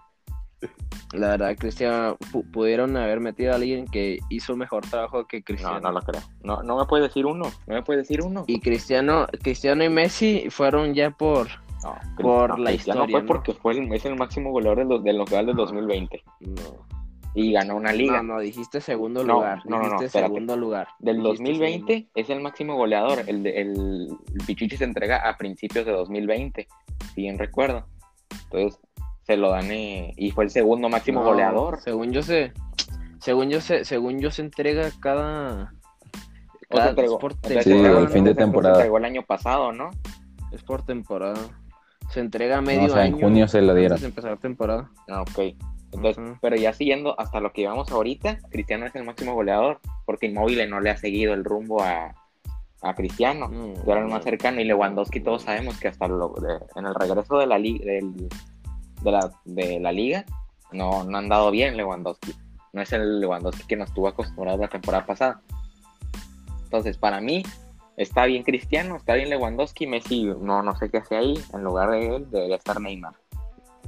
La 1.13 1.29
verdad, 1.29 1.55
Cristiano, 1.57 2.17
pu- 2.31 2.49
pudieron 2.51 2.97
haber 2.97 3.19
metido 3.19 3.51
a 3.53 3.55
alguien 3.55 3.85
que 3.87 4.19
hizo 4.29 4.55
mejor 4.57 4.85
trabajo 4.85 5.25
que 5.27 5.43
Cristiano. 5.43 5.75
No, 5.79 5.91
no 5.91 5.99
lo 5.99 6.01
creo. 6.01 6.21
No, 6.43 6.63
no 6.63 6.77
me 6.77 6.85
puede 6.85 7.03
decir 7.03 7.25
uno. 7.25 7.45
No 7.67 7.73
me 7.75 7.83
puede 7.83 7.99
decir 7.99 8.21
uno. 8.21 8.43
Y 8.47 8.59
Cristiano, 8.59 9.27
Cristiano 9.43 9.83
y 9.83 9.89
Messi 9.89 10.47
fueron 10.49 10.93
ya 10.93 11.11
por. 11.11 11.47
No, 11.83 11.95
por 12.19 12.49
no, 12.49 12.57
la 12.57 12.71
Cristiano 12.71 13.01
historia, 13.01 13.13
fue 13.13 13.21
¿no? 13.21 13.27
porque 13.27 13.53
fue 13.53 13.73
el, 13.77 13.93
es 13.93 14.05
el 14.05 14.15
máximo 14.15 14.51
goleador 14.51 14.79
de 14.79 14.85
los, 14.85 15.03
del 15.03 15.17
local 15.17 15.45
del 15.45 15.55
2020. 15.55 16.23
No. 16.39 16.85
y 17.35 17.51
ganó 17.51 17.75
una 17.75 17.91
liga. 17.93 18.23
No, 18.23 18.35
no, 18.35 18.39
dijiste 18.39 18.81
segundo 18.81 19.23
lugar. 19.23 19.61
no, 19.65 19.77
no, 19.77 19.83
dijiste 19.83 20.09
segundo 20.09 20.57
lugar. 20.57 20.87
Del 20.99 21.17
Dijiste 21.21 21.43
2020 21.43 22.07
es 22.15 22.29
el 22.31 22.39
máximo 22.41 22.75
goleador. 22.75 23.19
El, 23.27 23.43
de- 23.43 23.61
el, 23.61 24.07
el 24.33 24.45
Pichichi 24.47 24.77
se 24.77 24.85
entrega 24.85 25.17
a 25.29 25.37
principios 25.37 25.85
de 25.85 25.91
2020, 25.91 26.67
si 27.13 27.21
bien 27.21 27.37
recuerdo. 27.37 27.85
Entonces 28.45 28.79
se 29.25 29.37
lo 29.37 29.51
dan 29.51 29.71
eh, 29.71 30.13
y 30.17 30.31
fue 30.31 30.43
el 30.45 30.49
segundo 30.49 30.87
máximo 30.89 31.21
No, 31.21 31.27
goleador. 31.29 31.79
Según 31.81 32.11
yo 32.11 32.21
sé, 32.21 32.53
según 33.19 33.49
yo 33.49 33.59
sé, 33.61 33.85
según 33.85 34.19
yo 34.19 34.31
se 34.31 34.41
entrega 34.43 34.89
cada. 34.99 35.73
O 36.69 36.77
se 36.77 36.77
cada- 36.77 36.89
entregó, 36.89 37.15
es 37.15 37.21
por 37.21 37.31
entonces, 37.33 37.63
Sí, 37.63 37.69
se 37.71 37.85
el 37.91 38.09
fin 38.09 38.23
de 38.23 38.31
se 38.31 38.35
temporada. 38.37 38.75
entregó 38.75 38.97
el 38.97 39.05
año 39.05 39.23
pasado, 39.23 39.71
¿no? 39.71 39.89
Es 40.51 40.63
por 40.63 40.83
temporada. 40.85 41.39
Se 42.11 42.19
entrega 42.19 42.61
medio 42.61 42.81
No, 42.81 42.85
o 42.87 42.89
sea, 42.89 43.05
en 43.05 43.15
año 43.15 43.25
junio 43.25 43.47
se 43.47 43.61
lo 43.61 43.73
dieron. 43.73 43.93
Antes 43.93 44.01
de 44.03 44.07
empezar 44.09 44.37
temporada. 44.37 44.89
Ah, 45.09 45.21
ok. 45.23 45.55
Entonces, 45.91 46.37
pero 46.41 46.55
ya 46.57 46.73
siguiendo 46.73 47.17
hasta 47.19 47.39
lo 47.39 47.51
que 47.53 47.61
llevamos 47.61 47.91
ahorita, 47.91 48.37
Cristiano 48.49 48.85
es 48.85 48.95
el 48.95 49.05
máximo 49.05 49.33
goleador, 49.33 49.79
porque 50.05 50.25
Inmóvil 50.27 50.69
no 50.69 50.81
le 50.81 50.89
ha 50.89 50.97
seguido 50.97 51.33
el 51.33 51.43
rumbo 51.45 51.81
a, 51.81 52.13
a 52.81 52.93
Cristiano. 52.95 53.47
No, 53.47 53.73
que 53.83 53.91
era 53.91 54.01
el 54.01 54.07
más 54.07 54.19
no. 54.19 54.23
cercano, 54.23 54.59
y 54.59 54.65
Lewandowski 54.65 55.19
todos 55.21 55.43
sabemos 55.43 55.79
que 55.79 55.87
hasta 55.87 56.07
lo- 56.07 56.35
de- 56.41 56.59
en 56.79 56.85
el 56.85 56.93
regreso 56.95 57.37
de 57.37 57.47
la, 57.47 57.57
li- 57.57 57.79
del- 57.79 58.27
de 59.01 59.11
la, 59.11 59.31
de 59.45 59.79
la 59.79 59.91
liga 59.91 60.25
no, 60.71 61.03
no 61.03 61.17
han 61.17 61.29
dado 61.29 61.51
bien 61.51 61.77
Lewandowski. 61.77 62.35
No 62.73 62.81
es 62.81 62.91
el 62.91 63.19
Lewandowski 63.21 63.63
que 63.63 63.77
nos 63.77 63.93
tuvo 63.93 64.09
acostumbrados 64.09 64.59
la 64.59 64.67
temporada 64.67 65.05
pasada. 65.05 65.41
Entonces, 66.63 66.97
para 66.97 67.21
mí, 67.21 67.43
está 67.95 68.25
bien 68.25 68.43
Cristiano, 68.43 68.97
está 68.97 69.13
bien 69.13 69.29
Lewandowski, 69.29 69.87
Messi 69.87 70.25
no, 70.25 70.61
no 70.61 70.75
sé 70.75 70.89
qué 70.89 70.97
hace 70.97 71.15
ahí, 71.15 71.39
en 71.53 71.63
lugar 71.63 71.91
de 71.91 72.15
él 72.15 72.29
debería 72.29 72.57
estar 72.57 72.81
Neymar. 72.81 73.13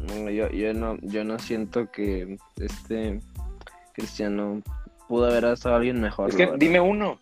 No, 0.07 0.29
yo, 0.29 0.49
yo 0.49 0.73
no, 0.73 0.97
yo 1.01 1.23
no 1.23 1.39
siento 1.39 1.91
que 1.91 2.37
este 2.57 3.19
Cristiano 3.93 4.61
pudo 5.07 5.25
haber 5.25 5.45
estado 5.45 5.75
alguien 5.75 5.99
mejor. 5.99 6.29
es 6.29 6.35
que 6.35 6.53
dime 6.57 6.79
uno, 6.79 7.19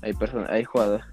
Hay 0.00 0.14
hay 0.48 0.64
jugadores. 0.64 1.04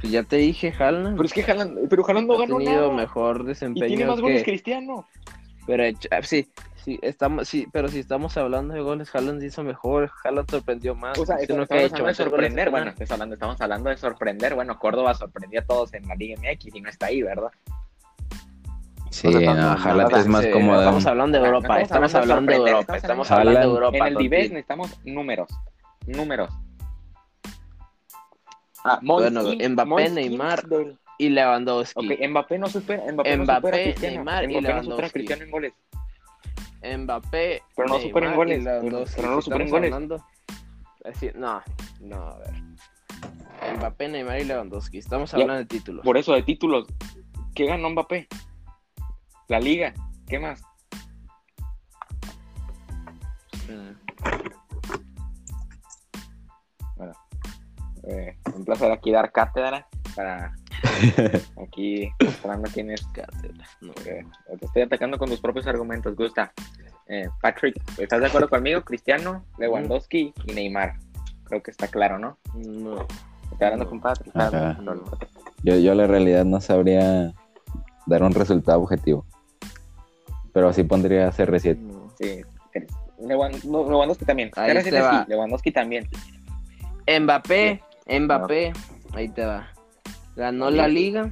Pues 0.00 0.12
ya 0.12 0.22
te 0.22 0.36
dije, 0.36 0.72
Haaland. 0.78 1.16
pero 1.16 1.26
es 1.26 1.32
que 1.32 1.42
Haaland, 1.42 1.88
pero 1.90 2.06
Haaland 2.06 2.26
no 2.26 2.34
ha 2.34 2.38
ganó 2.38 2.56
tenido 2.58 2.80
nada. 2.86 2.92
mejor 2.92 3.42
Y 3.42 3.44
desempeño 3.44 3.86
tiene 3.86 4.06
más 4.06 4.20
goles 4.20 4.42
que... 4.42 4.50
Cristiano. 4.52 5.06
Pero 5.66 5.84
hecho- 5.84 6.08
ah, 6.10 6.22
sí, 6.22 6.50
sí, 6.82 6.98
estamos, 7.02 7.46
sí, 7.46 7.66
pero 7.70 7.88
si 7.88 7.98
estamos 7.98 8.36
hablando 8.38 8.72
de 8.74 8.80
goles, 8.80 9.14
Haaland 9.14 9.42
hizo 9.42 9.62
mejor, 9.62 10.10
Haaland 10.24 10.50
sorprendió 10.50 10.94
más. 10.94 11.18
O 11.18 11.26
sea, 11.26 11.36
estamos 11.36 11.68
¿qué 11.68 11.74
ha 11.74 11.76
hablando 11.76 11.96
de 11.98 12.02
¿Meter 12.02 12.02
goles 12.02 12.16
sorprender, 12.16 12.70
bueno, 12.70 12.90
estamos 12.90 13.10
hablando, 13.12 13.34
estamos 13.34 13.60
hablando 13.60 13.90
de 13.90 13.96
sorprender, 13.98 14.54
bueno, 14.54 14.78
Córdoba 14.78 15.12
sorprendió 15.14 15.60
a 15.60 15.64
todos 15.64 15.92
en 15.92 16.08
la 16.08 16.14
Liga 16.14 16.40
MX 16.40 16.74
y 16.74 16.80
no 16.80 16.88
está 16.88 17.06
ahí, 17.06 17.22
¿verdad? 17.22 17.50
Sí, 19.10 19.28
O 19.28 19.32
sea, 19.32 19.40
estamos- 19.40 19.60
no, 19.60 19.70
Haaland 19.90 20.06
o 20.06 20.10
sea, 20.10 20.20
es 20.20 20.26
más 20.28 20.44
Sí, 20.44 20.50
cómodo. 20.50 20.78
Estamos 20.78 21.06
hablando 21.06 21.36
de 21.36 21.40
No 21.42 21.46
Europa, 21.48 21.80
estamos 21.82 22.06
estamos 22.10 22.14
hablando 22.30 22.52
de 22.52 22.56
Europa, 22.58 22.96
estamos 22.96 23.26
estamos 23.26 23.30
hablando 23.30 23.60
de 23.60 23.74
Europa. 23.74 23.98
en 23.98 24.06
el 24.06 24.16
Dives 24.16 24.50
necesitamos 24.50 25.00
números, 25.04 25.48
números. 26.06 26.50
Ah, 28.84 28.98
Bueno, 29.02 29.42
Moiskin- 29.42 29.72
Mbappé, 29.72 30.10
Neymar, 30.10 30.62
del- 30.66 30.98
Y 31.18 31.28
Lewandowski. 31.28 32.12
Ok, 32.14 32.28
Mbappé 32.30 32.58
no 32.58 32.68
supera, 32.68 33.12
Mbappé, 33.12 33.36
no 33.36 33.44
Mbappé, 33.44 33.60
supera 33.60 33.76
a 33.76 33.82
Cristiano. 33.82 34.14
Neymar 34.16 34.44
y 34.44 34.46
Mbappé 34.48 34.54
no 34.54 34.58
supera 34.60 34.78
a 34.78 34.82
Lewandowski. 34.82 35.12
Cristiano 35.12 35.42
en 35.44 35.50
goles. 35.50 35.72
Mbappé, 36.98 37.62
Pero 37.76 37.88
no 37.88 38.00
superen 38.00 38.32
y 38.32 38.36
goles, 38.36 38.64
pero 38.64 38.80
no 38.82 38.90
lo 39.00 39.06
superen 39.06 39.38
estamos 39.38 39.70
goles. 39.70 39.92
hablando- 39.92 40.24
así- 41.04 41.30
no, 41.34 41.62
no, 42.00 42.16
a 42.16 42.38
ver. 42.38 43.74
Mbappé, 43.76 44.08
Neymar 44.08 44.40
y 44.40 44.44
Lewandowski. 44.44 44.96
Estamos 44.98 45.30
Ya, 45.32 45.36
hablando 45.36 45.58
de 45.58 45.66
títulos. 45.66 46.02
Por 46.04 46.16
eso, 46.16 46.32
de 46.32 46.42
títulos. 46.42 46.86
¿Qué 47.54 47.66
ganó 47.66 47.90
Mbappé? 47.90 48.28
La 49.48 49.60
Liga. 49.60 49.92
¿Qué 50.26 50.38
más? 50.38 50.62
Eh, 58.10 58.36
un 58.56 58.64
placer 58.64 58.90
aquí 58.90 59.12
dar 59.12 59.30
cátedra 59.30 59.86
para 60.16 60.52
aquí 61.62 62.10
mostrando 62.24 62.68
quién 62.72 62.90
es. 62.90 63.06
cátedra, 63.12 63.64
no. 63.80 63.92
eh, 64.04 64.24
te 64.58 64.66
estoy 64.66 64.82
atacando 64.82 65.16
con 65.16 65.28
tus 65.28 65.40
propios 65.40 65.66
argumentos, 65.68 66.16
Gusta. 66.16 66.52
Eh, 67.06 67.28
Patrick, 67.40 67.76
¿estás 67.98 68.20
de 68.20 68.26
acuerdo 68.26 68.48
conmigo? 68.48 68.82
Cristiano, 68.84 69.44
Lewandowski 69.58 70.32
y 70.46 70.52
Neymar. 70.52 70.96
Creo 71.44 71.62
que 71.62 71.70
está 71.70 71.86
claro, 71.88 72.18
¿no? 72.18 72.38
No. 72.54 73.06
Estoy 73.52 73.64
hablando 73.66 73.88
con 73.88 74.00
Patrick. 74.00 74.28
está 74.28 74.46
hablando 74.46 75.02
con 75.02 75.10
Patrick. 75.18 75.30
Yo, 75.62 75.76
yo 75.76 75.94
la 75.94 76.06
realidad 76.06 76.44
no 76.44 76.60
sabría 76.60 77.32
dar 78.06 78.22
un 78.24 78.32
resultado 78.34 78.80
objetivo. 78.80 79.24
Pero 80.52 80.72
sí 80.72 80.82
pondría 80.82 81.30
CR7. 81.30 81.76
no. 81.78 82.10
Sí. 82.18 82.42
Lewan- 83.20 83.62
no, 83.64 83.84
Lewandowski 83.88 84.24
también. 84.24 84.50
Ahí 84.56 84.70
CR7 84.72 84.84
te 84.90 85.00
va. 85.00 85.24
sí, 85.24 85.30
Lewandowski 85.30 85.70
también. 85.72 86.08
Mbappé, 87.20 87.82
Mbappé, 88.06 88.72
ahí 89.14 89.28
te 89.28 89.44
va. 89.44 89.68
Ganó 90.36 90.70
la 90.70 90.88
Liga, 90.88 91.30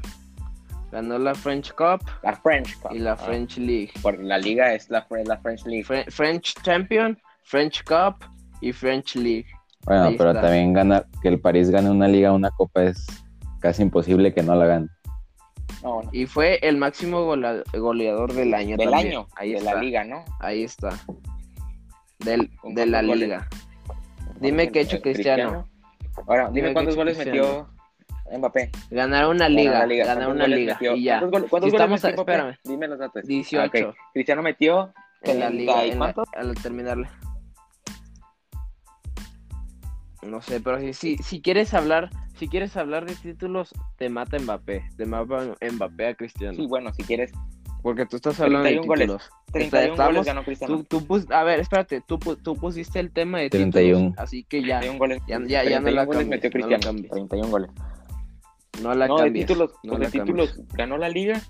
ganó 0.93 1.19
la 1.19 1.35
French 1.35 1.73
Cup 1.73 2.01
La 2.23 2.35
French 2.37 2.79
Cup. 2.81 2.93
y 2.93 2.99
la 2.99 3.13
Ah, 3.13 3.17
French 3.17 3.57
League. 3.59 3.91
por 4.03 4.19
la 4.23 4.39
liga 4.39 4.73
es 4.75 4.89
la, 4.91 5.07
la 5.25 5.39
French 5.39 5.65
League. 5.67 5.85
Fre- 5.85 6.11
French 6.11 6.55
Champion, 6.63 7.19
French 7.45 7.83
Cup 7.85 8.25
y 8.61 8.73
French 8.73 9.15
League. 9.17 9.47
Bueno, 9.85 10.05
Ahí 10.05 10.17
pero 10.19 10.31
está. 10.31 10.43
también 10.43 10.73
ganar, 10.73 11.07
que 11.23 11.29
el 11.29 11.41
París 11.41 11.71
gane 11.71 11.91
una 11.91 12.09
liga 12.09 12.33
o 12.33 12.37
una 12.37 12.51
copa 12.51 12.85
es 12.85 13.07
casi 13.61 13.83
imposible 13.83 14.35
que 14.35 14.43
no 14.43 14.55
la 14.55 14.67
gane. 14.67 14.89
No, 15.83 16.03
no. 16.03 16.11
Y 16.13 16.27
fue 16.27 16.59
el 16.63 16.77
máximo 16.77 17.25
gola- 17.25 17.63
goleador 17.73 18.33
del 18.33 18.53
año. 18.53 18.77
Del 18.77 18.91
también. 18.91 19.13
año, 19.13 19.29
ahí 19.37 19.51
de 19.53 19.59
está, 19.59 19.75
la 19.75 19.81
liga, 19.81 20.05
¿no? 20.05 20.25
Ahí 20.41 20.65
está. 20.65 20.91
Del, 22.19 22.51
¿Con 22.57 22.75
de 22.75 22.87
la 22.87 23.01
liga. 23.01 23.49
Dime 24.41 24.71
qué 24.71 24.81
ha 24.81 24.83
hecho 24.83 25.01
Cristiano. 25.01 25.69
Ahora, 26.27 26.51
dime 26.51 26.73
cuántos 26.73 26.97
goles 26.97 27.17
metió 27.19 27.69
Mbappé. 28.37 28.71
Ganar 28.91 29.29
una 29.29 29.49
liga, 29.49 29.87
liga. 29.87 30.05
ganar 30.07 30.27
¿Cuántos 30.27 30.47
una 30.47 30.57
liga 30.57 30.75
metió? 30.75 30.95
y 30.97 31.05
ya. 31.05 31.19
¿Cuántos 31.21 31.31
goles, 31.31 31.51
Si 31.51 31.71
goles 31.71 31.91
metió 32.03 32.11
espérame. 32.21 32.57
Dime 32.65 32.89
los 32.89 32.99
datos. 32.99 33.23
18 33.27 33.87
Ah, 33.87 33.89
ok. 33.91 33.97
Cristiano 34.13 34.43
metió 34.43 34.93
en 35.23 35.41
la 35.41 35.51
liga 35.51 35.73
30 35.75 35.87
y 35.87 35.91
en 35.91 35.99
la- 35.99 36.13
cuántos? 36.13 36.29
al 36.37 36.55
terminarla. 36.63 37.11
No 40.23 40.43
sé, 40.43 40.61
pero 40.61 40.81
si, 40.81 40.93
si, 40.93 41.17
si 41.19 41.41
quieres 41.41 41.73
hablar, 41.75 42.11
si 42.35 42.49
quieres 42.49 42.77
hablar 42.77 43.07
de 43.07 43.15
títulos, 43.15 43.73
te 43.97 44.09
mata 44.11 44.39
Mbappé, 44.39 44.85
te 44.97 45.07
mata 45.07 45.55
Mbappé 45.73 46.07
a 46.09 46.15
Cristiano. 46.15 46.55
Sí, 46.55 46.67
bueno, 46.67 46.93
si 46.93 47.05
quieres. 47.05 47.33
Porque 47.89 48.05
tú 48.05 48.17
estás 48.17 48.39
hablando 48.39 48.65
de 48.69 48.75
31 48.75 48.87
goles. 48.87 49.01
títulos. 49.07 49.31
31 49.51 49.93
estamos- 49.93 50.13
goles 50.13 50.27
ganó 50.27 50.45
Cristiano. 50.45 50.77
Tú, 50.77 50.85
tú 50.85 51.07
pus- 51.07 51.31
a 51.31 51.43
ver, 51.43 51.59
espérate, 51.61 52.03
tú, 52.07 52.19
tú 52.19 52.55
pusiste 52.55 53.01
el 53.01 53.11
tema 53.11 53.39
de 53.39 53.49
31. 53.49 53.99
títulos, 54.11 54.19
así 54.19 54.45
que 54.45 54.61
ya, 54.63 54.81
31 54.81 54.99
goles. 54.99 55.23
ya, 55.27 55.39
ya, 55.39 55.65
ya 55.65 55.81
no 55.81 55.87
31 55.87 55.91
la 55.93 56.05
goles 56.05 56.21
cambies, 56.21 56.29
metió 56.29 56.51
no 56.51 56.59
la 56.59 56.67
Cristiano. 56.77 56.83
cambies. 56.97 57.11
31 57.11 57.49
goles. 57.49 57.71
No 58.83 58.95
la 58.95 59.09
no, 59.09 59.17
de 59.17 59.23
cambies, 59.25 59.47
títulos, 59.47 59.71
no 59.83 59.89
pues 59.89 60.01
la 60.01 60.05
de 60.07 60.13
títulos 60.13 60.61
ganó 60.75 60.99
la 60.99 61.09
liga. 61.09 61.41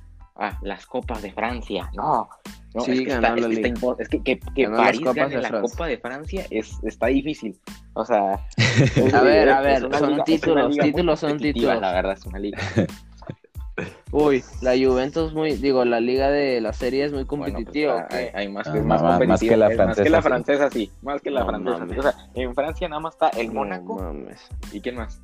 Ah, 0.41 0.57
las 0.63 0.87
copas 0.87 1.21
de 1.23 1.33
Francia. 1.33 1.91
No, 1.97 2.29
no 2.73 2.81
Sí, 2.83 2.93
es 2.93 2.99
que, 3.01 3.05
ganó 3.07 3.27
está, 3.27 3.31
la 3.31 3.41
es, 3.41 3.59
que 3.59 3.67
está 3.73 4.03
es 4.03 4.09
que, 4.09 4.23
que, 4.23 4.39
que 4.55 4.69
París 4.69 5.01
gane 5.01 5.29
de 5.31 5.43
la 5.43 5.49
Francia. 5.49 5.61
Copa 5.77 5.87
de 5.89 5.99
Francia 5.99 6.47
es, 6.51 6.79
está 6.85 7.07
difícil. 7.09 7.59
O 7.95 8.05
sea, 8.05 8.35
A 9.15 9.21
ver, 9.23 9.49
a 9.49 9.61
ver, 9.61 9.81
son 9.99 10.23
títulos, 10.23 10.77
títulos 10.79 11.19
son 11.19 11.39
títulos. 11.39 11.81
La 11.81 11.93
verdad, 11.93 12.13
es 12.13 12.25
una 12.27 12.39
liga. 12.39 12.59
Uy, 14.11 14.43
la 14.63 14.73
Juventus 14.73 15.33
muy, 15.35 15.53
digo, 15.55 15.85
la 15.85 16.01
liga 16.01 16.31
de 16.31 16.61
la 16.61 16.73
serie 16.73 17.05
es 17.05 17.13
muy 17.13 17.25
Bueno, 17.25 17.43
pues, 17.45 17.53
competitiva. 17.53 18.07
¿o 18.11 18.15
hay, 18.15 18.29
hay 18.35 18.49
más, 18.49 18.67
Ah, 18.69 18.73
que 18.73 18.79
es 18.79 18.85
más 18.85 19.03
más- 19.03 19.11
más 19.11 19.19
competitiva. 19.19 19.51
que 19.53 19.57
la 19.57 19.71
es 19.73 19.79
más 19.79 19.97
que 19.97 20.11
la 20.11 20.23
francesa, 20.23 20.59
francesa, 20.59 20.71
sí. 20.71 20.93
Más 21.03 21.21
que 21.23 21.31
la 21.31 21.41
No 21.41 21.47
francesa. 21.47 21.79
mames. 21.79 21.99
O 21.99 22.03
sea, 22.03 22.15
en 22.35 22.55
Francia 22.55 22.89
nada 22.89 23.01
más 23.01 23.15
está 23.15 23.29
el 23.31 23.47
No 23.49 23.53
Mónaco. 23.55 23.95
mames. 23.97 24.49
¿Y 24.73 24.81
quién 24.81 24.97
más? 24.97 25.21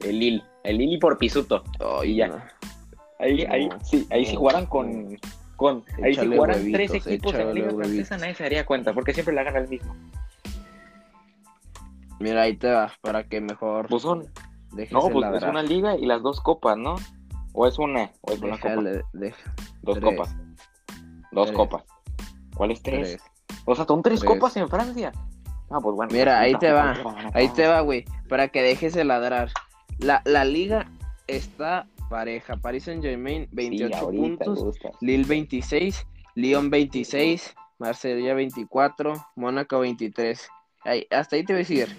El 0.00 0.18
Lille. 0.18 0.42
El 0.64 0.78
Lille 0.78 0.94
y 0.94 0.98
por 0.98 1.16
Pisuto. 1.18 1.62
Ay, 2.00 2.12
Y 2.12 2.16
ya. 2.16 2.28
no. 2.28 2.42
Ahí, 3.18 3.44
No, 3.46 3.52
ahí, 3.52 3.68
sí, 3.82 4.06
ahí 4.10 4.24
si 4.26 4.32
no, 4.34 4.40
jugaran 4.40 4.64
no. 4.64 4.68
con. 4.70 5.18
con 5.56 5.84
ahí 6.02 6.14
si 6.14 6.26
jugaran 6.26 6.56
huevitos, 6.56 6.72
tres 6.90 7.06
equipos 7.06 7.34
en 7.34 7.54
Liga 7.54 7.70
Francesa, 7.70 8.18
nadie 8.18 8.34
se 8.34 8.42
daría 8.42 8.66
cuenta, 8.66 8.92
porque 8.92 9.12
siempre 9.14 9.34
la 9.34 9.42
gana 9.42 9.58
el 9.60 9.68
mismo. 9.68 9.94
Mira, 12.18 12.42
ahí 12.42 12.56
te 12.56 12.70
va, 12.70 12.92
para 13.00 13.24
que 13.24 13.40
mejor 13.40 13.88
Pues 13.88 14.02
son. 14.02 14.26
No, 14.90 15.08
pues 15.08 15.34
es 15.36 15.42
una 15.48 15.62
liga 15.62 15.96
y 15.96 16.04
las 16.06 16.22
dos 16.22 16.40
copas, 16.40 16.76
¿no? 16.76 16.96
O 17.58 17.66
es 17.66 17.78
una, 17.78 18.10
o 18.20 18.32
es 18.32 18.40
una 18.40 18.58
copa. 18.60 18.82
Deja- 19.14 19.54
Dos 19.82 19.98
tres. 19.98 20.04
copas. 20.04 20.36
Dos 21.32 21.46
Tres. 21.46 21.56
copas. 21.56 21.84
¿Cuáles 22.54 22.82
tres? 22.82 23.16
tres. 23.16 23.22
O 23.64 23.74
sea, 23.74 23.86
son 23.86 24.02
tres, 24.02 24.22
copas 24.22 24.56
en 24.58 24.68
Francia. 24.68 25.10
Ah, 25.70 25.78
pues 25.82 25.96
bueno. 25.96 26.12
Mira, 26.12 26.38
ahí 26.38 26.54
te 26.56 26.70
va, 26.70 26.94
Ahí 27.34 27.48
te 27.48 27.66
va, 27.66 27.80
güey, 27.80 28.04
para 28.28 28.48
que 28.48 28.62
dejes 28.62 28.92
de 28.92 29.04
ladrar. 29.04 29.50
La, 29.98 30.20
la 30.26 30.44
liga 30.44 30.86
está 31.26 31.86
pareja. 32.10 32.56
Paris 32.58 32.84
Saint 32.84 33.02
Germain, 33.02 33.48
28 33.52 33.88
sí, 33.98 34.04
ahorita, 34.04 34.44
puntos. 34.44 34.76
Lille 35.00 35.24
26, 35.24 36.06
Lyon 36.34 36.68
26, 36.70 37.54
Marsella 37.78 38.34
24, 38.34 39.14
Mónaco 39.34 39.80
23. 39.80 40.46
Ahí, 40.84 41.06
hasta 41.10 41.36
ahí 41.36 41.44
te 41.44 41.52
voy 41.54 41.60
a 41.60 41.64
decir. 41.64 41.96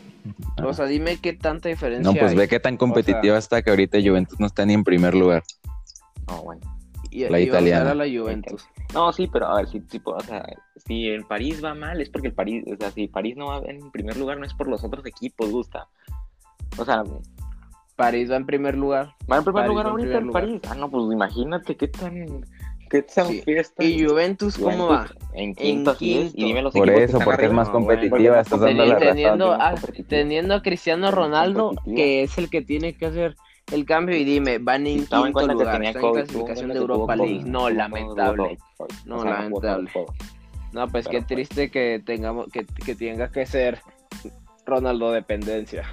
O 0.64 0.74
sea, 0.74 0.86
dime 0.86 1.18
qué 1.18 1.34
tanta 1.34 1.70
diferencia 1.70 2.12
No, 2.12 2.18
pues 2.18 2.32
hay. 2.32 2.38
ve 2.38 2.48
qué 2.48 2.60
tan 2.60 2.78
competitiva 2.78 3.38
está 3.38 3.62
que 3.62 3.70
ahorita 3.70 4.00
Juventus 4.04 4.40
no 4.40 4.48
está 4.48 4.66
ni 4.66 4.74
en 4.74 4.84
primer 4.84 5.14
lugar. 5.16 5.44
No, 6.28 6.44
bueno. 6.44 6.62
Y, 7.10 7.22
La 7.30 7.40
y 7.40 7.48
vamos 7.50 7.56
a 7.56 7.68
italiana. 7.68 7.92
a 7.92 7.96
la 7.96 8.06
Juventus. 8.06 8.68
No, 8.94 9.12
sí, 9.14 9.28
pero 9.28 9.48
a 9.48 9.58
ver, 9.58 9.68
si, 9.68 9.82
si, 9.90 10.02
o 10.04 10.20
sea, 10.22 10.46
si 10.86 11.08
el 11.08 11.26
París 11.26 11.64
va 11.64 11.74
mal, 11.74 12.02
es 12.02 12.10
porque 12.10 12.28
el 12.28 12.34
París, 12.34 12.64
o 12.72 12.76
sea, 12.76 12.92
si 12.92 13.08
París 13.08 13.36
no 13.38 13.48
va 13.48 13.62
en 13.66 13.92
primer 13.92 14.18
lugar, 14.18 14.38
no 14.38 14.46
es 14.46 14.54
por 14.54 14.68
los 14.68 14.84
otros 14.84 15.06
equipos, 15.06 15.50
gusta. 15.50 15.88
O 16.78 16.86
sea, 16.86 17.04
París 17.96 18.30
va 18.30 18.36
en 18.36 18.46
primer 18.46 18.78
lugar. 18.78 19.16
va 19.30 19.38
en 19.38 19.44
primer 19.44 19.64
París 19.64 19.70
lugar 19.70 19.88
ahorita 19.88 20.06
primer 20.08 20.22
el 20.22 20.28
lugar. 20.28 20.44
París. 20.44 20.62
Ah, 20.70 20.76
no, 20.76 20.90
pues 20.90 21.12
imagínate 21.12 21.76
qué 21.76 21.88
tan 21.88 22.46
Sí. 23.28 23.42
fiesta. 23.44 23.84
¿Y 23.84 24.04
Juventus 24.06 24.58
cómo 24.58 24.88
va? 24.88 25.08
En 25.34 25.54
quinto, 25.56 25.92
es, 25.92 25.98
quinto. 25.98 26.34
Y 26.36 26.46
dime 26.46 26.62
los 26.62 26.74
Por 26.74 26.90
eso, 26.90 27.20
porque 27.20 27.46
es 27.46 27.52
más 27.52 27.68
No, 27.68 27.74
bueno, 27.74 27.88
competitiva, 27.88 28.36
porque 28.36 28.42
estás 28.42 28.60
dando 28.60 28.86
la 28.86 28.94
razón. 28.96 29.08
teniendo, 29.10 29.54
a, 29.54 29.76
teniendo 30.08 30.54
a 30.56 30.62
Cristiano 30.62 31.12
Ronaldo, 31.12 31.74
que 31.86 32.24
es 32.24 32.38
el 32.38 32.50
que 32.50 32.62
tiene 32.62 32.94
que 32.94 33.06
hacer 33.08 33.36
el 33.72 33.86
cambio, 33.86 34.16
y 34.16 34.24
dime, 34.24 34.60
van 34.60 34.88
en 34.88 35.00
Estaba 35.00 35.28
en 35.28 35.34
quinto 35.34 35.48
cuenta 35.48 35.54
que 35.54 35.60
lugar, 35.60 35.74
tenía 35.76 35.90
está 35.90 36.00
en 36.00 36.06
COVID, 36.06 36.22
tuvo 36.22 36.46
clasificación 36.46 36.72
en 36.72 36.74
de 36.74 36.80
Europa 36.80 37.16
League. 37.16 37.34
COVID, 37.40 37.46
No, 37.46 37.70
lamentable. 37.70 38.58
No, 39.06 39.16
o 39.18 39.22
sea, 39.22 39.32
lamentable. 39.32 39.90
No, 40.72 40.88
pues 40.88 41.06
qué 41.06 41.12
Pero, 41.12 41.26
pues. 41.28 41.28
triste 41.28 41.72
que 41.72 42.02
tengamos, 42.06 42.48
que, 42.52 42.66
que 42.66 42.96
tenga 42.96 43.32
que 43.32 43.46
ser 43.46 43.80
Ronaldo 44.68 45.12
dependencia. 45.12 45.84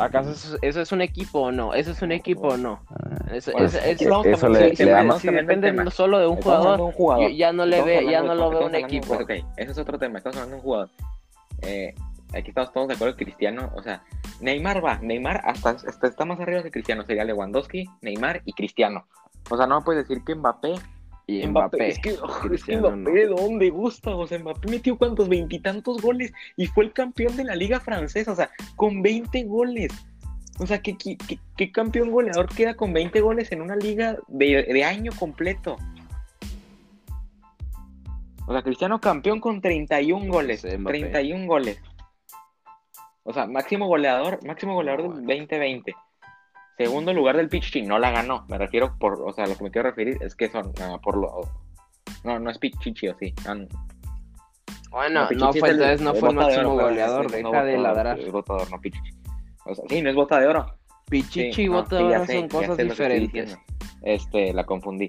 ¿Acaso 0.00 0.30
eso, 0.30 0.56
eso 0.62 0.80
es 0.80 0.90
un 0.92 1.00
equipo 1.02 1.40
o 1.40 1.52
no? 1.52 1.74
¿Eso 1.74 1.92
es 1.92 2.02
un 2.02 2.12
equipo 2.12 2.48
o 2.48 2.56
no? 2.56 2.80
Ah, 2.90 3.32
Eso, 3.32 3.52
Bueno, 3.52 3.66
eso- 3.66 3.78
es 3.78 4.00
le- 4.48 4.74
da 4.90 5.02
más- 5.02 5.20
si 5.20 5.28
depende 5.28 5.72
solo 5.90 6.18
de 6.18 6.26
un 6.26 6.36
jugador, 6.36 6.80
un 6.80 6.92
ya 7.36 7.52
no 7.52 7.66
le 7.66 7.82
ve, 7.82 8.06
ya 8.10 8.22
no 8.22 8.34
lo 8.34 8.44
estamos 8.52 8.66
un 8.66 8.74
equipo. 8.74 9.06
pues, 9.06 9.44
ese 9.56 9.70
es 9.72 9.78
otro 9.78 9.98
tema. 9.98 10.18
Estamos 10.18 10.36
hablando 10.36 10.56
de 10.56 10.60
un 10.60 10.62
jugador. 10.64 10.88
Eh, 11.62 11.94
aquí 12.32 12.48
estamos 12.48 12.72
todos 12.72 12.88
de 12.88 12.94
acuerdo 12.94 13.16
que 13.16 13.24
Cristiano, 13.24 13.70
o 13.76 13.82
sea, 13.82 14.02
Neymar 14.40 14.84
va, 14.84 14.98
Neymar 14.98 15.40
hasta, 15.44 15.70
hasta 15.70 16.06
está 16.06 16.24
más 16.24 16.40
arriba 16.40 16.62
que 16.62 16.70
Cristiano, 16.70 17.04
sería 17.04 17.24
Lewandowski, 17.24 17.88
Neymar 18.02 18.42
y 18.44 18.52
Cristiano. 18.52 19.06
O 19.50 19.56
sea, 19.56 19.66
no 19.66 19.78
me 19.80 19.84
puedes 19.84 20.06
decir 20.08 20.24
que 20.24 20.34
Mbappé, 20.34 20.74
Y 21.26 21.46
Mbappé. 21.46 21.88
es 21.88 21.98
que, 22.00 22.12
oh, 22.22 22.26
es 22.28 22.34
que 22.42 22.48
Cristiano 22.48 22.90
Mbappé, 22.96 23.26
¿dónde 23.28 23.70
gusta? 23.70 24.14
O 24.14 24.26
sea, 24.26 24.38
Mbappé 24.38 24.68
metió 24.70 24.98
cuántos, 24.98 25.28
veintitantos 25.28 26.02
goles 26.02 26.32
y 26.56 26.66
fue 26.66 26.84
el 26.84 26.92
campeón 26.92 27.36
de 27.36 27.44
la 27.44 27.56
liga 27.56 27.80
francesa, 27.80 28.32
o 28.32 28.36
sea, 28.36 28.50
con 28.76 29.00
20 29.02 29.44
goles. 29.44 29.90
O 30.60 30.66
sea, 30.66 30.80
¿qué, 30.82 30.96
qué, 30.96 31.16
qué- 31.16 31.38
qué 31.56 31.72
campeón 31.72 32.10
goleador 32.10 32.48
queda 32.54 32.74
con 32.76 32.92
20 32.92 33.20
goles 33.20 33.50
en 33.52 33.62
una 33.62 33.74
liga 33.74 34.16
de, 34.28 34.62
de 34.64 34.84
año 34.84 35.10
completo? 35.18 35.76
O 38.46 38.52
sea, 38.52 38.62
Cristiano 38.62 39.00
campeón 39.00 39.40
con 39.40 39.60
31 39.60 40.30
goles. 40.30 40.60
Sí, 40.60 40.76
Mbappé. 40.76 41.00
31 41.00 41.46
goles. 41.46 41.80
O 43.22 43.32
sea, 43.32 43.46
máximo 43.46 43.86
goleador, 43.86 44.44
máximo 44.46 44.74
goleador 44.74 45.00
No, 45.08 45.14
del 45.16 45.24
bueno. 45.24 45.40
2020. 45.40 45.94
Segundo 46.76 47.12
lugar 47.12 47.36
del 47.36 47.48
Pichichi, 47.48 47.82
no 47.82 47.98
la 47.98 48.10
ganó. 48.10 48.44
Me 48.48 48.58
refiero 48.58 48.96
por, 48.98 49.20
o 49.22 49.32
sea, 49.32 49.46
lo 49.46 49.56
que 49.56 49.64
me 49.64 49.70
quiero 49.70 49.88
referir 49.88 50.18
es 50.20 50.34
que 50.34 50.48
son 50.50 50.72
ah, 50.80 50.98
por 51.02 51.16
lo. 51.16 51.40
No, 52.24 52.38
no 52.38 52.50
es 52.50 52.58
Pichichi, 52.58 53.08
o 53.08 53.16
sí. 53.18 53.32
No. 53.46 53.66
Bueno, 54.90 55.28
No, 55.36 55.52
fue 55.52 55.70
el- 55.70 55.76
entonces 55.76 56.00
no 56.00 56.14
fue 56.14 56.30
el 56.30 56.36
bota 56.36 56.48
de 56.48 56.56
máximo 56.56 56.74
oro, 56.74 56.84
goleador, 56.84 57.30
deja 57.30 57.64
de 57.64 57.78
ladrar. 57.78 58.18
Es 58.18 58.30
botador, 58.30 58.70
no 58.70 58.80
Pichichi. 58.80 59.10
O 59.66 59.74
sea, 59.74 59.84
sí, 59.88 60.02
no 60.02 60.10
es 60.10 60.16
bota 60.16 60.38
de 60.40 60.46
oro. 60.46 60.66
Pichichi 61.08 61.52
Sí, 61.52 61.62
y 61.62 61.68
bota 61.68 61.96
de 61.96 62.04
oro 62.04 62.26
son 62.26 62.48
cosas 62.48 62.76
diferentes. 62.76 63.58
Este, 64.02 64.52
la 64.52 64.64
confundí. 64.64 65.08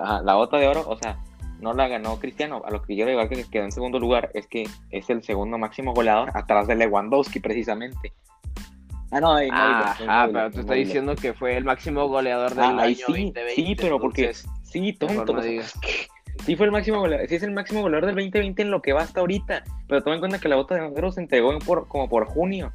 Ajá, 0.00 0.22
la 0.22 0.34
bota 0.34 0.58
de 0.58 0.68
oro, 0.68 0.84
o 0.88 0.96
sea, 0.96 1.18
no 1.60 1.72
la 1.72 1.88
ganó 1.88 2.18
Cristiano. 2.18 2.62
A 2.64 2.70
lo 2.70 2.82
que 2.82 2.96
yo 2.96 3.04
le 3.04 3.12
digo 3.12 3.28
que 3.28 3.44
quedó 3.50 3.64
en 3.64 3.72
segundo 3.72 3.98
lugar 3.98 4.30
es 4.34 4.46
que 4.46 4.68
es 4.90 5.10
el 5.10 5.22
segundo 5.22 5.58
máximo 5.58 5.92
goleador 5.94 6.30
atrás 6.34 6.66
de 6.66 6.74
Lewandowski, 6.76 7.40
precisamente. 7.40 8.12
Ah, 9.10 9.20
no, 9.20 9.34
ahí 9.34 9.48
no, 9.50 9.56
Ah, 9.56 9.96
ah, 10.08 10.22
ahí 10.24 10.32
no, 10.32 10.50
pero 10.50 10.72
ahí 10.72 10.80
no. 10.80 10.86
diciendo 10.86 11.14
que 11.16 11.32
fue 11.32 11.56
el 11.56 11.64
máximo 11.64 12.08
goleador 12.08 12.50
del 12.54 12.64
Ah, 12.64 12.82
año 12.82 12.94
sí, 12.94 13.02
2020. 13.32 13.54
sí, 13.54 13.74
pero 13.76 14.00
porque 14.00 14.22
entonces, 14.22 14.46
sí, 14.64 14.92
tonto. 14.94 15.32
no 15.32 15.40
o 15.40 15.42
digas. 15.42 15.72
Sí 16.44 16.54
fue 16.56 16.66
el 16.66 16.72
máximo 16.72 16.98
goleador, 17.00 17.28
sí 17.28 17.36
es 17.36 17.42
el 17.42 17.52
máximo 17.52 17.80
goleador 17.82 18.06
del 18.06 18.14
2020 18.16 18.62
en 18.62 18.70
lo 18.70 18.82
que 18.82 18.92
va 18.92 19.02
hasta 19.02 19.20
ahorita. 19.20 19.62
Pero 19.88 20.02
toma 20.02 20.14
en 20.16 20.20
cuenta 20.20 20.38
que 20.38 20.48
la 20.48 20.56
bota 20.56 20.74
de 20.74 20.80
oro 20.82 21.10
se 21.12 21.20
entregó 21.20 21.52
en 21.52 21.60
por, 21.60 21.88
como 21.88 22.08
por 22.08 22.26
junio. 22.26 22.72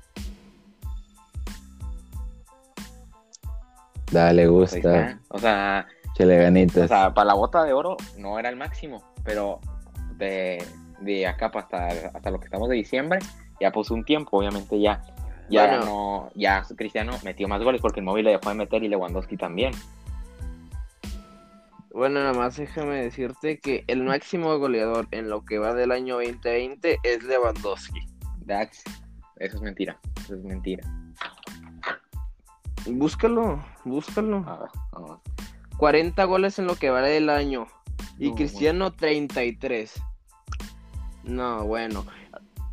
Dale, 4.11 4.47
gusta. 4.47 5.19
O 5.29 5.39
sea, 5.39 5.87
Chele 6.15 6.37
O 6.39 6.41
ganitas. 6.43 6.87
sea, 6.89 7.13
para 7.13 7.27
la 7.27 7.33
bota 7.33 7.63
de 7.63 7.71
oro 7.73 7.97
no 8.17 8.37
era 8.39 8.49
el 8.49 8.55
máximo, 8.57 9.01
pero 9.23 9.59
de, 10.17 10.63
de 10.99 11.27
acá 11.27 11.51
para 11.51 11.65
hasta, 11.87 12.07
hasta 12.17 12.31
lo 12.31 12.39
que 12.39 12.45
estamos 12.45 12.67
de 12.67 12.75
diciembre, 12.75 13.19
ya 13.61 13.71
puso 13.71 13.93
un 13.93 14.03
tiempo, 14.03 14.37
obviamente 14.37 14.79
ya. 14.79 15.01
Ya 15.51 15.67
Bueno. 15.67 15.79
ganó- 15.83 16.31
ya 16.35 16.63
Cristiano 16.77 17.13
metió 17.23 17.47
más 17.47 17.61
goles 17.61 17.81
porque 17.81 17.99
el 17.99 18.05
móvil 18.05 18.25
le 18.25 18.31
dejó 18.31 18.49
de 18.49 18.55
meter 18.55 18.83
y 18.83 18.87
Lewandowski 18.87 19.37
también. 19.37 19.73
Bueno, 21.93 22.21
nada 22.21 22.33
más 22.33 22.55
déjame 22.55 23.01
decirte 23.03 23.59
que 23.59 23.83
el 23.87 24.03
máximo 24.03 24.57
goleador 24.57 25.07
en 25.11 25.29
lo 25.29 25.43
que 25.43 25.59
va 25.59 25.73
del 25.73 25.91
año 25.91 26.15
2020 26.15 26.99
es 27.03 27.23
Lewandowski. 27.23 27.99
That's, 28.47 28.81
eso 29.37 29.57
es 29.57 29.61
mentira, 29.61 29.99
eso 30.23 30.35
es 30.35 30.43
mentira. 30.43 30.87
Búscalo, 32.87 33.63
búscalo. 33.83 34.37
A 34.47 34.57
ver, 34.57 34.69
vamos. 34.93 35.19
40 35.77 36.23
goles 36.25 36.57
en 36.59 36.65
lo 36.67 36.75
que 36.75 36.89
va 36.89 37.01
del 37.01 37.29
año. 37.29 37.67
Y 38.17 38.29
No, 38.29 38.35
Cristiano 38.35 38.91
33. 38.93 40.01
No, 41.23 41.65
bueno. 41.65 42.05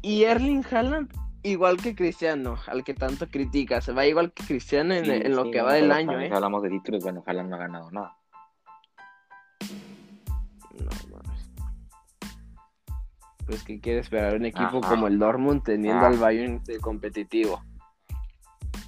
Y 0.03 0.25
Erling 0.25 0.64
Haaland, 0.71 1.11
igual 1.42 1.77
que 1.79 1.94
Cristiano, 1.94 2.57
al 2.66 2.85
que 2.85 2.94
tanto 2.94 3.29
criticas. 3.29 3.88
Va 3.96 4.07
igual 4.07 4.33
que 4.33 4.44
Cristiano 4.44 4.94
en, 4.94 5.05
Sí, 5.05 5.11
en 5.12 5.35
lo 5.37 5.44
sí, 5.44 5.51
que 5.53 5.59
no, 5.59 5.64
va 5.64 5.72
del 5.74 5.92
año, 5.92 6.20
¿eh? 6.20 6.31
Hablamos 6.33 6.62
de 6.62 6.70
títulos, 6.70 7.03
bueno, 7.03 7.22
Haaland 7.27 7.51
no 7.51 7.57
ha 7.57 7.59
ganado 7.59 7.90
nada. 7.90 8.16
No, 10.79 10.90
mames. 11.16 11.51
Pues, 13.46 13.64
¿qué 13.64 13.81
quiere 13.81 14.01
esperar 14.01 14.37
un 14.37 14.44
equipo 14.44 14.79
Ajá. 14.79 14.88
como 14.90 15.07
el 15.07 15.18
Dortmund 15.18 15.62
teniendo 15.62 16.05
Ah. 16.05 16.09
al 16.09 16.18
Bayern 16.18 16.62
de 16.64 16.79
competitivo? 16.81 17.62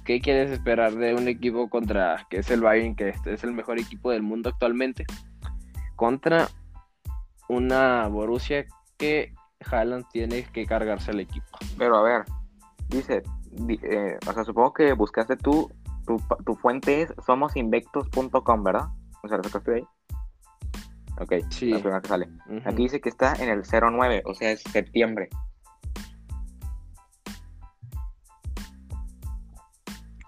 ¿Qué 0.05 0.19
quieres 0.19 0.51
esperar 0.51 0.93
de 0.93 1.13
un 1.13 1.27
equipo 1.27 1.69
contra, 1.69 2.25
que 2.29 2.37
es 2.37 2.49
el 2.49 2.61
Bayern, 2.61 2.95
que 2.95 3.09
este 3.09 3.33
es 3.33 3.43
el 3.43 3.51
mejor 3.53 3.79
equipo 3.79 4.11
del 4.11 4.23
mundo 4.23 4.49
actualmente, 4.49 5.05
contra 5.95 6.47
una 7.47 8.07
Borussia 8.07 8.65
que 8.97 9.33
Haaland 9.69 10.05
tiene 10.11 10.43
que 10.43 10.65
cargarse 10.65 11.11
el 11.11 11.19
equipo? 11.19 11.45
Pero 11.77 11.97
a 11.97 12.03
ver, 12.03 12.25
dice, 12.97 13.23
di- 13.51 13.79
eh, 13.83 14.17
o 14.27 14.33
sea, 14.33 14.43
supongo 14.43 14.73
que 14.73 14.93
buscaste 14.93 15.35
tú, 15.37 15.71
tu, 16.05 16.17
tu 16.45 16.55
fuente 16.55 17.01
es 17.03 17.13
somosinvectos.com, 17.25 18.63
¿verdad? 18.63 18.87
O 19.23 19.27
sea, 19.27 19.37
lo 19.37 19.43
sacaste 19.43 19.71
de 19.71 19.77
ahí. 19.77 19.87
Ok, 21.19 21.33
Sí. 21.49 21.69
la 21.69 21.79
primera 21.79 22.01
que 22.01 22.07
sale. 22.07 22.29
Aquí 22.65 22.83
dice 22.83 22.99
que 23.01 23.09
está 23.09 23.33
en 23.35 23.49
el 23.49 23.63
09, 23.63 24.23
o 24.25 24.33
sea, 24.33 24.51
es 24.51 24.61
septiembre. 24.61 25.29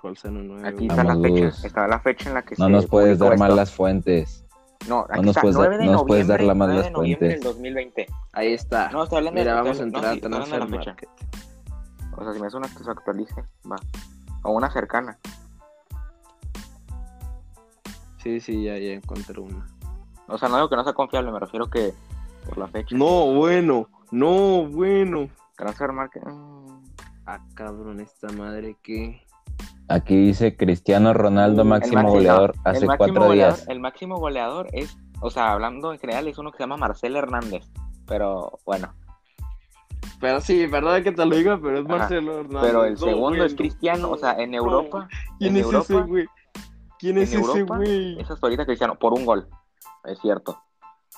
¿Cuál 0.01 0.17
será 0.17 0.33
un 0.33 0.47
nueve, 0.49 0.67
Aquí 0.67 0.75
güey? 0.87 0.89
está 0.89 1.03
la 1.03 1.15
fecha, 1.15 1.45
Luz. 1.45 1.65
está 1.65 1.87
la 1.87 1.99
fecha 1.99 2.29
en 2.29 2.35
la 2.35 2.41
que 2.43 2.55
No 2.57 2.65
se 2.65 2.71
nos 2.71 2.85
puedes 2.87 3.19
dar 3.19 3.37
mal 3.37 3.49
esto. 3.51 3.55
las 3.55 3.71
fuentes. 3.73 4.45
No, 4.89 5.05
aquí 5.09 5.21
nos 5.21 5.29
está, 5.29 5.41
puedes 5.41 5.55
dar- 5.55 5.67
9 5.69 5.77
de 5.77 5.85
no 5.85 5.91
nos 5.93 6.03
puedes 6.03 6.27
dar 6.27 6.41
noviembre, 6.41 6.47
la 6.47 6.53
mal 6.55 6.67
9 6.67 6.77
de 6.77 6.83
las 6.83 6.91
noviembre 6.99 7.27
del 7.29 7.37
fuentes. 7.41 7.55
2020. 7.55 8.05
Ahí 8.33 8.53
está. 8.53 8.89
No, 8.91 9.03
estoy 9.03 9.17
hablando 9.19 9.39
Mira, 9.39 9.51
estoy 9.53 9.63
vamos 9.63 9.79
a 9.79 9.83
entrar 9.83 10.03
no, 10.03 10.09
sí, 10.13 10.19
de 10.19 10.29
Transfer. 10.29 10.69
Market. 10.69 11.09
O 12.17 12.23
sea, 12.23 12.33
si 12.33 12.39
me 12.39 12.47
hace 12.47 12.57
una 12.57 12.67
que 12.67 12.83
se 12.83 12.89
actualice, 12.91 13.43
va. 13.69 13.75
O 14.43 14.51
una 14.51 14.69
cercana. 14.71 15.17
Sí, 18.17 18.39
sí, 18.39 18.63
ya, 18.63 18.77
ya 18.77 18.93
encontré 18.93 19.39
una. 19.39 19.65
O 20.27 20.37
sea, 20.37 20.47
no 20.49 20.55
digo 20.55 20.69
que 20.69 20.75
no 20.77 20.83
sea 20.83 20.93
confiable, 20.93 21.31
me 21.31 21.39
refiero 21.39 21.69
que 21.69 21.93
por 22.47 22.57
la 22.57 22.67
fecha. 22.67 22.95
No, 22.95 23.33
bueno, 23.33 23.89
no, 24.11 24.65
bueno. 24.67 25.29
Transfer 25.57 25.91
Market. 25.91 26.23
mm, 26.25 26.83
Ah, 27.25 27.39
cabrón, 27.53 27.99
esta 28.01 28.27
madre 28.33 28.75
que. 28.83 29.21
Aquí 29.87 30.15
dice 30.15 30.55
Cristiano 30.57 31.13
Ronaldo, 31.13 31.63
máximo 31.65 31.95
máximo- 31.95 32.13
goleador, 32.13 32.53
hace 32.65 32.85
máximo 32.85 32.97
cuatro 32.97 33.25
goleador- 33.27 33.55
días. 33.55 33.67
El 33.69 33.79
máximo 33.79 34.17
goleador 34.17 34.67
es, 34.73 34.97
o 35.21 35.29
sea, 35.29 35.51
hablando 35.51 35.91
en 35.93 35.99
general, 35.99 36.27
es 36.27 36.37
uno 36.37 36.51
que 36.51 36.57
se 36.57 36.63
llama 36.63 36.77
Marcel 36.77 37.15
Hernández. 37.15 37.65
Pero 38.07 38.59
bueno, 38.65 38.93
Pero 40.19 40.41
sí, 40.41 40.67
perdón 40.67 41.03
que 41.03 41.11
te 41.11 41.25
lo 41.25 41.35
diga, 41.35 41.59
pero 41.61 41.79
es. 41.79 41.85
Marcelo 41.85 42.39
Hernández. 42.39 42.61
pero 42.61 42.85
el 42.85 42.97
segundo 42.97 43.43
es 43.43 43.53
no, 43.53 43.57
Cristiano, 43.57 44.11
o 44.11 44.17
sea, 44.17 44.33
en. 44.33 44.53
Europa, 44.53 45.07
¿Quién 45.39 45.57
en 45.57 45.63
es 45.63 45.73
ese, 45.73 46.01
güey? 46.01 46.25
¿Quién 46.99 47.17
es 47.17 47.33
ese, 47.33 47.63
güey? 47.63 48.19
es 48.19 48.29
hasta 48.29 48.45
ahorita 48.45 48.65
Cristiano, 48.65 48.95
por 48.95 49.13
un 49.13 49.25
gol. 49.25 49.47
Es 50.05 50.19
cierto, 50.19 50.61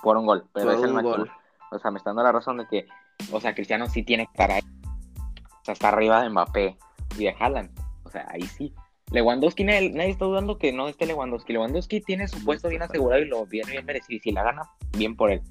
por 0.01 0.17
un 0.17 0.25
gol, 0.25 0.45
pero 0.53 0.67
Por 0.67 0.75
es 0.75 0.83
el 0.83 0.93
máximo. 0.93 1.25
O 1.71 1.79
sea, 1.79 1.91
me 1.91 1.97
está 1.97 2.11
dando 2.11 2.23
la 2.23 2.31
razón 2.31 2.57
de 2.57 2.67
que, 2.67 2.87
o 3.31 3.39
sea, 3.39 3.53
Cristiano 3.53 3.87
sí 3.87 4.03
tiene 4.03 4.25
que 4.25 4.31
estar 4.31 4.51
ahí. 4.51 4.61
O 4.61 5.65
sea, 5.65 5.73
está 5.73 5.89
arriba 5.89 6.21
de 6.21 6.29
Mbappé 6.29 6.77
y 7.17 7.23
de 7.23 7.35
Haaland. 7.39 7.71
O 8.03 8.09
sea, 8.09 8.27
ahí 8.31 8.43
sí. 8.43 8.73
Lewandowski, 9.11 9.63
nadie, 9.63 9.91
nadie 9.91 10.11
está 10.11 10.25
dudando 10.25 10.57
que 10.57 10.73
no 10.73 10.87
esté 10.87 11.05
Lewandowski. 11.05 11.53
Lewandowski 11.53 12.01
tiene 12.01 12.27
su 12.27 12.43
puesto 12.43 12.69
bien 12.69 12.81
asegurado 12.81 13.21
y 13.21 13.27
lo 13.27 13.45
viene 13.45 13.71
bien 13.71 13.85
merecido. 13.85 14.17
Y 14.17 14.19
si 14.19 14.31
la 14.31 14.43
gana, 14.43 14.63
bien 14.97 15.15
por 15.15 15.31
él. 15.31 15.41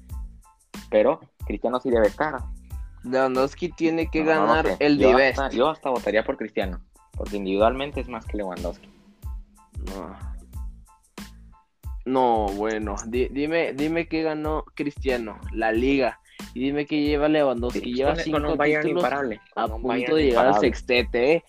Pero 0.89 1.19
Cristiano 1.45 1.79
sí 1.79 1.89
debe 1.89 2.07
estar. 2.07 2.39
Lewandowski 3.05 3.69
tiene 3.69 4.07
que 4.09 4.23
No, 4.23 4.25
no 4.25 4.41
lo 4.41 4.47
ganar 4.47 4.65
sé. 4.67 4.77
el 4.79 4.97
yo 4.97 5.07
Divest. 5.09 5.39
hasta, 5.39 5.55
yo 5.55 5.69
hasta 5.69 5.89
votaría 5.89 6.23
por 6.23 6.37
Cristiano. 6.37 6.81
Porque 7.15 7.37
individualmente 7.37 8.01
es 8.01 8.07
más 8.09 8.25
que 8.25 8.37
Lewandowski. 8.37 8.89
No. 9.87 10.35
No, 12.05 12.45
bueno, 12.55 12.95
di- 13.07 13.29
dime, 13.29 13.73
dime 13.73 14.07
qué 14.07 14.21
ganó 14.21 14.63
Cristiano, 14.75 15.39
la 15.51 15.71
liga. 15.71 16.19
Y 16.53 16.59
dime 16.61 16.85
qué 16.85 17.01
lleva 17.01 17.27
Lewandowski. 17.27 17.79
Sí, 17.79 17.93
lleva 17.93 18.11
con, 18.13 18.19
cinco 18.23 18.37
con 18.41 18.45
un 18.51 18.57
títulos 18.57 18.85
imparable. 18.85 19.41
a 19.55 19.67
punto 19.67 19.87
Bayern 19.87 20.15
de 20.15 20.23
llegar 20.23 20.47
al 20.47 20.59
sextete, 20.59 21.33
¿eh? 21.33 21.43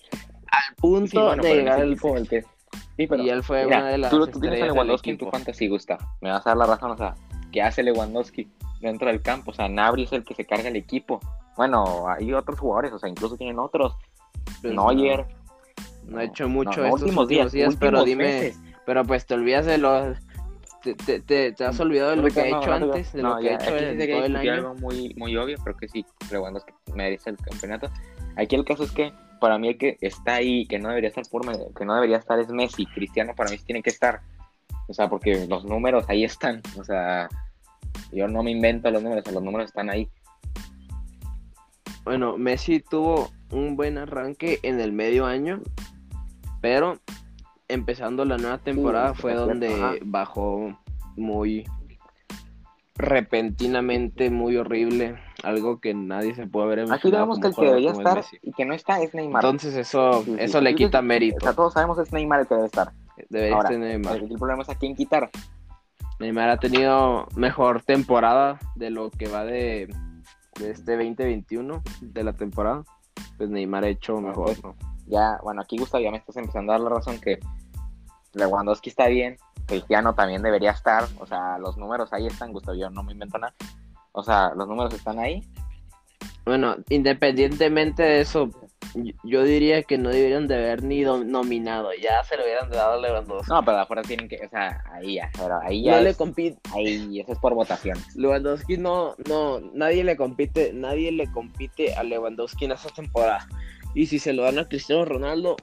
Al 0.50 0.74
punto 0.76 1.06
Sí, 1.10 1.16
bueno, 1.18 1.42
de 1.42 1.54
llegar 1.54 1.80
al 1.80 1.92
equipo, 1.92 2.16
el 2.16 2.26
sextete. 2.26 2.46
que- 2.46 2.56
Sí, 2.96 3.06
pero 3.06 3.22
Y 3.22 3.28
él 3.28 3.42
fue 3.42 3.64
mira, 3.66 3.78
una 3.80 3.88
de 3.88 3.98
las 3.98 4.10
tú, 4.10 4.26
tú 4.26 4.40
tienes 4.40 4.62
a 4.62 4.66
Lewandowski 4.66 5.10
en 5.10 5.18
tu 5.18 5.28
fantasy, 5.30 5.68
Gusta. 5.68 5.98
Me 6.22 6.30
vas 6.30 6.46
a 6.46 6.50
dar 6.50 6.56
la 6.56 6.66
razón, 6.66 6.92
o 6.92 6.96
sea, 6.96 7.14
¿qué 7.52 7.60
hace 7.60 7.82
Lewandowski 7.82 8.48
dentro 8.80 9.08
del 9.08 9.22
campo? 9.22 9.50
O 9.50 9.54
sea, 9.54 9.68
Nabri 9.68 10.04
es 10.04 10.12
el 10.12 10.24
que 10.24 10.34
se 10.34 10.44
carga 10.44 10.68
el 10.68 10.76
equipo. 10.76 11.20
Bueno, 11.56 12.08
hay 12.08 12.32
otros 12.32 12.58
jugadores, 12.58 12.92
o 12.92 12.98
sea, 12.98 13.08
incluso 13.08 13.36
tienen 13.36 13.58
otros. 13.58 13.96
Pues 14.62 14.74
Neuer. 14.74 15.26
No 16.04 16.18
ha 16.18 16.24
hecho 16.24 16.48
mucho 16.48 16.80
no, 16.82 16.86
estos 16.86 17.02
últimos 17.02 17.28
días, 17.28 17.52
pero 17.80 18.04
dime, 18.04 18.54
pero 18.84 19.04
pues 19.04 19.26
te 19.26 19.34
olvidas 19.34 19.66
de 19.66 19.78
los, 19.78 20.16
te, 20.82 20.94
te, 20.94 21.18
te- 21.20 21.50
te 21.52 21.64
has 21.64 21.80
olvidado 21.80 22.10
de 22.10 22.16
lo 22.16 22.28
que 22.28 22.40
ha 22.42 22.48
No, 22.50 22.58
hecho 22.62 22.70
no, 22.70 22.78
no, 22.78 22.86
antes, 22.92 23.12
de 23.12 23.22
no, 23.22 23.30
lo 23.34 23.40
que 23.40 23.50
ha 23.50 23.54
hecho 23.54 23.76
en 23.76 23.98
sería 23.98 24.14
todo 24.16 24.24
el 24.26 24.36
año. 24.36 24.52
algo 24.52 24.74
muy, 24.76 25.14
muy 25.16 25.36
obvio, 25.36 25.56
pero 25.64 25.76
que 25.76 25.88
sí, 25.88 26.06
Lewandowski 26.30 26.72
merece 26.94 27.30
el 27.30 27.36
campeonato. 27.38 27.90
Aquí 28.36 28.54
el 28.54 28.64
caso 28.64 28.84
es 28.84 28.92
que 28.92 29.12
para 29.40 29.58
mí 29.58 29.68
el 29.68 29.78
que 29.78 29.98
está 30.00 30.34
ahí, 30.34 30.64
que 30.66 30.78
no 30.78 30.90
debería 30.90 31.08
estar 31.08 31.24
por 31.28 31.42
que 31.74 31.84
no 31.84 31.94
debería 31.94 32.18
estar 32.18 32.38
es 32.38 32.48
Messi. 32.50 32.86
Cristiano 32.86 33.34
para 33.34 33.50
mí 33.50 33.58
sí 33.58 33.64
tiene 33.64 33.82
que 33.82 33.90
estar. 33.90 34.20
O 34.88 34.94
sea, 34.94 35.08
porque 35.08 35.46
los 35.48 35.64
números 35.64 36.04
ahí 36.08 36.22
están. 36.22 36.62
O 36.78 36.84
sea, 36.84 37.28
yo 38.12 38.28
no 38.28 38.42
me 38.42 38.50
invento 38.50 38.90
los 38.90 39.02
números, 39.02 39.24
o 39.28 39.32
los 39.32 39.42
números 39.42 39.66
están 39.68 39.90
ahí. 39.90 40.08
Bueno, 42.04 42.36
Messi 42.38 42.80
tuvo 42.80 43.30
un 43.50 43.76
buen 43.76 43.98
arranque 43.98 44.60
en 44.62 44.80
el 44.80 44.92
medio 44.92 45.26
año, 45.26 45.60
pero 46.60 46.98
empezando 47.68 48.24
la 48.24 48.36
nueva 48.38 48.58
temporada 48.58 49.14
Sí, 49.14 49.22
fue 49.22 49.34
donde 49.34 49.74
ajá. 49.74 49.94
bajó 50.02 50.78
muy 51.16 51.64
repentinamente, 52.98 54.30
muy 54.30 54.56
horrible, 54.56 55.18
algo 55.42 55.80
que 55.80 55.92
nadie 55.94 56.34
se 56.34 56.46
puede 56.46 56.66
haber 56.66 56.78
Aquí 56.80 56.88
imaginado 56.88 57.24
vemos 57.24 57.40
que 57.40 57.46
el 57.48 57.54
que 57.54 57.64
debería 57.66 57.90
es 57.92 57.98
estar 57.98 58.24
y 58.42 58.52
que 58.52 58.64
no 58.64 58.74
está 58.74 59.00
es 59.02 59.12
Neymar. 59.14 59.44
Entonces 59.44 59.74
eso, 59.74 60.22
Sí, 60.24 60.30
sí. 60.32 60.36
eso 60.38 60.60
le 60.60 60.74
quita 60.74 61.00
O 61.00 61.02
mérito. 61.02 61.40
sea, 61.40 61.52
todos 61.52 61.74
sabemos 61.74 61.98
es 61.98 62.12
Neymar 62.12 62.40
el 62.40 62.46
que 62.46 62.54
debe 62.54 62.66
estar. 62.66 62.92
Debería 63.28 63.56
Ahora, 63.56 63.68
estar 63.70 63.80
Neymar. 63.86 64.16
El, 64.16 64.30
el 64.32 64.38
problema 64.38 64.62
es 64.62 64.70
a 64.70 64.74
quién 64.76 64.94
quitar. 64.94 65.28
Neymar 66.18 66.48
ha 66.48 66.56
tenido 66.58 67.28
mejor 67.36 67.82
temporada 67.82 68.58
de 68.74 68.90
lo 68.90 69.10
que 69.10 69.28
va 69.28 69.44
de, 69.44 69.94
de 70.58 70.70
este 70.70 70.96
2021 70.96 71.82
de 72.00 72.24
la 72.24 72.32
temporada. 72.32 72.84
Pues 73.36 73.50
Neymar 73.50 73.84
ha 73.84 73.88
hecho 73.88 74.20
mejor. 74.20 74.56
pues, 74.60 74.74
Ya, 75.06 75.38
bueno, 75.42 75.62
aquí 75.62 75.78
Gustavo 75.78 76.02
ya 76.02 76.10
me 76.10 76.18
estás 76.18 76.36
empezando 76.36 76.72
a 76.72 76.78
dar 76.78 76.84
la 76.84 76.96
razón 76.96 77.20
que 77.20 77.38
Lewandowski 78.32 78.90
está 78.90 79.06
bien, 79.08 79.36
Cristiano 79.66 80.14
también 80.14 80.42
debería 80.42 80.70
estar, 80.70 81.04
o 81.18 81.26
sea, 81.26 81.58
los 81.58 81.76
números 81.76 82.12
ahí 82.12 82.26
están, 82.26 82.52
Gustavo, 82.52 82.76
yo 82.76 82.90
no 82.90 83.02
me 83.02 83.12
invento 83.12 83.38
nada. 83.38 83.54
O 84.12 84.22
sea, 84.22 84.52
los 84.54 84.68
números 84.68 84.94
están 84.94 85.18
ahí. 85.18 85.46
Bueno, 86.44 86.76
independientemente 86.88 88.02
de 88.02 88.20
eso, 88.20 88.48
yo- 89.24 89.42
diría 89.44 89.82
que 89.82 89.98
no 89.98 90.08
deberían 90.10 90.46
de 90.46 90.54
haber 90.54 90.82
ni 90.82 91.02
do- 91.02 91.24
nominado. 91.24 91.90
Ya 92.00 92.22
se 92.24 92.36
lo 92.36 92.44
hubieran 92.44 92.70
dado 92.70 92.94
a 92.94 92.96
Lewandowski. 92.98 93.50
No, 93.52 93.64
pero 93.64 93.78
afuera 93.78 94.02
tienen 94.02 94.28
que, 94.28 94.36
o 94.44 94.48
sea, 94.48 94.82
ahí 94.92 95.14
ya, 95.16 95.30
pero 95.36 95.58
ahí 95.62 95.82
ya 95.84 95.96
No 95.96 96.02
le 96.02 96.14
compite. 96.14 96.58
ahí 96.74 97.20
eso 97.20 97.32
es 97.32 97.38
por 97.38 97.54
votación. 97.54 97.98
Lewandowski 98.14 98.76
no, 98.78 99.14
no, 99.28 99.60
nadie 99.74 100.04
le 100.04 100.16
compite, 100.16 100.72
nadie 100.72 101.12
le 101.12 101.30
compite 101.30 101.94
a 101.94 102.02
Lewandowski 102.02 102.64
en 102.66 102.72
esta 102.72 102.88
temporada. 102.90 103.46
Y 103.94 104.06
si 104.06 104.18
se 104.18 104.32
lo 104.32 104.42
dan 104.44 104.58
a 104.58 104.68
Cristiano 104.68 105.04
Ronaldo, 105.04 105.56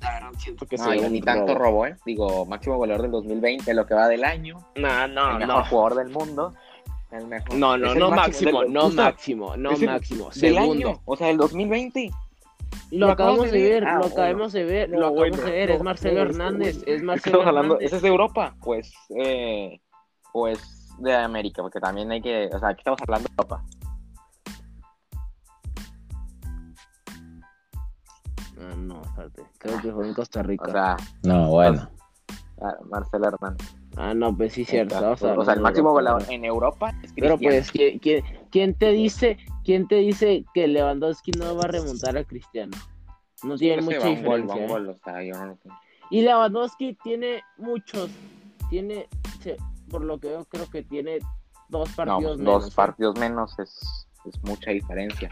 la 0.00 0.12
verdad 0.14 0.30
siento 0.38 0.66
que 0.66 0.76
No, 0.76 0.88
un 0.90 1.12
ni 1.12 1.20
tanto 1.20 1.54
robo. 1.54 1.64
robo, 1.64 1.86
¿eh? 1.86 1.96
Digo, 2.04 2.44
máximo 2.46 2.76
goleador 2.76 3.02
del 3.02 3.10
2020, 3.12 3.72
lo 3.74 3.86
que 3.86 3.94
va 3.94 4.08
del 4.08 4.24
año, 4.24 4.58
No, 4.76 5.08
no, 5.08 5.32
el 5.32 5.38
no. 5.40 5.46
mejor 5.46 5.64
jugador 5.66 5.94
del 5.96 6.08
mundo. 6.10 6.54
El 7.12 7.26
mejor. 7.28 7.54
No, 7.54 7.78
no, 7.78 7.94
no 7.94 8.10
máximo, 8.10 8.62
del- 8.62 8.72
no 8.72 8.90
máximo, 8.90 9.56
no 9.56 9.70
el 9.70 9.86
máximo. 9.86 10.24
Del 10.30 10.54
Segundo. 10.54 10.88
año, 10.88 11.00
o 11.04 11.16
sea, 11.16 11.30
el 11.30 11.36
2020. 11.36 12.10
Lo 12.90 13.06
Lo 13.06 13.12
acabamos 13.12 13.50
de 13.50 13.62
ver. 13.62 13.84
Ah, 13.84 13.94
lo 13.94 14.00
bueno. 14.00 14.14
acabamos 14.14 14.52
de 14.52 14.64
ver, 14.64 14.88
No, 14.90 14.98
lo 15.00 15.06
acabamos 15.08 15.30
bueno, 15.30 15.42
de 15.44 15.50
ver. 15.50 15.68
no, 15.70 15.74
es 15.76 15.82
Marcelo 15.82 16.14
no, 16.24 16.30
Hernández, 16.30 16.76
este, 16.76 16.94
es 16.94 17.02
Marcelo 17.02 17.38
hablando, 17.42 17.60
Hernández. 17.74 17.86
¿ese 17.86 17.96
es 17.96 18.02
de 18.02 18.08
Europa? 18.08 18.56
Pues, 18.62 18.92
eh, 19.18 19.80
pues 20.32 20.94
de 20.98 21.14
América, 21.14 21.62
porque 21.62 21.80
también 21.80 22.10
hay 22.10 22.20
que, 22.22 22.48
o 22.52 22.58
sea, 22.58 22.70
aquí 22.70 22.80
estamos 22.80 23.00
hablando 23.02 23.28
de 23.28 23.32
Europa. 23.32 23.64
Ah, 28.58 28.74
no, 28.76 29.02
espérate. 29.02 29.42
Creo 29.58 29.80
que 29.82 29.92
fue 29.92 30.06
en 30.08 30.14
Costa 30.14 30.42
Rica. 30.42 30.64
O 30.66 30.70
sea, 30.70 30.96
No, 31.22 31.48
bueno. 31.50 31.88
ah, 32.62 32.74
Marcelo 32.90 33.28
Hernández. 33.28 33.74
ah, 33.96 34.14
no, 34.14 34.36
pues 34.36 34.52
sí, 34.54 34.64
cierto. 34.64 34.94
Exacto. 34.96 35.40
o 35.40 35.44
sea, 35.44 35.54
el 35.54 35.60
máximo 35.60 35.92
goleador 35.92 36.22
en 36.30 36.44
Europa 36.44 36.94
es 37.02 37.12
Pero 37.14 37.38
pues, 37.38 37.70
¿quién, 37.70 37.98
quién, 37.98 38.24
quién 38.50 38.74
te 38.74 38.90
dice, 38.92 39.36
quién 39.66 39.86
te 39.88 39.96
dice 39.96 40.44
que 40.54 40.66
Lewandowski 40.68 41.32
no 41.32 41.54
va 41.56 41.64
a 41.64 41.68
remontar 41.68 42.16
a 42.16 42.24
Cristiano? 42.24 42.76
No 43.42 43.56
tiene 43.58 43.82
mucha 43.82 43.98
va 43.98 44.04
gol, 44.04 44.16
diferencia. 44.16 44.56
un 44.56 44.62
¿eh? 44.62 44.66
gol, 44.68 44.88
o 44.88 44.94
sea, 45.04 45.22
yo 45.22 45.34
no 45.34 45.46
lo 45.46 45.56
sé. 45.56 45.68
Y 46.10 46.22
Lewandowski 46.22 46.94
tiene 47.02 47.42
muchos, 47.58 48.08
tiene, 48.70 49.08
por 49.90 50.02
lo 50.02 50.18
que 50.18 50.30
yo 50.30 50.44
creo 50.46 50.70
que 50.70 50.82
tiene 50.84 51.18
dos 51.68 51.90
No, 51.90 51.96
partidos 51.96 52.22
pues, 52.22 52.38
menos. 52.38 52.62
dos 52.62 52.72
¿eh? 52.72 52.76
partidos 52.76 53.18
menos 53.18 53.58
es, 53.58 54.08
es 54.24 54.42
mucha 54.44 54.70
diferencia. 54.70 55.28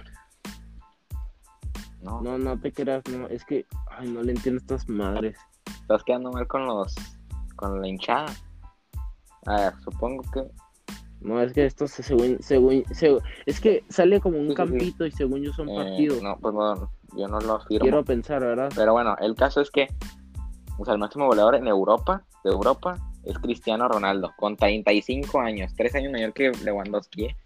No, 2.02 2.20
No, 2.20 2.36
no 2.38 2.58
te 2.58 2.72
creas, 2.72 3.02
no, 3.08 3.28
es 3.28 3.44
que, 3.44 3.64
ay, 3.96 4.08
no 4.10 4.22
le 4.22 4.32
entiendo 4.32 4.58
a 4.60 4.62
estas 4.62 4.88
madres. 4.88 5.38
estás 5.80 6.02
quedando 6.04 6.30
mal 6.32 6.46
con 6.48 6.66
los, 6.66 6.94
con 7.56 7.80
la 7.80 7.88
hinchada. 7.88 8.26
A 9.46 9.56
ver, 9.60 9.74
supongo 9.82 10.22
que 10.32 10.42
No, 11.24 11.40
es 11.42 11.52
que 11.52 11.64
esto 11.64 11.88
se- 11.88 12.02
según, 12.02 12.36
según, 12.40 12.84
según- 12.92 13.22
es 13.46 13.58
que 13.60 13.82
sale 13.88 14.20
como 14.20 14.36
un 14.38 14.44
Sí, 14.44 14.50
sí, 14.50 14.52
sí. 14.52 14.56
campito 14.56 15.06
y 15.06 15.10
según 15.10 15.42
yo 15.42 15.52
son 15.52 15.68
eh, 15.70 15.74
partidos. 15.74 16.22
no, 16.22 16.36
pues 16.38 16.54
no, 16.54 16.90
yo 17.16 17.28
no 17.28 17.40
lo 17.40 17.54
afirmo. 17.54 17.80
Quiero 17.80 18.04
pensar, 18.04 18.40
¿verdad? 18.40 18.70
Pero 18.76 18.92
bueno, 18.92 19.16
el 19.20 19.34
caso 19.34 19.60
es 19.60 19.70
que 19.70 19.88
o 20.78 20.84
sea, 20.84 20.94
el 20.94 21.00
máximo 21.00 21.26
goleador 21.26 21.54
en 21.54 21.66
Europa, 21.68 22.24
de 22.42 22.50
Europa, 22.50 22.96
es 23.24 23.38
Cristiano 23.38 23.88
Ronaldo, 23.88 24.32
con 24.36 24.56
35 24.56 25.40
años, 25.40 25.72
3 25.76 25.94
años 25.94 26.12
mayor 26.12 26.32
que 26.34 26.50
Lewandowski. 26.62 27.26
¿eh? 27.26 27.36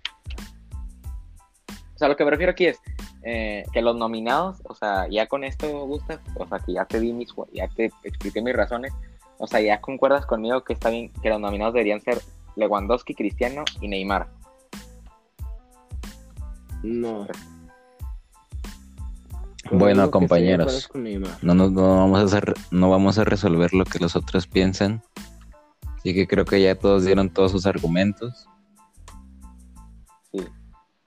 O 1.95 1.99
sea, 1.99 2.09
lo 2.09 2.17
que 2.17 2.25
me 2.25 2.31
refiero 2.31 2.53
aquí 2.53 2.67
es 2.67 2.79
eh, 3.23 3.65
que 3.73 3.83
los 3.83 3.97
nominados, 3.97 4.61
o 4.65 4.75
sea, 4.75 5.07
ya 5.09 5.27
con 5.27 5.45
esto, 5.45 5.69
Gustav, 5.87 6.21
o 6.37 6.47
sea, 6.47 6.59
que 6.61 6.73
ya 6.73 6.85
te 6.85 7.01
di 7.01 7.13
mis, 7.13 7.29
ya 7.53 7.69
te 7.69 7.93
expliqué 8.05 8.41
mis 8.41 8.55
razones, 8.57 8.93
o 9.39 9.47
sea, 9.47 9.61
ya 9.61 9.81
concuerdas 9.81 10.25
conmigo 10.25 10.63
que 10.65 10.73
está 10.73 10.91
bien, 10.91 11.13
que 11.23 11.29
los 11.29 11.41
nominados 11.41 11.75
deberían 11.75 12.01
ser 12.01 12.19
Lewandowski, 12.59 13.15
Cristiano 13.15 13.65
y 13.81 13.89
Neymar. 13.89 14.29
No. 16.83 17.27
Bueno, 19.71 20.11
compañeros. 20.11 20.89
No, 21.43 21.55
nos, 21.55 21.73
no, 21.73 21.97
vamos 21.99 22.21
a 22.21 22.25
hacer, 22.25 22.55
no 22.71 22.91
vamos 22.91 23.19
a 23.19 23.25
resolver 23.25 23.75
lo 23.75 23.85
que 23.85 23.99
los 23.99 24.17
otros 24.17 24.47
piensan. 24.47 25.03
Así 25.97 26.15
que 26.15 26.27
creo 26.27 26.45
que 26.45 26.63
ya 26.63 26.75
todos 26.77 27.05
dieron 27.05 27.29
todos 27.29 27.51
sus 27.53 27.67
argumentos. 27.67 28.49
Sí, 30.33 30.39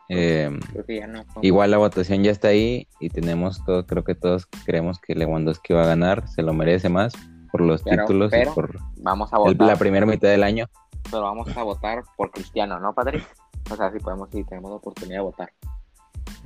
Eh, 0.09 0.51
creo 0.73 0.85
que 0.85 0.99
ya 0.99 1.07
no. 1.07 1.23
igual 1.41 1.71
la 1.71 1.77
votación 1.77 2.23
ya 2.23 2.31
está 2.31 2.49
ahí 2.49 2.87
y 2.99 3.09
tenemos 3.09 3.63
todos, 3.65 3.85
creo 3.87 4.03
que 4.03 4.13
todos 4.15 4.45
creemos 4.65 4.99
que 4.99 5.15
Lewandowski 5.15 5.73
va 5.73 5.83
a 5.83 5.87
ganar, 5.87 6.27
se 6.27 6.43
lo 6.43 6.53
merece 6.53 6.89
más 6.89 7.13
por 7.51 7.61
los 7.61 7.81
Pero- 7.83 8.03
títulos 8.03 8.29
pero 8.31 8.51
y 8.51 8.53
por 8.53 8.79
Vamos 8.97 9.31
a 9.33 9.37
el- 9.37 9.43
votar. 9.43 9.67
la 9.67 9.75
primera 9.77 10.05
mitad 10.05 10.27
del 10.27 10.43
año. 10.43 10.67
Pero 11.11 11.23
vamos 11.23 11.55
a 11.55 11.63
votar 11.63 12.03
por 12.15 12.31
Cristiano, 12.31 12.79
¿no, 12.79 12.93
Padre? 12.93 13.21
O 13.69 13.75
sea, 13.75 13.91
si 13.91 13.99
podemos, 13.99 14.29
si 14.31 14.43
tenemos 14.45 14.71
la 14.71 14.77
oportunidad 14.77 15.17
de 15.19 15.23
votar. 15.23 15.51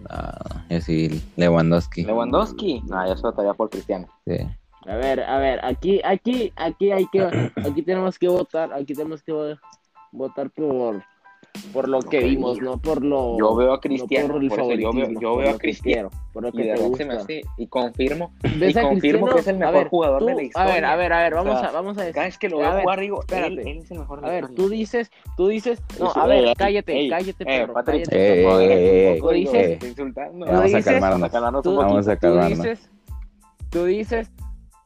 Ah, 0.09 0.63
es 0.70 0.86
decir, 0.88 1.22
Lewandowski. 1.38 2.03
Lewandowski, 2.03 2.82
no, 2.88 3.07
yo 3.07 3.16
solo 3.16 3.32
votaría 3.32 3.53
por 3.53 3.70
Cristiano. 3.70 4.07
Sí. 4.26 4.38
A 4.88 4.95
ver, 4.95 5.22
a 5.24 5.38
ver, 5.39 5.63
aquí, 5.66 6.01
aquí, 6.03 6.51
aquí 6.55 6.91
hay 6.91 7.07
que, 7.07 7.51
aquí 7.66 7.82
tenemos 7.82 8.20
que 8.20 8.28
votar, 8.28 8.72
aquí 8.74 8.93
tenemos 8.93 9.24
que 9.24 9.32
vo- 9.34 9.59
votar 10.11 10.49
por, 10.51 11.01
por 11.72 11.88
lo 11.89 12.01
que 12.01 12.20
vimos, 12.20 12.60
no 12.62 12.78
por 12.78 13.03
lo. 13.03 13.38
Yo 13.38 13.56
veo 13.56 13.72
a 13.74 13.76
no 13.76 13.82
Cristiano, 13.82 14.34
por 14.34 14.43
el 14.43 14.49
por 14.49 14.60
eso 14.60 14.74
yo 14.74 14.93
veo, 14.93 15.20
yo 15.20 15.49
a 15.49 15.58
Cristiano 15.58 16.10
por 16.34 16.43
lo 16.43 16.49
y 16.49 16.51
que 16.51 16.64
te 16.64 16.97
se 16.97 17.06
me 17.06 17.14
hace, 17.14 17.41
y 17.58 17.68
confirmo, 17.68 18.34
¿Ves 18.43 18.76
y 18.76 18.80
a 18.80 18.82
confirmo 18.82 19.28
que 19.28 19.39
es 19.39 19.47
el 19.47 19.56
A 19.56 19.60
mejor 19.60 19.74
ver, 19.74 19.88
jugador 19.89 20.20
tú- 20.20 20.26
de 20.26 20.36
la 20.36 20.41
A 20.41 20.45
historia. 20.45 20.74
ver, 20.74 20.86
a 20.86 20.95
ver, 20.95 21.14
a 21.14 21.20
ver, 21.24 21.34
O 21.34 21.36
vamos 21.38 21.60
sea, 21.60 21.70
a, 21.70 21.72
vamos 21.72 21.91
a 21.97 22.01
cada 22.01 22.06
decir. 22.08 22.24
vez 22.24 22.38
que 22.38 22.49
lo 22.49 22.58
A 22.58 22.62
veo 22.62 22.74
ver, 22.74 22.82
jugar 22.84 22.99
digo, 22.99 23.16
él, 23.18 23.22
espérate. 23.22 23.72
él 23.72 23.78
es 23.80 23.91
el 23.91 23.99
mejor 23.99 24.22
de 24.22 24.28
A 24.28 24.30
ver, 24.32 24.47
tú 24.49 24.70
dices, 24.70 25.12
tú 25.38 25.47
dices, 25.47 25.82
no, 25.99 26.12
a 26.14 26.28
ver, 26.28 26.45
ey, 26.45 26.53
cállate, 26.58 26.97
ey, 26.97 27.10
cállate, 27.10 27.43
eh, 27.43 27.45
perro, 27.45 27.74
Patrick, 27.74 28.10
cállate, 28.10 28.43
dices-. 29.34 29.80
Vamos 30.26 30.74
a 30.74 30.82
calmarnos. 30.82 31.20
Vamos 31.20 31.24
a 31.24 31.30
calmarnos 31.30 31.64
Tú- 31.64 31.82
a 32.10 32.47
dices, 32.49 32.89
tú 33.70 33.86
dices 33.86 34.32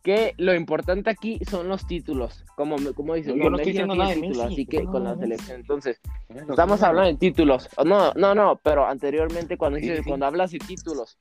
que 0.03 0.33
lo 0.37 0.53
importante 0.55 1.09
aquí 1.09 1.39
son 1.49 1.67
los 1.67 1.85
títulos, 1.87 2.43
como, 2.55 2.75
como 2.95 3.15
dices, 3.15 3.33
Yo 3.35 3.43
no, 3.43 3.49
no 3.51 3.57
estoy 3.57 3.71
diciendo 3.73 3.95
nada 3.95 4.09
de 4.09 4.15
títulos, 4.15 4.37
Messi, 4.37 4.53
así 4.53 4.65
que 4.65 4.83
no, 4.83 4.91
con 4.91 5.03
la 5.03 5.15
selección, 5.17 5.59
entonces, 5.59 5.99
Los 6.29 6.49
estamos 6.49 6.81
hablando 6.83 7.11
de 7.11 7.17
títulos, 7.17 7.69
no, 7.85 8.13
no, 8.13 8.33
no, 8.35 8.59
pero 8.63 8.85
anteriormente 8.87 9.57
cuando 9.57 9.77
Sí, 9.79 9.83
dices, 9.85 9.99
sí. 10.03 10.09
cuando 10.09 10.25
hablas 10.25 10.51
de 10.51 10.59
títulos, 10.59 11.17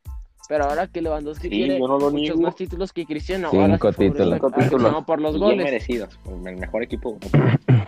Pero 0.48 0.64
ahora 0.64 0.86
que 0.86 1.02
Lewandowski 1.02 1.48
Sí, 1.48 1.50
tiene 1.50 1.78
yo 1.78 1.86
no 1.86 1.98
lo 1.98 2.06
muchos 2.10 2.12
niego. 2.12 2.40
más 2.40 2.56
títulos 2.56 2.92
que 2.94 3.04
Cristiano, 3.04 3.50
Cinco 3.50 3.62
ahora 3.62 3.78
títulos. 3.78 4.30
Cinco 4.32 4.50
títulos. 4.50 4.92
No, 4.92 5.04
por 5.04 5.20
los 5.20 5.32
Y 5.34 5.38
bien 5.38 5.50
goles. 5.50 5.64
merecidos. 5.64 6.18
El 6.26 6.56
mejor 6.56 6.82
equipo. 6.82 7.18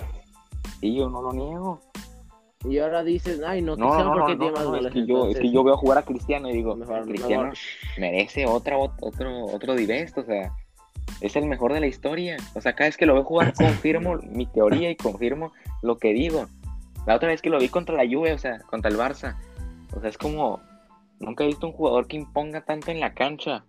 Sí, 0.80 0.94
yo 0.94 1.08
no 1.10 1.20
lo 1.22 1.32
niego. 1.32 1.80
Y 2.68 2.78
ahora 2.78 3.02
dices, 3.02 3.40
ay, 3.46 3.62
no, 3.62 3.76
No, 3.76 3.86
Cristiano 3.86 4.10
no, 4.10 4.14
no, 4.14 4.20
porque 4.26 4.32
no, 4.34 4.38
tiene 4.38 4.52
no, 4.52 4.56
más 4.56 4.64
no, 4.64 4.70
goles. 4.70 4.86
es, 4.86 4.92
que 4.92 5.06
yo, 5.06 5.28
es 5.28 5.38
que 5.38 5.50
yo 5.50 5.64
veo 5.64 5.76
jugar 5.78 5.98
a 5.98 6.02
Cristiano 6.02 6.50
y 6.50 6.52
digo, 6.52 6.76
Mejor, 6.76 7.04
Cristiano 7.06 7.42
mejor. 7.44 7.58
merece 7.98 8.46
otra, 8.46 8.76
ot- 8.78 8.96
otro, 9.00 9.44
otro 9.46 9.74
divest, 9.74 10.18
o 10.18 10.24
sea, 10.24 10.52
es 11.20 11.36
el 11.36 11.46
mejor 11.46 11.72
de 11.72 11.80
la 11.80 11.86
historia. 11.86 12.36
O 12.54 12.60
sea, 12.60 12.74
cada 12.74 12.88
vez 12.88 12.96
que 12.96 13.06
lo 13.06 13.14
veo 13.14 13.24
jugar 13.24 13.52
confirmo 13.56 14.16
mi 14.16 14.46
teoría 14.46 14.90
y 14.90 14.96
confirmo 14.96 15.52
lo 15.82 15.98
que 15.98 16.12
digo. 16.12 16.46
La 17.06 17.16
otra 17.16 17.28
vez 17.28 17.42
que 17.42 17.50
lo 17.50 17.58
vi 17.58 17.68
contra 17.68 17.96
la 17.96 18.04
Juve, 18.04 18.32
o 18.32 18.38
sea, 18.38 18.60
contra 18.60 18.90
el 18.90 18.98
Barça, 18.98 19.36
o 19.94 20.00
sea, 20.00 20.10
es 20.10 20.18
como, 20.18 20.60
nunca 21.18 21.44
he 21.44 21.48
visto 21.48 21.66
un 21.66 21.72
jugador 21.72 22.06
que 22.06 22.16
imponga 22.16 22.60
tanto 22.62 22.90
en 22.90 23.00
la 23.00 23.14
cancha. 23.14 23.64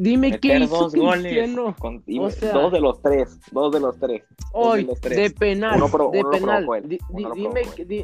Dime 0.00 0.38
qué 0.38 0.58
hizo 0.60 0.76
dos 0.84 0.94
goles, 0.94 1.22
Cristiano 1.22 1.74
con- 1.76 2.02
y 2.06 2.20
O 2.20 2.30
sea- 2.30 2.52
dos 2.52 2.70
de 2.72 2.80
los 2.80 3.02
tres, 3.02 3.36
dos 3.50 3.72
de 3.72 3.80
los 3.80 3.98
tres. 3.98 4.22
hoy 4.52 4.84
los 4.84 5.00
tres. 5.00 5.16
de 5.16 5.30
penal, 5.30 5.82
pro- 5.90 6.10
de 6.12 6.24
penal. 6.24 6.64
él, 6.76 6.88
Di- 6.88 6.98
di- 7.10 7.26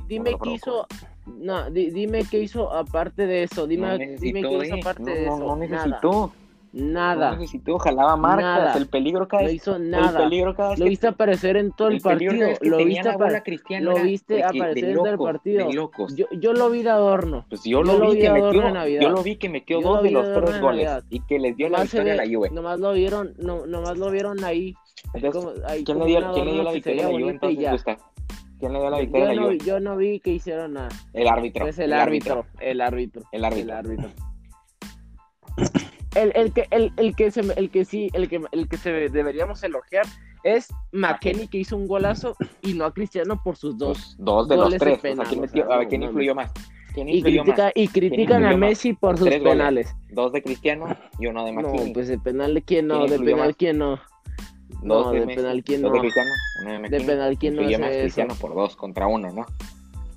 dime 0.09 0.31
di- 0.31 0.37
qué 0.43 0.51
hizo, 0.55 0.87
no, 1.27 1.71
di- 1.71 1.91
dime 1.91 2.25
qué 2.29 2.41
hizo 2.43 2.73
aparte 2.73 3.27
de 3.29 3.45
eso, 3.45 3.67
dime, 3.69 3.87
no 3.93 3.99
dime 4.21 4.43
qué 4.43 4.49
hizo 4.67 4.75
eh, 4.75 4.81
aparte 4.81 5.03
no, 5.03 5.11
de 5.11 5.23
eso, 5.27 5.39
no 5.39 5.57
necesitó. 5.57 6.11
nada, 6.11 6.31
No 6.77 7.37
necesitó, 7.37 7.79
jalaba 7.79 8.16
marcas, 8.16 8.43
Nada. 8.59 8.77
el 8.77 8.89
peligro 8.89 9.29
cada 9.29 9.43
no 9.45 9.47
vez, 9.47 9.55
hizo 9.57 9.77
el 9.77 9.91
nada, 9.91 10.18
peligro 10.18 10.57
cada 10.57 10.70
vez 10.70 10.79
lo 10.81 10.87
viste 10.87 11.07
aparecer 11.07 11.57
en 11.57 11.70
todo 11.70 11.87
el, 11.89 11.95
el 11.95 12.01
partido, 12.01 12.33
vez 12.33 12.59
que 12.59 12.68
lo 12.68 12.77
viste, 12.79 13.05
la 13.05 13.81
lo 13.81 13.95
viste 14.03 14.35
de 14.35 14.41
que- 14.41 14.45
aparecer 14.47 14.83
de 14.83 14.95
desde 14.95 15.11
el 15.11 15.18
partido. 15.18 15.70
yo, 15.70 16.27
yo 16.33 16.53
lo 16.53 16.70
vi 16.70 16.83
de 16.83 16.91
adorno, 16.91 17.47
Pues 17.49 17.62
yo, 17.62 17.85
yo 17.85 17.99
lo 17.99 18.11
vi 18.11 18.18
que 18.18 18.31
metió, 18.31 18.66
en 18.66 18.75
Navidad. 18.75 19.01
yo 19.03 19.09
lo 19.11 19.22
vi 19.22 19.37
que 19.37 19.49
metió 19.49 19.81
Yo 19.81 19.89
dos 19.89 20.03
de 20.03 20.11
los 20.11 20.33
tres 20.35 20.57
en 20.57 20.61
goles 20.61 20.91
y 21.11 21.20
que 21.20 21.39
les 21.39 21.57
dio 21.57 21.68
la 21.68 21.79
nomás, 21.79 21.91
se 21.91 21.99
victoria 21.99 22.12
a 22.14 22.16
ve- 22.25 22.29
la 22.31 22.37
Juve. 22.37 22.51
nomás 22.51 22.81
lo 22.81 22.93
vieron, 22.93 23.35
no, 23.39 23.66
nomás 23.66 23.97
lo 23.97 24.11
vieron 24.11 24.43
ahí, 24.43 24.75
Entonces, 25.12 25.43
como- 25.45 25.66
ahí 25.68 25.85
¿quién, 25.85 25.99
le 26.01 26.07
dio, 26.07 26.33
¿quién 26.33 26.45
le 26.47 26.53
dio 26.55 26.62
la 26.64 26.72
victoria 26.72 27.07
a 27.07 27.09
la 27.09 27.18
Juve 27.18 27.31
entonces? 27.31 27.97
¿Quién 28.59 28.72
le 28.72 28.81
dio 28.81 28.91
la 28.91 28.99
victoria 28.99 29.27
a 29.27 29.29
la 29.29 29.35
no, 29.35 29.43
Juve? 29.47 29.59
yo 29.59 29.79
no 29.79 29.97
vi 29.97 30.18
que 30.18 30.31
hicieron 30.33 30.72
nada. 30.72 30.89
El 31.12 31.29
árbitro. 31.29 31.66
Es 31.68 31.79
el, 31.79 31.93
árbitro, 31.93 32.47
el 32.59 32.81
árbitro. 32.81 33.22
El 33.31 33.45
árbitro. 33.45 33.70
El 33.70 33.70
árbitro. 33.70 34.11
El, 36.15 36.33
el 36.35 36.53
que, 36.53 36.67
el, 36.71 36.93
el 36.97 37.15
que 37.17 37.31
se, 37.31 37.41
el 37.41 37.71
que 37.71 37.85
sí, 37.85 38.11
el 38.12 38.29
que, 38.29 38.41
el 38.53 38.69
que 38.69 38.77
se 38.77 38.91
deberíamos 39.09 39.62
elogiar 39.62 40.07
es 40.45 40.69
McKenny 40.93 41.49
que 41.49 41.59
hizo 41.59 41.77
un 41.77 41.87
golazo 41.89 42.37
y 42.62 42.75
no 42.75 42.85
a 42.85 42.93
Cristiano 42.95 43.41
por 43.43 43.57
sus 43.57 43.77
dos. 43.79 44.17
Dos, 44.19 44.47
dos 44.47 44.49
de 44.49 44.57
los 44.57 44.65
goles 44.67 44.81
de 44.81 44.87
tres. 44.87 44.99
o 44.99 45.03
penal, 45.03 45.27
sea, 45.27 45.31
¿quién 45.31 45.39
o 45.39 45.43
metió? 45.43 45.65
sea, 45.67 45.75
a 45.75 45.79
ver, 45.79 45.87
no 45.87 45.89
¿quién 45.91 46.03
influyó 46.03 46.35
más? 46.35 46.53
¿Quién 46.93 47.09
Y, 47.09 47.17
influyó 47.17 47.43
critica, 47.43 47.62
más? 47.65 47.73
y 47.75 47.89
critican 47.89 48.45
a 48.45 48.51
más? 48.51 48.59
Messi 48.59 48.93
por 48.93 49.17
sus 49.19 49.27
Tres 49.27 49.41
goles. 49.41 49.53
penales. 49.57 49.97
Dos 50.11 50.33
de 50.33 50.43
Cristiano 50.43 50.97
y 51.19 51.27
uno 51.27 51.45
de 51.45 51.53
No, 51.53 51.62
McKinney. 51.62 51.93
pues 51.93 52.09
de 52.09 52.19
penal 52.19 52.62
quién 52.65 52.87
no, 52.87 52.99
¿Quién 53.07 53.11
de 53.11 53.19
penal 53.25 53.47
más? 53.49 53.57
quién 53.57 53.79
no. 53.79 54.01
dos 54.83 55.07
no, 55.07 55.12
de 55.12 55.21
Messi, 55.27 55.37
penal, 55.37 55.65
¿quién 55.65 55.83
dos 55.83 55.93
de 55.93 55.97
no? 55.99 56.03
Cristiano, 56.03 56.31
uno 56.62 56.71
de 56.73 56.79
McKinney. 56.79 57.07
penal, 57.07 57.39
¿quién 57.39 57.55
no 57.57 57.62
Influyó 57.62 57.87
eso? 57.87 58.01
Cristiano 58.03 58.35
por 58.41 58.55
dos 58.55 58.77
contra 58.77 59.07
uno, 59.07 59.33
¿no? 59.33 59.47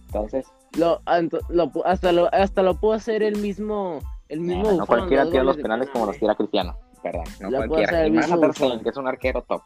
Entonces, 0.08 0.46
Lo, 0.78 1.02
lo 1.50 1.72
hasta 1.86 2.12
lo 2.12 2.34
hasta 2.34 2.64
lo 2.64 2.76
pudo 2.80 2.94
hacer 2.94 3.24
el 3.24 3.38
mismo 3.38 4.00
el 4.30 4.42
mismo 4.42 4.72
no, 4.72 4.86
cualquiera 4.86 5.30
tira 5.30 5.44
los 5.44 5.58
penales 5.58 5.90
como 5.90 6.06
los 6.06 6.18
tira 6.18 6.36
Cristiano. 6.36 6.78
Perdón, 7.02 7.26
no 7.40 7.50
La 7.50 7.68
cualquiera. 7.68 8.08
Y 8.08 8.12
más 8.12 8.26
mismo 8.26 8.36
a 8.36 8.42
Ter 8.42 8.54
Stegen, 8.54 8.70
Buffon. 8.70 8.84
que 8.84 8.90
es 8.90 8.98
un 8.98 9.08
arquero 9.08 9.42
top. 9.44 9.62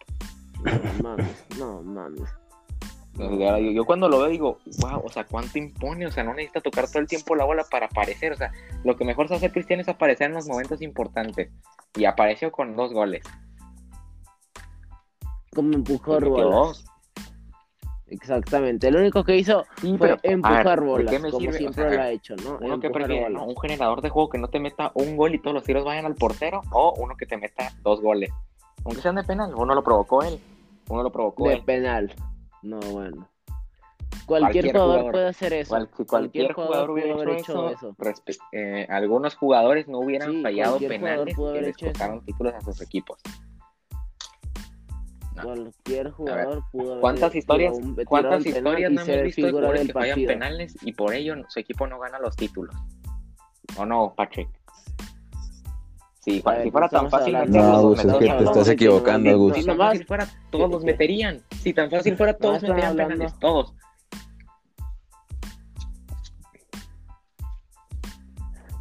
No 0.64 1.03
mames, 1.03 1.45
no 1.57 1.82
mames. 1.82 2.30
Yo, 3.18 3.57
yo 3.57 3.86
cuando 3.86 4.07
lo 4.07 4.20
veo 4.20 4.30
digo, 4.30 4.57
wow, 4.80 5.01
o 5.03 5.09
sea, 5.09 5.26
cuánto 5.26 5.57
impone, 5.57 6.05
o 6.05 6.12
sea, 6.12 6.24
no 6.24 6.34
necesita 6.34 6.62
tocar 6.62 6.88
todo 6.88 6.99
el 6.99 7.07
tiempo 7.07 7.36
la 7.36 7.45
bola 7.45 7.66
para 7.70 7.88
aparecer, 7.88 8.32
o 8.32 8.36
sea, 8.36 8.51
lo 8.84 8.95
que 8.95 9.03
mejor 9.03 9.28
sabe 9.28 9.38
hacer 9.38 9.51
Cristiano 9.51 9.82
es 9.82 9.89
aparecer 9.89 10.28
en 10.28 10.36
los 10.36 10.47
momentos 10.47 10.82
importantes. 10.82 11.51
Y 11.95 12.05
apareció 12.05 12.51
con 12.51 12.76
dos 12.76 12.93
goles. 12.93 13.24
Como 15.53 15.74
empujó 15.74 16.20
dos. 16.20 16.86
Exactamente. 18.12 18.91
Lo 18.91 18.99
único 18.99 19.24
que 19.24 19.38
hizo 19.38 19.64
Sí, 19.80 19.97
fue 19.97 20.09
pero, 20.09 20.20
empujar 20.24 20.66
ver, 20.66 20.80
¿de 20.82 20.86
bolas, 20.86 21.14
qué 21.16 21.20
me 21.20 21.30
como 21.32 21.39
sirve? 21.39 21.55
O 21.55 21.57
siempre 21.57 21.84
sea, 21.89 21.93
lo 21.95 22.01
ha 22.03 22.09
hecho, 22.09 22.36
¿no? 22.36 22.49
Uno 22.59 22.59
que 22.59 22.88
Empujar 22.88 22.91
prefiere, 22.91 23.24
bolas. 23.24 23.41
¿no? 23.41 23.47
Un 23.47 23.57
generador 23.57 24.01
de 24.01 24.09
juego 24.09 24.30
que 24.30 24.38
no 24.38 24.47
te 24.49 24.59
meta 24.59 24.91
un 24.95 25.16
gol 25.18 25.34
y 25.34 25.39
todos 25.39 25.53
los 25.55 25.64
tiros 25.64 25.86
vayan 25.86 26.05
al 26.05 26.16
portero, 26.16 26.62
o 26.72 26.93
uno 26.97 27.16
que 27.16 27.26
te 27.26 27.38
meta 27.38 27.72
dos 27.82 28.01
goles. 28.01 28.30
Aunque 28.84 29.01
sean 29.01 29.16
de 29.16 29.24
penal, 29.24 29.53
uno 29.55 29.74
lo 29.74 29.84
provocó 29.84 30.24
él. 30.24 30.39
Uno 30.89 31.03
lo 31.03 31.12
provocó 31.12 31.47
De 31.47 31.55
él. 31.55 31.64
penal. 31.64 32.14
No, 32.64 32.80
bueno. 32.80 33.28
Cualquier, 34.26 34.66
Cualquier 34.66 34.72
jugador, 34.74 34.91
jugador. 34.91 35.12
puede 35.14 35.28
hacer 35.30 35.53
eso. 35.53 35.70
Cual- 35.70 35.89
cualquier, 36.07 36.53
jugador 36.53 36.89
hubiera 36.91 37.14
haber 37.14 37.30
hecho 37.30 37.70
eso, 37.70 37.95
eh, 38.51 38.86
algunos 38.89 39.36
jugadores 39.36 39.88
no 39.88 39.99
hubieran 39.99 40.32
Sí, 40.32 40.41
fallado 40.41 40.78
penales 40.80 41.38
haber 41.38 41.62
les 41.64 41.70
hecho 41.70 41.86
eso. 41.86 41.93
costaron 41.93 42.26
títulos 42.26 42.53
a 42.53 42.62
sus 42.62 42.82
equipos. 42.82 43.20
Cualquier 45.43 46.11
jugador 46.11 46.63
pudo 46.71 46.91
haber 46.91 47.01
¿Cuántas 47.01 47.35
historias, 47.35 47.73
un- 47.75 47.95
cuántas 48.05 48.45
historias 48.45 48.91
no 48.91 49.01
hemos 49.01 49.23
visto 49.23 49.45
de 49.45 49.51
jugadores 49.51 49.87
que 49.87 49.93
fallan 49.93 50.25
penales 50.25 50.75
y 50.81 50.93
por 50.93 51.13
ello 51.13 51.35
su 51.47 51.59
equipo 51.59 51.87
no 51.87 51.99
gana 51.99 52.19
los 52.19 52.35
títulos? 52.35 52.75
¿O 53.77 53.85
no, 53.85 54.13
Patrick? 54.15 54.49
Sí, 56.19 56.41
A 56.45 56.51
ver, 56.51 56.63
si 56.63 56.71
fuera 56.71 56.87
tan 56.87 57.09
fácil 57.09 57.33
No, 57.47 57.93
es 57.93 58.01
que 58.01 58.29
te 58.29 58.43
estás 58.43 58.67
equivocando, 58.69 59.37
Gus. 59.39 59.55
Si 59.55 59.65
tan 59.65 59.77
fácil 59.77 60.05
fuera, 60.05 60.27
todos 60.51 60.69
los 60.69 60.83
meterían. 60.83 61.41
Si 61.61 61.73
tan 61.73 61.89
fácil 61.89 62.15
fuera, 62.15 62.33
todos 62.37 62.61
meterían 62.61 62.95
penales, 62.95 63.33
todos. 63.39 63.73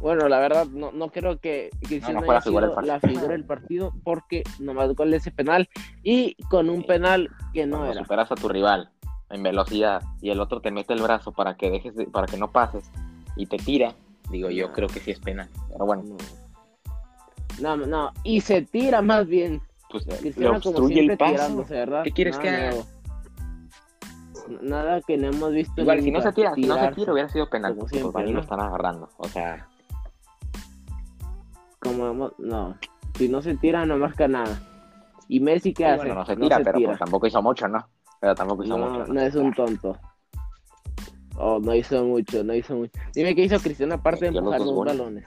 Bueno, 0.01 0.27
la 0.27 0.39
verdad, 0.39 0.65
no, 0.67 0.91
no 0.91 1.09
creo 1.09 1.39
que 1.39 1.69
Cristiano 1.81 2.19
no 2.21 2.25
fuera 2.25 2.39
haya 2.39 2.43
figura 2.43 2.67
sido 2.69 2.81
la 2.81 2.99
figura 2.99 3.27
del 3.27 3.45
partido 3.45 3.93
porque 4.03 4.43
nomás 4.59 4.93
gol 4.95 5.11
de 5.11 5.17
ese 5.17 5.31
penal 5.31 5.69
y 6.03 6.35
con 6.49 6.69
un 6.69 6.81
Sí. 6.81 6.87
penal 6.87 7.29
que 7.53 7.65
no 7.67 7.77
Cuando 7.77 7.93
era. 7.93 8.01
superas 8.03 8.31
a 8.31 8.35
tu 8.35 8.49
rival 8.49 8.89
en 9.29 9.43
velocidad 9.43 10.01
y 10.21 10.31
el 10.31 10.39
otro 10.41 10.59
te 10.59 10.71
mete 10.71 10.93
el 10.93 11.01
brazo 11.01 11.31
para 11.31 11.55
que 11.55 11.69
dejes 11.69 11.95
de- 11.95 12.05
para 12.07 12.25
que 12.25 12.37
no 12.37 12.51
pases 12.51 12.89
y 13.35 13.45
te 13.45 13.57
tira, 13.57 13.93
digo 14.31 14.49
yo 14.49 14.67
No. 14.69 14.73
creo 14.73 14.87
que 14.87 14.99
sí 14.99 15.11
es 15.11 15.19
penal. 15.19 15.47
Pero 15.71 15.85
bueno, 15.85 16.03
No. 17.61 17.77
no, 17.77 17.85
no, 17.85 18.11
y 18.23 18.41
se 18.41 18.63
tira 18.63 19.01
más 19.01 19.27
bien. 19.27 19.61
pues 19.91 20.07
le 20.07 20.17
Cristiano 20.17 20.61
como 20.61 20.77
obstruye 20.77 21.01
el 21.01 21.17
paso. 21.17 21.65
¿Qué 22.03 22.11
quieres 22.11 22.37
Nada 22.37 22.41
que 22.43 22.49
haga? 22.49 22.83
Nada 24.61 25.01
que 25.01 25.17
no 25.17 25.27
hemos 25.27 25.51
visto 25.51 25.81
Igual, 25.81 26.01
si 26.01 26.11
no 26.11 26.21
se 26.21 26.31
tira, 26.33 26.53
si 26.55 26.61
no 26.61 26.77
se 26.79 26.91
tira 26.93 27.11
hubiera 27.13 27.29
sido 27.29 27.49
penal. 27.49 27.75
para 28.13 28.25
mí 28.25 28.31
¿no? 28.31 28.37
lo 28.37 28.41
están 28.41 28.59
agarrando. 28.61 29.09
O 29.17 29.27
sea, 29.27 29.67
Como 31.81 32.31
no, 32.37 32.77
si 33.15 33.27
no 33.27 33.41
se 33.41 33.55
tira 33.57 33.85
no 33.85 33.97
marca 33.97 34.27
nada. 34.27 34.59
¿Y 35.27 35.39
Messi 35.39 35.73
qué 35.73 35.83
sí, 35.83 35.89
hace? 35.89 35.97
bueno, 35.97 36.15
no 36.15 36.25
se 36.25 36.35
tira, 36.35 36.59
pero 36.63 36.79
pues 36.85 36.99
tampoco 36.99 37.27
hizo 37.27 37.41
mucho, 37.41 37.67
¿no? 37.67 37.87
Pero 38.19 38.35
tampoco 38.35 38.63
hizo 38.63 38.77
No, 38.77 38.89
mucho. 38.89 39.11
no 39.13 39.21
es 39.21 39.35
un 39.35 39.53
tonto. 39.53 39.97
Oh, 41.37 41.59
no 41.59 41.73
hizo 41.73 42.03
mucho, 42.03 42.43
no 42.43 42.53
hizo 42.53 42.75
mucho. 42.75 42.91
Dime 43.15 43.33
qué 43.33 43.43
hizo 43.45 43.57
Cristiano 43.59 43.95
aparte 43.95 44.25
de 44.25 44.31
los 44.31 44.39
empujar 44.41 44.61
goles. 44.63 44.97
balones. 44.97 45.25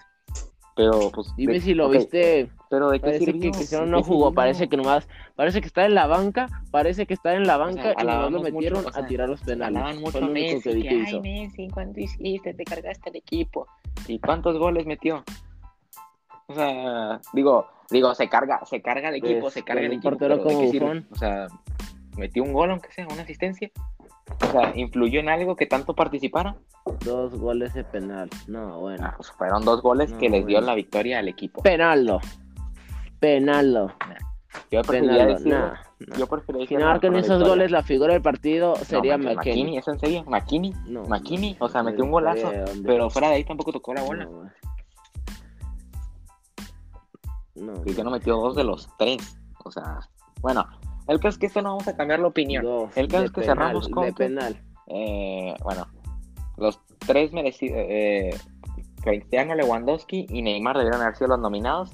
Pero 0.77 1.11
pues. 1.13 1.35
Dime 1.37 1.55
de- 1.55 1.61
si 1.61 1.75
lo 1.75 1.89
viste. 1.89 2.51
Pero 2.71 2.91
de 2.91 2.99
qué 2.99 3.07
Parece 3.07 3.25
sirvió? 3.27 3.51
que 3.53 3.57
Cristiano 3.59 3.85
¿De 3.87 3.91
no 3.93 4.03
jugó, 4.03 4.27
sirvió? 4.27 4.35
parece 4.35 4.69
que 4.69 4.77
nomás, 4.77 5.09
parece 5.37 5.61
que 5.61 5.67
está 5.69 5.87
en 5.87 5.95
la 5.95 6.07
banca, 6.07 6.49
parece 6.71 7.07
que 7.07 7.15
está 7.15 7.35
en 7.35 7.47
la 7.47 7.57
banca 7.57 7.93
y 8.01 8.05
nomás 8.05 8.33
lo 8.33 8.41
metieron 8.43 8.79
mucho, 8.79 8.89
o 8.91 8.93
sea, 8.93 9.05
a 9.05 9.07
tirar 9.07 9.29
los 9.29 9.41
penales. 9.43 9.77
Alaban 9.77 9.99
mucho 10.01 10.13
Fue 10.13 10.21
lo 10.23 10.31
único 10.33 10.55
Messi, 10.57 10.71
que, 10.71 10.83
que 10.83 10.89
ay 10.89 11.03
hizo. 11.03 11.21
Messi, 11.23 11.69
¿cuánto 11.69 12.01
hiciste? 12.01 12.55
Te 12.55 12.65
cargaste 12.65 13.11
el 13.11 13.17
equipo. 13.17 13.67
¿Y 14.09 14.19
cuántos 14.19 14.59
goles 14.59 14.87
metió? 14.87 15.23
O 16.47 16.55
sea, 16.55 17.21
digo, 17.33 17.67
digo, 17.91 18.15
se 18.15 18.29
carga, 18.29 18.61
se 18.67 18.83
carga 18.83 19.09
el 19.09 19.17
equipo, 19.17 19.41
Pues, 19.43 19.55
se 19.55 19.63
carga 19.63 19.83
el 19.83 19.89
un 19.89 19.93
equipo. 19.95 20.11
portero 20.11 20.37
pero 20.43 20.49
¿de 20.49 20.55
como? 20.55 20.73
Buffon. 20.73 21.09
O 21.11 21.15
sea, 21.17 21.47
metió 22.17 22.43
un 22.43 22.53
gol, 22.53 22.71
aunque 22.71 22.91
sea, 22.93 23.07
una 23.11 23.23
asistencia. 23.23 23.71
O 24.43 24.47
sea, 24.53 24.73
influyó 24.77 25.21
en 25.21 25.29
algo 25.29 25.55
que 25.57 25.67
tanto 25.67 25.95
participara. 25.95 26.57
Dos 27.05 27.35
goles 27.39 27.75
de 27.75 27.85
penal. 27.85 28.29
No, 28.47 28.81
bueno. 28.81 29.05
Ah, 29.07 29.15
pues 29.17 29.31
fueron 29.33 29.65
dos 29.65 29.83
goles 29.83 30.11
No, 30.11 30.19
que 30.19 30.29
les 30.31 30.47
dio 30.47 30.57
bueno. 30.57 30.67
la 30.69 30.75
victoria 30.75 31.19
al 31.19 31.29
equipo. 31.29 31.63
Penaldo. 31.63 32.21
Penaldo. 33.21 33.93
Yo 34.71 34.83
preferiría 34.83 35.27
decirlo. 35.27 35.59
Nah, 35.59 35.75
nah. 36.07 36.17
Yo 36.19 36.27
preferiría 36.27 36.69
Si 36.69 36.75
no 36.77 36.85
marcan 36.87 37.17
esos 37.17 37.29
victoria. 37.39 37.49
goles, 37.49 37.71
la 37.71 37.83
figura 37.83 38.13
del 38.13 38.23
partido 38.23 38.77
sería 38.77 39.17
no, 39.17 39.25
McKenny. 39.25 39.37
McKinney, 39.63 39.79
¿es 39.79 39.89
en 39.89 39.99
serio? 39.99 40.25
McKinney. 40.27 40.73
No, 40.87 41.05
McKinney, 41.05 41.57
o 41.59 41.69
sea, 41.69 41.83
metió 41.83 42.05
un 42.05 42.11
golazo, 42.11 42.51
pero 42.85 43.11
fuera 43.11 43.29
de 43.29 43.35
ahí 43.37 43.45
tampoco 43.45 43.73
tocó 43.73 43.95
la 43.95 44.03
bola. 44.03 44.29
No, 47.57 47.73
Cristiano 47.83 48.11
metió 48.11 48.37
dos 48.37 48.57
de 48.57 48.65
los 48.65 48.89
tres. 48.99 49.37
O 49.65 49.71
sea, 49.71 50.01
bueno, 50.41 50.67
el 51.09 51.19
caso 51.19 51.29
es 51.31 51.39
que 51.39 51.47
esto 51.47 51.63
no 51.63 51.71
vamos 51.71 51.89
a 51.89 51.97
cambiar 51.97 52.21
la 52.21 52.27
opinión. 52.29 52.65
dos 52.65 52.97
El 52.97 53.09
caso 53.09 53.25
es 53.25 53.31
que 53.33 53.41
penal, 53.43 53.57
cerramos 53.57 53.89
con 53.89 54.05
de 54.05 54.11
que- 54.13 54.17
penal. 54.25 54.63
Eh, 54.89 55.55
bueno, 55.63 55.87
los 56.57 56.81
tres 56.99 57.33
merecidos, 57.33 57.79
eh, 57.81 58.31
Cristiano, 59.03 59.55
Lewandowski 59.55 60.27
y 60.29 60.43
Neymar 60.43 60.77
debieron 60.77 61.01
haber 61.03 61.15
sido 61.17 61.29
los 61.29 61.39
nominados. 61.41 61.91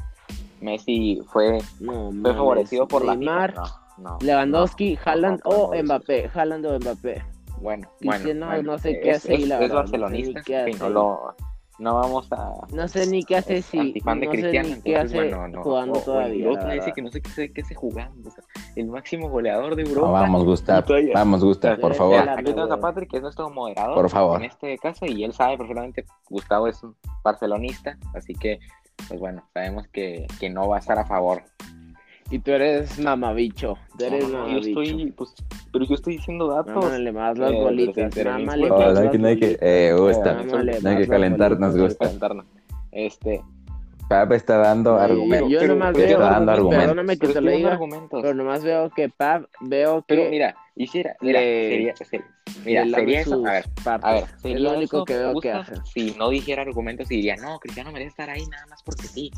Messi 0.61 1.21
fue, 1.33 1.59
No, 1.81 1.93
fue 1.93 2.13
mames. 2.13 2.37
favorecido 2.37 2.87
por 2.89 3.05
Neymar, 3.05 3.55
la. 3.55 3.63
No, 3.99 4.11
no, 4.11 4.19
Lewandowski, 4.21 4.99
Haaland 5.05 5.41
o 5.45 5.73
Mbappé. 5.83 6.31
Haaland 6.35 6.67
o 6.67 6.79
Mbappé. 6.79 7.23
Bueno, 7.61 7.89
bueno, 8.03 8.25
bueno, 8.47 8.63
no 8.63 8.79
sé 8.79 9.01
qué 9.01 9.11
hace 9.13 9.35
es- 9.35 9.49
la 9.49 9.61
es 9.61 9.73
barcelonista, 9.73 10.41
qué 10.43 10.57
hace 10.57 10.89
lo, 10.91 11.35
no 11.81 11.95
vamos 11.95 12.31
a 12.33 12.53
No 12.73 12.87
sé 12.87 13.07
ni 13.07 13.25
qué 13.25 13.37
hace 13.39 13.63
si. 13.63 13.79
antifan 13.79 14.21
de 14.21 14.27
no 14.27 14.33
sé 14.33 14.39
Cristiano, 14.39 14.69
ni 14.69 14.83
qué 14.83 14.93
entonces, 14.93 15.19
hace 15.21 15.29
bueno, 15.35 15.49
no. 15.49 15.63
jugando 15.63 15.93
O- 15.95 15.99
o 15.99 16.03
todavía. 16.05 16.49
el 16.51 16.71
dice 16.79 16.93
que 16.93 17.03
no 17.03 17.11
sé 17.11 17.21
qué, 17.23 17.31
sé 17.31 17.53
qué 17.53 17.61
hace 17.63 17.75
jugando. 17.75 18.29
o 18.29 18.33
sea, 18.33 18.45
el 18.77 18.87
máximo 18.87 19.29
goleador 19.29 19.75
de 19.77 19.83
Europa. 19.83 20.07
No, 20.07 20.13
vamos, 20.13 20.45
Gustav. 20.45 20.85
Vamos, 21.15 21.43
Gustav, 21.43 21.81
por 21.81 21.95
favor. 21.95 22.29
Aquí 22.29 22.45
tenemos 22.45 22.71
a. 22.71 22.81
Patrick, 22.81 23.11
que 23.11 23.17
es 23.17 23.23
nuestro 23.23 23.51
moderador. 23.51 23.95
Por 23.95 24.11
favor. 24.11 24.39
En 24.39 24.45
este 24.45 24.77
caso, 24.79 25.07
y 25.07 25.25
él 25.25 25.33
sabe 25.33 25.57
perfectamente, 25.59 26.05
Gustavo 26.29 26.69
es 26.69 26.83
un 26.83 26.95
barcelonista, 27.25 27.97
así 28.15 28.35
que, 28.35 28.59
pues 29.09 29.19
bueno, 29.19 29.43
sabemos 29.55 29.89
que, 29.89 30.27
que 30.39 30.51
no 30.51 30.69
va 30.69 30.77
a 30.77 30.81
estar 30.81 30.99
a 30.99 31.05
favor. 31.07 31.43
Y 32.31 32.39
tú 32.39 32.53
eres 32.53 32.99
mamabicho. 32.99 33.77
Tú 33.99 34.05
eres 34.05 34.23
No, 34.25 34.29
no, 34.31 34.39
yo 34.39 34.47
mamabicho. 34.55 34.83
estoy, 34.83 35.11
pues, 35.13 35.35
pero 35.73 35.85
yo 35.85 35.95
estoy 35.95 36.17
diciendo 36.17 36.47
datos. 36.49 36.75
Mámale 36.77 37.13
más 37.13 37.37
las 37.39 37.51
Eh, 37.51 37.53
pero 37.55 37.65
bolitas. 37.65 37.95
sí, 37.95 38.11
pero 38.15 38.31
Mámale 38.33 38.71
Oh, 38.71 38.79
más 38.79 38.79
no 38.81 38.87
las 38.93 38.99
hay 38.99 39.11
que, 39.11 39.19
no 39.19 39.27
hay 39.29 39.37
que, 39.39 39.47
bolitas. 39.47 39.63
eh, 39.69 39.95
Mámale 40.47 40.81
no 40.81 40.91
hay 40.91 40.97
que 40.97 41.09
calentarnos, 41.09 41.97
calentarnos. 41.99 42.47
Este, 42.93 43.43
Pap 44.09 44.33
está 44.33 44.57
dando 44.59 44.95
Oye, 44.97 45.05
argumentos. 45.05 45.51
Yo 45.51 45.59
Pero- 45.61 45.75
nomás 45.75 45.93
pero 45.95 46.07
veo, 46.07 46.19
está 46.19 46.31
dando 46.31 46.53
argumentos. 46.53 46.85
perdóname 46.87 47.13
que 47.15 47.21
pero 47.21 47.33
te 47.33 47.41
lo 47.41 47.51
diga, 47.53 47.73
argumentos. 47.73 48.23
pero 48.23 48.35
nomás 48.35 48.65
veo 48.65 48.91
que 48.91 49.09
Pap, 49.09 49.45
veo 49.61 50.05
Pero 50.07 50.23
que 50.25 50.31
mira, 50.31 50.55
hiciera, 50.75 51.17
mira, 51.21 51.41
le- 51.41 51.71
sería, 51.71 51.97
sería- 51.97 52.27
mira, 52.65 52.85
sería 52.99 53.21
eso, 53.21 53.47
a 53.47 53.53
ver, 53.53 53.65
a 53.87 54.13
ver, 54.13 54.25
es 54.25 54.31
sería 54.43 54.59
lo 54.59 54.77
único 54.77 55.05
que 55.05 55.17
veo 55.17 55.41
que 55.41 55.53
hace. 55.53 55.75
Si 55.85 56.15
no 56.19 56.29
dijera 56.31 56.63
argumentos 56.63 57.09
y 57.13 57.17
diría, 57.17 57.37
no, 57.37 57.59
Cristiano 57.61 57.93
merece 57.93 58.09
estar 58.11 58.31
ahí 58.31 58.45
nada 58.47 58.67
más 58.67 58.83
porque 58.85 59.03
sí, 59.07 59.31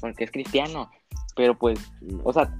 porque 0.00 0.24
es 0.24 0.30
Cristiano. 0.32 0.90
Pero 1.36 1.56
pues, 1.56 1.78
No. 2.00 2.20
o 2.24 2.32
sea, 2.32 2.50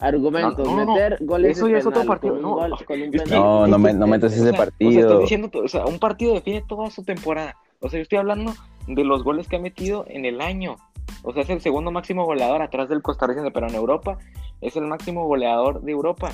Argumentos, 0.00 0.66
No, 0.68 0.76
no, 0.76 0.84
no. 0.84 0.92
meter 0.94 1.16
goles 1.20 1.56
Eso 1.56 1.68
ya 1.68 1.78
es 1.78 1.86
otro 1.86 2.04
partido, 2.04 2.36
no. 2.36 2.54
gol, 2.56 2.74
Es 2.78 2.86
que-. 2.86 3.26
No, 3.30 3.66
no, 3.66 3.78
me- 3.78 3.94
no 3.94 4.06
metas 4.06 4.32
o 4.32 4.34
ese 4.34 4.42
sea, 4.42 4.50
O 4.52 4.54
sea, 4.56 4.64
partido. 4.66 5.00
estoy 5.00 5.20
diciendo, 5.20 5.50
o 5.64 5.68
sea, 5.68 5.86
un 5.86 5.98
partido 5.98 6.34
define 6.34 6.62
toda 6.68 6.90
su 6.90 7.04
temporada. 7.04 7.56
O 7.80 7.88
sea, 7.88 7.98
yo 7.98 8.02
estoy 8.02 8.18
hablando 8.18 8.52
de 8.86 9.04
los 9.04 9.22
goles 9.22 9.48
que 9.48 9.56
ha 9.56 9.60
metido 9.60 10.04
en 10.08 10.24
el 10.26 10.40
año. 10.42 10.76
O 11.22 11.32
sea, 11.32 11.42
es 11.42 11.48
el 11.50 11.60
segundo 11.60 11.90
máximo 11.90 12.26
goleador 12.26 12.60
atrás 12.60 12.88
del 12.90 13.00
costarricense, 13.02 13.50
pero 13.50 13.68
en 13.68 13.74
Europa 13.76 14.18
es 14.60 14.76
el 14.76 14.84
máximo 14.86 15.26
goleador 15.26 15.80
de 15.80 15.92
Europa 15.92 16.32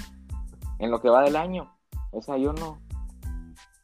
en 0.81 0.91
lo 0.91 1.01
que 1.01 1.11
va 1.11 1.23
del 1.23 1.37
año. 1.37 1.71
O 2.13 2.23
sea, 2.23 2.39
yo 2.39 2.53
no. 2.55 2.79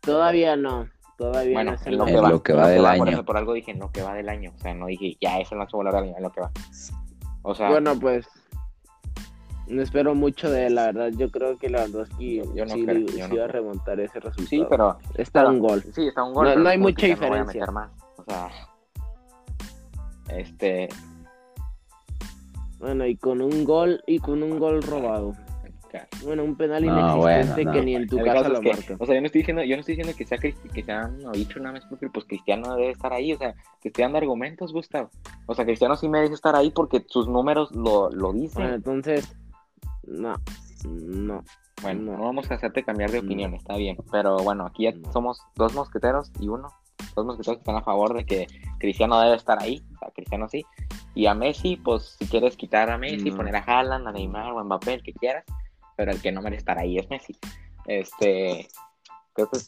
Todavía 0.01 0.57
no, 0.57 0.88
todavía 1.18 1.53
Bueno, 1.53 1.72
no 1.72 1.76
es 1.76 1.86
en 1.86 1.92
el 1.92 1.99
lo 1.99 2.05
que 2.07 2.12
En 2.12 2.24
va. 2.24 2.28
lo 2.30 2.42
que 2.42 2.53
en 2.53 2.59
va 2.59 2.68
del 2.68 2.80
Por, 2.82 2.88
año. 2.90 3.05
eso, 3.12 3.24
por 3.24 3.36
algo 3.36 3.53
dije 3.53 3.70
en 3.72 3.78
lo 3.78 3.92
que 3.92 4.03
va 4.03 4.14
del 4.14 4.28
año. 4.28 4.53
O 4.57 4.59
sea, 4.59 4.74
no 4.74 4.86
dije 4.86 5.16
ya 5.20 5.38
es 5.38 5.53
el 5.53 5.59
máximo 5.59 5.78
goleador 5.80 6.01
del 6.01 6.09
año, 6.11 6.16
en 6.16 6.22
lo 6.24 6.30
que 6.32 6.40
va. 6.40 6.51
O 7.49 7.55
sea, 7.55 7.70
Bueno, 7.70 7.97
pues 7.99 8.26
no 9.68 9.80
espero 9.80 10.16
mucho 10.16 10.51
de 10.51 10.66
él, 10.66 10.74
la 10.74 10.86
verdad. 10.86 11.11
Yo 11.16 11.30
creo 11.30 11.57
que 11.59 11.68
Lewandowski 11.70 12.38
Yo- 12.38 12.55
yo 12.57 12.66
no 12.66 12.74
sí, 12.74 12.84
creo, 12.84 12.99
yo 12.99 13.09
sí 13.09 13.20
no 13.30 13.36
va 13.36 13.44
a 13.44 13.49
remontar 13.49 14.01
ese 14.01 14.18
resultado. 14.18 14.47
sí, 14.49 14.66
pero 14.68 14.99
Está 15.14 15.40
pero- 15.42 15.53
un 15.53 15.59
gol. 15.61 15.82
Sí, 15.94 16.09
está 16.09 16.24
un 16.24 16.34
gol. 16.34 16.61
No- 16.62 16.68
hay 16.68 16.78
mucha 16.78 17.07
diferencia. 17.07 17.66
más. 17.66 17.90
O 18.16 18.24
sea, 18.24 18.51
este, 20.28 20.88
Bueno, 22.78 23.07
y 23.07 23.16
con 23.16 23.40
un 23.40 23.64
gol 23.64 24.03
y 24.07 24.18
con 24.18 24.42
un 24.42 24.59
gol 24.59 24.82
robado. 24.82 25.34
Bueno, 26.24 26.45
un 26.45 26.57
penal 26.57 26.84
No, 26.84 26.93
inexistente 26.93 27.62
bueno, 27.62 27.72
que 27.72 27.78
no. 27.78 27.84
ni 27.84 27.95
en 27.97 28.07
tu 28.09 28.18
El 28.18 28.24
casa 28.24 28.49
lo 28.49 28.55
es 28.57 28.61
que, 28.61 28.72
marca. 28.72 28.97
o 28.99 29.07
sea, 29.07 29.14
yo 29.14 29.20
no 29.20 29.26
estoy 29.26 29.41
diciendo, 29.41 29.62
yo 29.62 29.76
no 29.76 29.80
estoy 29.80 29.97
diciendo 29.97 30.16
que 30.16 30.24
sea 30.26 30.39
que 30.39 30.82
sea 30.84 31.07
un 31.07 31.32
dicho 31.32 31.59
nada 31.61 31.72
más 31.74 31.84
porque 31.87 32.09
pues 32.09 32.24
Cristiano 32.26 32.74
debe 32.76 32.91
estar 32.91 33.12
ahí, 33.12 33.32
o 33.32 33.39
sea, 33.39 33.55
te 33.82 33.89
estoy 33.89 34.03
dando 34.03 34.18
argumentos, 34.18 34.72
Gustavo. 34.72 35.11
O 35.47 35.55
sea, 35.55 35.64
Cristiano 35.64 35.97
sí 35.97 36.09
merece 36.09 36.34
estar 36.34 36.55
ahí 36.57 36.70
porque 36.70 37.05
sus 37.09 37.28
números 37.28 37.70
lo, 37.72 38.11
lo 38.11 38.32
dicen. 38.32 38.62
Bueno, 38.62 38.74
entonces, 38.76 39.37
no, 40.07 40.34
no. 40.84 41.43
Bueno, 41.82 42.03
No. 42.12 42.16
no 42.16 42.24
vamos 42.24 42.51
a 42.51 42.55
hacerte 42.55 42.82
cambiar 42.82 43.11
de 43.11 43.20
No. 43.20 43.26
opinión, 43.26 43.55
está 43.55 43.76
bien. 43.76 43.97
Pero 44.11 44.39
bueno, 44.39 44.64
aquí 44.66 44.84
ya 44.84 44.93
No. 44.93 45.12
somos 45.12 45.41
dos 45.57 45.74
mosqueteros 45.74 46.32
y 46.41 46.49
uno. 46.49 46.68
Dos 47.14 47.26
mosqueteros 47.26 47.59
que 47.59 47.61
están 47.61 47.76
a 47.76 47.82
favor 47.82 48.14
de 48.14 48.24
que 48.24 48.47
Cristiano 48.78 49.20
debe 49.20 49.37
estar 49.37 49.62
ahí. 49.62 49.82
O 49.95 49.99
sea, 49.99 50.11
Cristiano 50.14 50.49
sí. 50.49 50.64
Y 51.14 51.26
a 51.26 51.34
Messi, 51.34 51.76
pues 51.76 52.16
si 52.18 52.26
quieres 52.26 52.57
quitar 52.57 52.91
a 52.91 52.97
Messi, 52.99 53.30
No. 53.30 53.37
poner 53.37 53.57
a 53.57 53.61
Haaland, 53.61 54.09
a 54.09 54.12
Neymar 54.12 54.53
o 54.53 54.59
a 54.59 54.64
Mbappé, 54.64 54.95
el 54.95 55.03
que 55.03 55.12
quieras. 55.12 55.45
Pero 55.97 56.12
el 56.12 56.20
que 56.20 56.30
no 56.32 56.42
merece 56.42 56.59
estar 56.61 56.78
ahí 56.78 56.99
es 56.99 57.09
Messi. 57.11 57.36
Este. 57.86 58.68
Creo 59.32 59.49
que. 59.51 59.59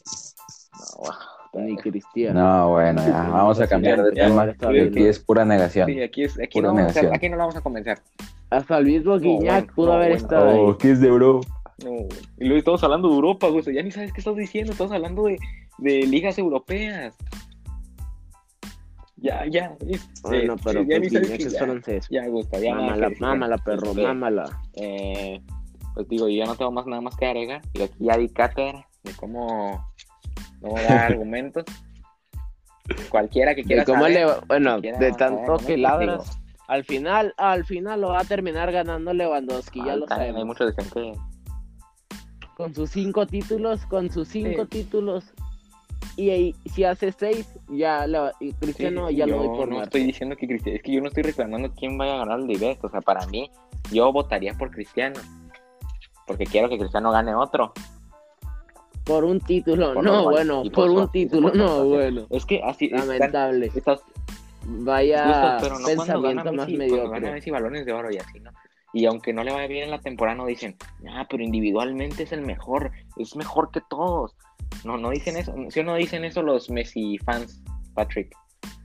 No, 1.53 1.59
Ni 1.61 1.73
bueno. 1.73 1.81
Cristiano. 1.81 2.39
No, 2.39 2.69
bueno, 2.71 3.05
ya, 3.05 3.23
vamos 3.29 3.59
a 3.59 3.67
cambiar 3.67 4.01
de 4.03 4.11
tema. 4.11 4.43
Aquí 4.43 5.03
es 5.05 5.19
pura 5.19 5.43
negación. 5.45 5.87
Sí, 5.87 6.01
aquí, 6.01 6.23
es, 6.23 6.39
aquí, 6.39 6.59
Pura 6.59 6.69
no 6.69 6.75
vamos 6.75 6.95
a, 6.97 7.13
aquí 7.15 7.29
no 7.29 7.35
lo 7.37 7.41
vamos 7.43 7.55
a 7.55 7.61
convencer. 7.61 7.99
Hasta 8.51 8.77
el 8.77 8.85
mismo 8.85 9.17
Guiñac 9.19 9.61
bueno, 9.65 9.73
pudo 9.75 9.87
no, 9.87 9.93
haber 9.93 10.09
bueno. 10.09 10.23
estado. 10.23 10.61
Oh, 10.61 10.77
¿qué 10.77 10.91
es 10.91 11.01
de 11.01 11.09
bro? 11.11 11.41
No, 11.83 11.91
y 12.37 12.45
luego 12.45 12.57
estamos 12.57 12.83
hablando 12.83 13.07
de 13.09 13.15
Europa, 13.15 13.47
güey. 13.47 13.59
o 13.61 13.63
sea, 13.63 13.73
Ya 13.73 13.81
ni 13.83 13.91
sabes 13.91 14.11
qué 14.13 14.21
estás 14.21 14.35
diciendo. 14.35 14.71
Estamos 14.73 14.91
hablando 14.93 15.23
de, 15.23 15.37
de 15.79 16.01
ligas 16.05 16.37
europeas. 16.37 17.15
Ya, 19.17 19.45
ya. 19.47 19.75
es- 19.87 20.07
Bueno, 20.23 20.53
eh, 20.53 20.57
pero 20.63 20.81
ya 20.83 20.97
pues 20.97 21.01
ni 21.01 21.09
sabes 21.09 21.29
que 21.31 21.43
es 21.43 21.53
ya, 21.53 21.59
francés. 21.59 22.07
ya 22.09 22.27
gusta, 22.27 22.59
ya 22.59 22.73
Mámala, 22.75 23.09
mámala, 23.19 23.57
perro, 23.57 23.89
Este, 23.91 24.03
mámala. 24.03 24.61
eh, 24.75 25.41
pues 25.99 26.07
digo, 26.07 26.29
yo 26.29 26.37
ya 26.37 26.45
no 26.45 26.55
tengo 26.55 26.71
más 26.71 26.85
nada 26.87 27.01
más 27.01 27.17
que 27.17 27.25
agregar. 27.25 27.61
Y 27.73 27.81
aquí 27.81 27.95
ya 27.99 28.15
di 28.17 28.29
cátedra 28.29 28.87
de 29.03 29.11
cómo, 29.17 29.85
cómo 30.61 30.81
dar 30.81 31.11
argumentos. 31.11 31.65
Cualquiera 33.09 33.53
que 33.53 33.63
quiera 33.63 33.81
De 33.81 33.85
cómo 33.85 34.03
saber, 34.03 34.25
le, 34.25 34.45
bueno, 34.47 34.79
quiera 34.79 34.97
de 34.97 35.11
tanto 35.11 35.57
que 35.57 35.75
ladras, 35.77 36.39
al 36.69 36.85
final, 36.85 37.33
al 37.37 37.65
final 37.65 37.99
lo 37.99 38.09
va 38.09 38.21
a 38.21 38.23
terminar 38.23 38.71
ganando 38.71 39.13
Lewandowski, 39.13 39.79
ya 39.83 39.97
lo 39.97 40.05
Hay 40.09 40.17
sabemos. 40.31 40.45
muchos 40.45 40.73
que 40.73 40.81
dicen 40.83 41.13
que 41.13 41.19
Con 42.55 42.73
sus 42.73 42.91
cinco 42.91 43.27
títulos, 43.27 43.85
con 43.87 44.09
sus 44.09 44.29
cinco 44.29 44.63
Sí. 44.63 44.69
títulos. 44.69 45.25
Y 46.15 46.55
si 46.73 46.85
hace 46.85 47.11
seis, 47.11 47.47
ya 47.69 48.05
y 48.39 48.53
Cristiano 48.53 49.09
Sí, 49.09 49.15
ya 49.17 49.27
lo 49.27 49.37
doy 49.37 49.47
por 49.49 49.67
no 49.69 49.83
estoy 49.83 50.03
diciendo 50.03 50.35
que 50.37 50.47
Cristiano, 50.47 50.77
es 50.77 50.83
que 50.83 50.91
yo 50.93 51.01
no 51.01 51.07
estoy 51.09 51.23
reclamando 51.23 51.73
quién 51.73 51.97
vaya 51.97 52.15
a 52.15 52.17
ganar 52.19 52.39
el 52.39 52.47
Divest, 52.47 52.83
o 52.85 52.89
sea, 52.89 53.01
para 53.01 53.25
mí, 53.27 53.51
yo 53.91 54.11
votaría 54.13 54.53
por 54.53 54.71
Cristiano, 54.71 55.19
porque 56.29 56.45
quiero 56.45 56.69
que 56.69 56.77
Cristiano 56.77 57.11
gane 57.11 57.33
otro. 57.33 57.73
Por 59.03 59.23
un 59.23 59.39
título, 59.41 59.95
Por 59.95 60.03
no, 60.03 60.23
bueno, 60.25 60.61
por 60.61 60.71
por 60.71 60.89
un 60.91 61.05
su- 61.05 61.07
título, 61.09 61.51
no, 61.55 61.83
bueno. 61.85 62.27
Es 62.29 62.45
que 62.45 62.61
así 62.63 62.85
están- 62.85 63.07
Lamentable. 63.07 63.71
estás 63.73 64.01
Vaya 64.63 65.23
justos, 65.25 65.61
pero 65.61 65.79
no 65.79 65.87
gana 65.87 66.43
pensamiento 66.43 66.53
más 66.53 66.67
Messi, 66.67 66.77
cuando 66.77 66.95
gana 67.05 67.09
mediocre. 67.09 67.31
Messi 67.31 67.49
balones 67.49 67.85
de 67.87 67.93
oro 67.93 68.11
y 68.11 68.17
así, 68.17 68.39
¿no? 68.39 68.51
Y 68.93 69.05
aunque 69.07 69.33
no 69.33 69.43
le 69.43 69.51
vaya 69.51 69.67
bien 69.67 69.85
en 69.85 69.89
la 69.91 69.99
temporada, 69.99 70.37
no 70.37 70.45
dicen, 70.45 70.75
ah, 71.11 71.25
pero 71.27 71.41
individualmente 71.43 72.21
es 72.23 72.31
el 72.33 72.41
mejor, 72.41 72.91
es 73.17 73.35
mejor 73.35 73.71
que 73.71 73.81
todos. 73.89 74.35
No, 74.83 74.97
no 74.97 75.09
dicen 75.09 75.37
eso, 75.37 75.53
si 75.69 75.81
no 75.81 75.95
dicen 75.95 76.23
eso 76.23 76.43
los 76.43 76.69
Messi 76.69 77.17
fans, 77.19 77.63
Patrick. 77.95 78.31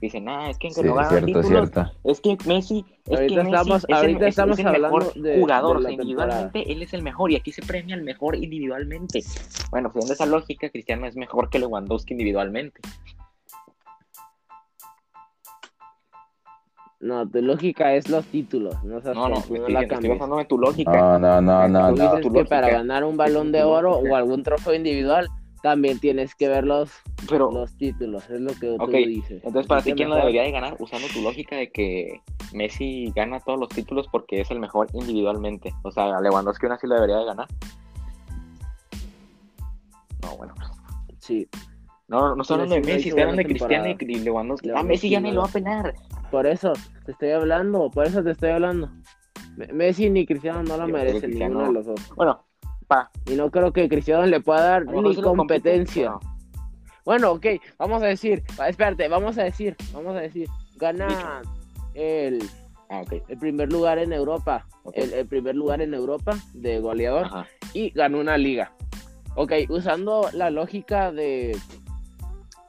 Dicen, 0.01 0.27
ah, 0.29 0.49
es 0.49 0.57
que 0.57 0.67
aunque 0.67 0.81
Sí, 0.81 0.87
no 0.87 0.93
gana 0.95 1.09
cierto, 1.09 1.25
títulos, 1.25 1.47
cierto. 1.47 1.91
Es 2.03 2.21
que 2.21 2.37
Messi, 2.45 2.85
es 3.05 3.17
Ahorita 3.17 3.35
que 3.35 3.43
Messi 3.43 3.55
estamos- 3.55 3.83
es 3.83 3.89
el, 3.89 3.95
ahorita 3.95 4.19
es- 4.25 4.29
estamos 4.29 4.59
es 4.59 4.65
el 4.65 4.71
mejor 4.81 5.13
de- 5.13 5.39
jugador, 5.39 5.77
de 5.77 5.83
la 5.83 5.89
o 5.89 5.91
sea, 5.91 5.91
individualmente 5.91 6.71
él 6.71 6.81
es 6.83 6.93
el 6.93 7.01
mejor 7.01 7.31
y 7.31 7.35
aquí 7.37 7.51
se 7.51 7.61
premia 7.61 7.95
al 7.95 8.01
mejor 8.03 8.35
individualmente. 8.35 9.23
Bueno, 9.71 9.89
siguiendo 9.91 10.13
esa 10.13 10.25
lógica, 10.25 10.69
Cristiano 10.69 11.07
es 11.07 11.15
mejor 11.15 11.49
que 11.49 11.59
Lewandowski 11.59 12.13
individualmente. 12.13 12.81
No, 16.99 17.27
tu 17.29 17.41
lógica 17.41 17.93
es 17.93 18.09
los 18.09 18.25
títulos, 18.25 18.81
no 18.83 18.99
seas 19.01 19.15
No, 19.15 19.23
no, 19.23 19.29
me 19.29 19.35
no 19.35 19.39
estoy, 19.39 19.73
la 19.73 19.81
estoy 19.81 19.87
cambies. 19.95 20.21
en 20.21 20.47
tu 20.47 20.57
lógica. 20.57 20.91
No, 20.91 21.19
no, 21.19 21.41
no, 21.41 21.67
no, 21.67 21.89
Tú 21.89 21.95
no. 21.97 22.03
dices 22.03 22.21
tu 22.21 22.33
que 22.33 22.45
para 22.45 22.69
ganar 22.69 23.03
un 23.03 23.17
balón 23.17 23.51
de 23.51 23.63
oro 23.63 23.97
o 23.97 24.15
algún 24.15 24.43
trofeo 24.43 24.73
individual, 24.73 25.27
también 25.65 25.97
tienes 25.97 26.35
que 26.35 26.47
ver 26.47 26.63
los, 26.63 26.91
Pero, 27.27 27.49
los 27.51 27.75
títulos, 27.75 28.29
es 28.29 28.39
lo 28.39 28.53
que 28.53 28.69
Ok, 28.69 28.85
tú 28.85 28.91
dices. 28.97 29.43
entonces 29.43 29.65
para 29.65 29.81
ti, 29.81 29.93
¿quién 29.93 30.09
lo 30.09 30.15
debería 30.15 30.43
de 30.43 30.51
ganar? 30.51 30.75
Usando 30.77 31.07
tu 31.07 31.23
lógica 31.23 31.55
de 31.55 31.71
que 31.71 32.21
Messi 32.53 33.11
gana 33.15 33.39
todos 33.39 33.59
los 33.59 33.69
títulos 33.69 34.07
porque 34.11 34.41
es 34.41 34.51
el 34.51 34.59
mejor 34.59 34.89
individualmente. 34.93 35.73
O 35.81 35.89
sea, 35.89 36.21
Lewandowski 36.21 36.67
aún 36.67 36.73
así 36.73 36.85
lo 36.85 36.93
debería 36.93 37.17
de 37.17 37.25
ganar. 37.25 37.47
No, 40.21 40.37
bueno. 40.37 40.53
Sí, 41.17 41.47
No, 42.09 42.35
no 42.35 42.43
estoy 42.43 42.53
hablando 42.57 42.75
de 42.75 42.81
Messi, 42.81 43.09
estoy 43.09 43.23
hablando 43.23 43.41
de 43.41 43.47
Cristiano 43.47 43.87
y 43.99 44.19
Lewandowski. 44.19 44.69
Ah, 44.75 44.83
Messi 44.83 45.09
ya 45.09 45.19
ni 45.19 45.31
lo 45.31 45.41
va 45.41 45.47
a 45.47 45.51
penar. 45.51 45.95
por 46.29 46.45
eso 46.45 46.73
te 47.07 47.11
estoy 47.13 47.31
hablando, 47.31 47.89
por 47.89 48.05
eso 48.05 48.23
te 48.23 48.29
estoy 48.29 48.51
hablando. 48.51 48.87
Me- 49.57 49.73
Messi 49.73 50.11
ni 50.11 50.27
Cristiano 50.27 50.61
no 50.61 50.77
lo 50.77 50.87
merecen, 50.87 51.33
ninguno 51.33 51.65
de 51.65 51.71
los 51.73 51.85
dos. 51.87 51.99
Bueno, 52.15 52.43
pa. 52.87 53.11
Y 53.25 53.35
no 53.35 53.51
creo 53.51 53.71
que 53.73 53.89
Cristiano 53.89 54.25
le 54.25 54.39
pueda 54.39 54.61
dar 54.61 54.85
ni 54.85 55.15
competencia. 55.21 56.13
Bueno, 57.03 57.31
ok, 57.33 57.45
vamos 57.77 58.01
a 58.01 58.07
decir, 58.07 58.43
espérate, 58.67 59.07
vamos 59.07 59.37
a 59.37 59.43
decir, 59.43 59.75
vamos 59.93 60.15
a 60.15 60.21
decir, 60.21 60.47
gana 60.77 61.41
el, 61.93 62.39
Ah, 62.89 63.03
el 63.27 63.37
primer 63.39 63.71
lugar 63.71 63.97
en 63.97 64.13
Europa, 64.13 64.67
el, 64.93 65.11
el 65.13 65.25
primer 65.25 65.55
lugar 65.55 65.81
en 65.81 65.93
Europa 65.93 66.37
de 66.53 66.79
goleador 66.79 67.25
Ajá. 67.25 67.47
y 67.73 67.89
ganó 67.89 68.19
una 68.19 68.37
liga. 68.37 68.71
Ok, 69.35 69.53
usando 69.69 70.29
la 70.33 70.51
lógica 70.51 71.11
de, 71.11 71.57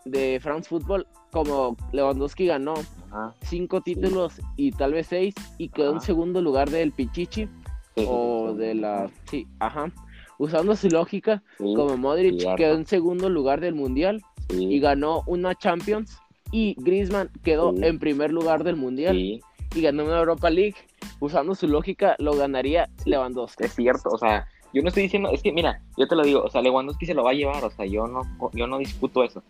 de 0.07 0.41
France 0.41 0.69
Football, 0.71 1.07
como 1.33 1.77
Lewandowski 1.93 2.47
ganó 2.47 2.75
Ajá. 3.11 3.35
cinco 3.43 3.83
títulos 3.83 4.41
y 4.57 4.73
tal 4.73 4.95
vez 4.95 5.07
seis 5.09 5.35
y 5.59 5.69
quedó 5.69 5.93
en 5.93 6.01
segundo 6.01 6.41
lugar 6.41 6.71
del 6.71 6.93
Pichichi 6.93 7.49
Sí, 7.95 8.05
o 8.09 8.55
de 8.55 8.75
la... 8.75 9.11
Sí, 9.31 9.47
ajá. 9.59 9.91
Usando 10.39 10.76
su 10.76 10.89
lógica, 10.89 11.43
sí, 11.59 11.72
como 11.74 11.97
Modric 11.97 12.55
quedó 12.57 12.74
en 12.74 12.87
segundo 12.87 13.28
lugar 13.28 13.61
del 13.61 13.74
Mundial 13.74 14.22
sí. 14.51 14.64
y 14.66 14.80
ganó 14.80 15.22
una 15.26 15.55
Champions 15.55 16.18
y 16.53 16.74
Griezmann 16.78 17.30
quedó 17.43 17.72
Sí. 17.72 17.80
en 17.84 17.99
primer 17.99 18.30
lugar 18.32 18.62
del 18.64 18.76
mundial 18.76 19.16
y 19.16 19.41
ganó 19.74 20.05
una 20.05 20.18
Europa 20.18 20.49
League. 20.51 20.76
Usando 21.18 21.55
su 21.55 21.66
lógica, 21.66 22.14
lo 22.18 22.34
ganaría 22.37 22.89
Lewandowski. 23.07 23.64
es 23.64 23.74
cierto, 23.74 24.11
o 24.11 24.18
sea, 24.18 24.47
yo 24.74 24.82
no 24.82 24.89
estoy 24.89 25.05
diciendo, 25.05 25.30
es 25.32 25.43
que 25.43 25.51
mira, 25.53 25.80
yo 25.97 26.07
te 26.07 26.14
lo 26.14 26.22
digo, 26.22 26.43
o 26.43 26.51
sea, 26.51 26.61
Lewandowski 26.61 27.07
se 27.07 27.14
lo 27.14 27.24
va 27.24 27.30
a 27.30 27.34
llevar, 27.34 27.64
o 27.64 27.70
sea, 27.70 27.87
yo 27.87 28.07
no, 28.07 28.22
yo 28.53 28.66
no 28.66 28.76
discuto 28.78 29.24
eso, 29.24 29.43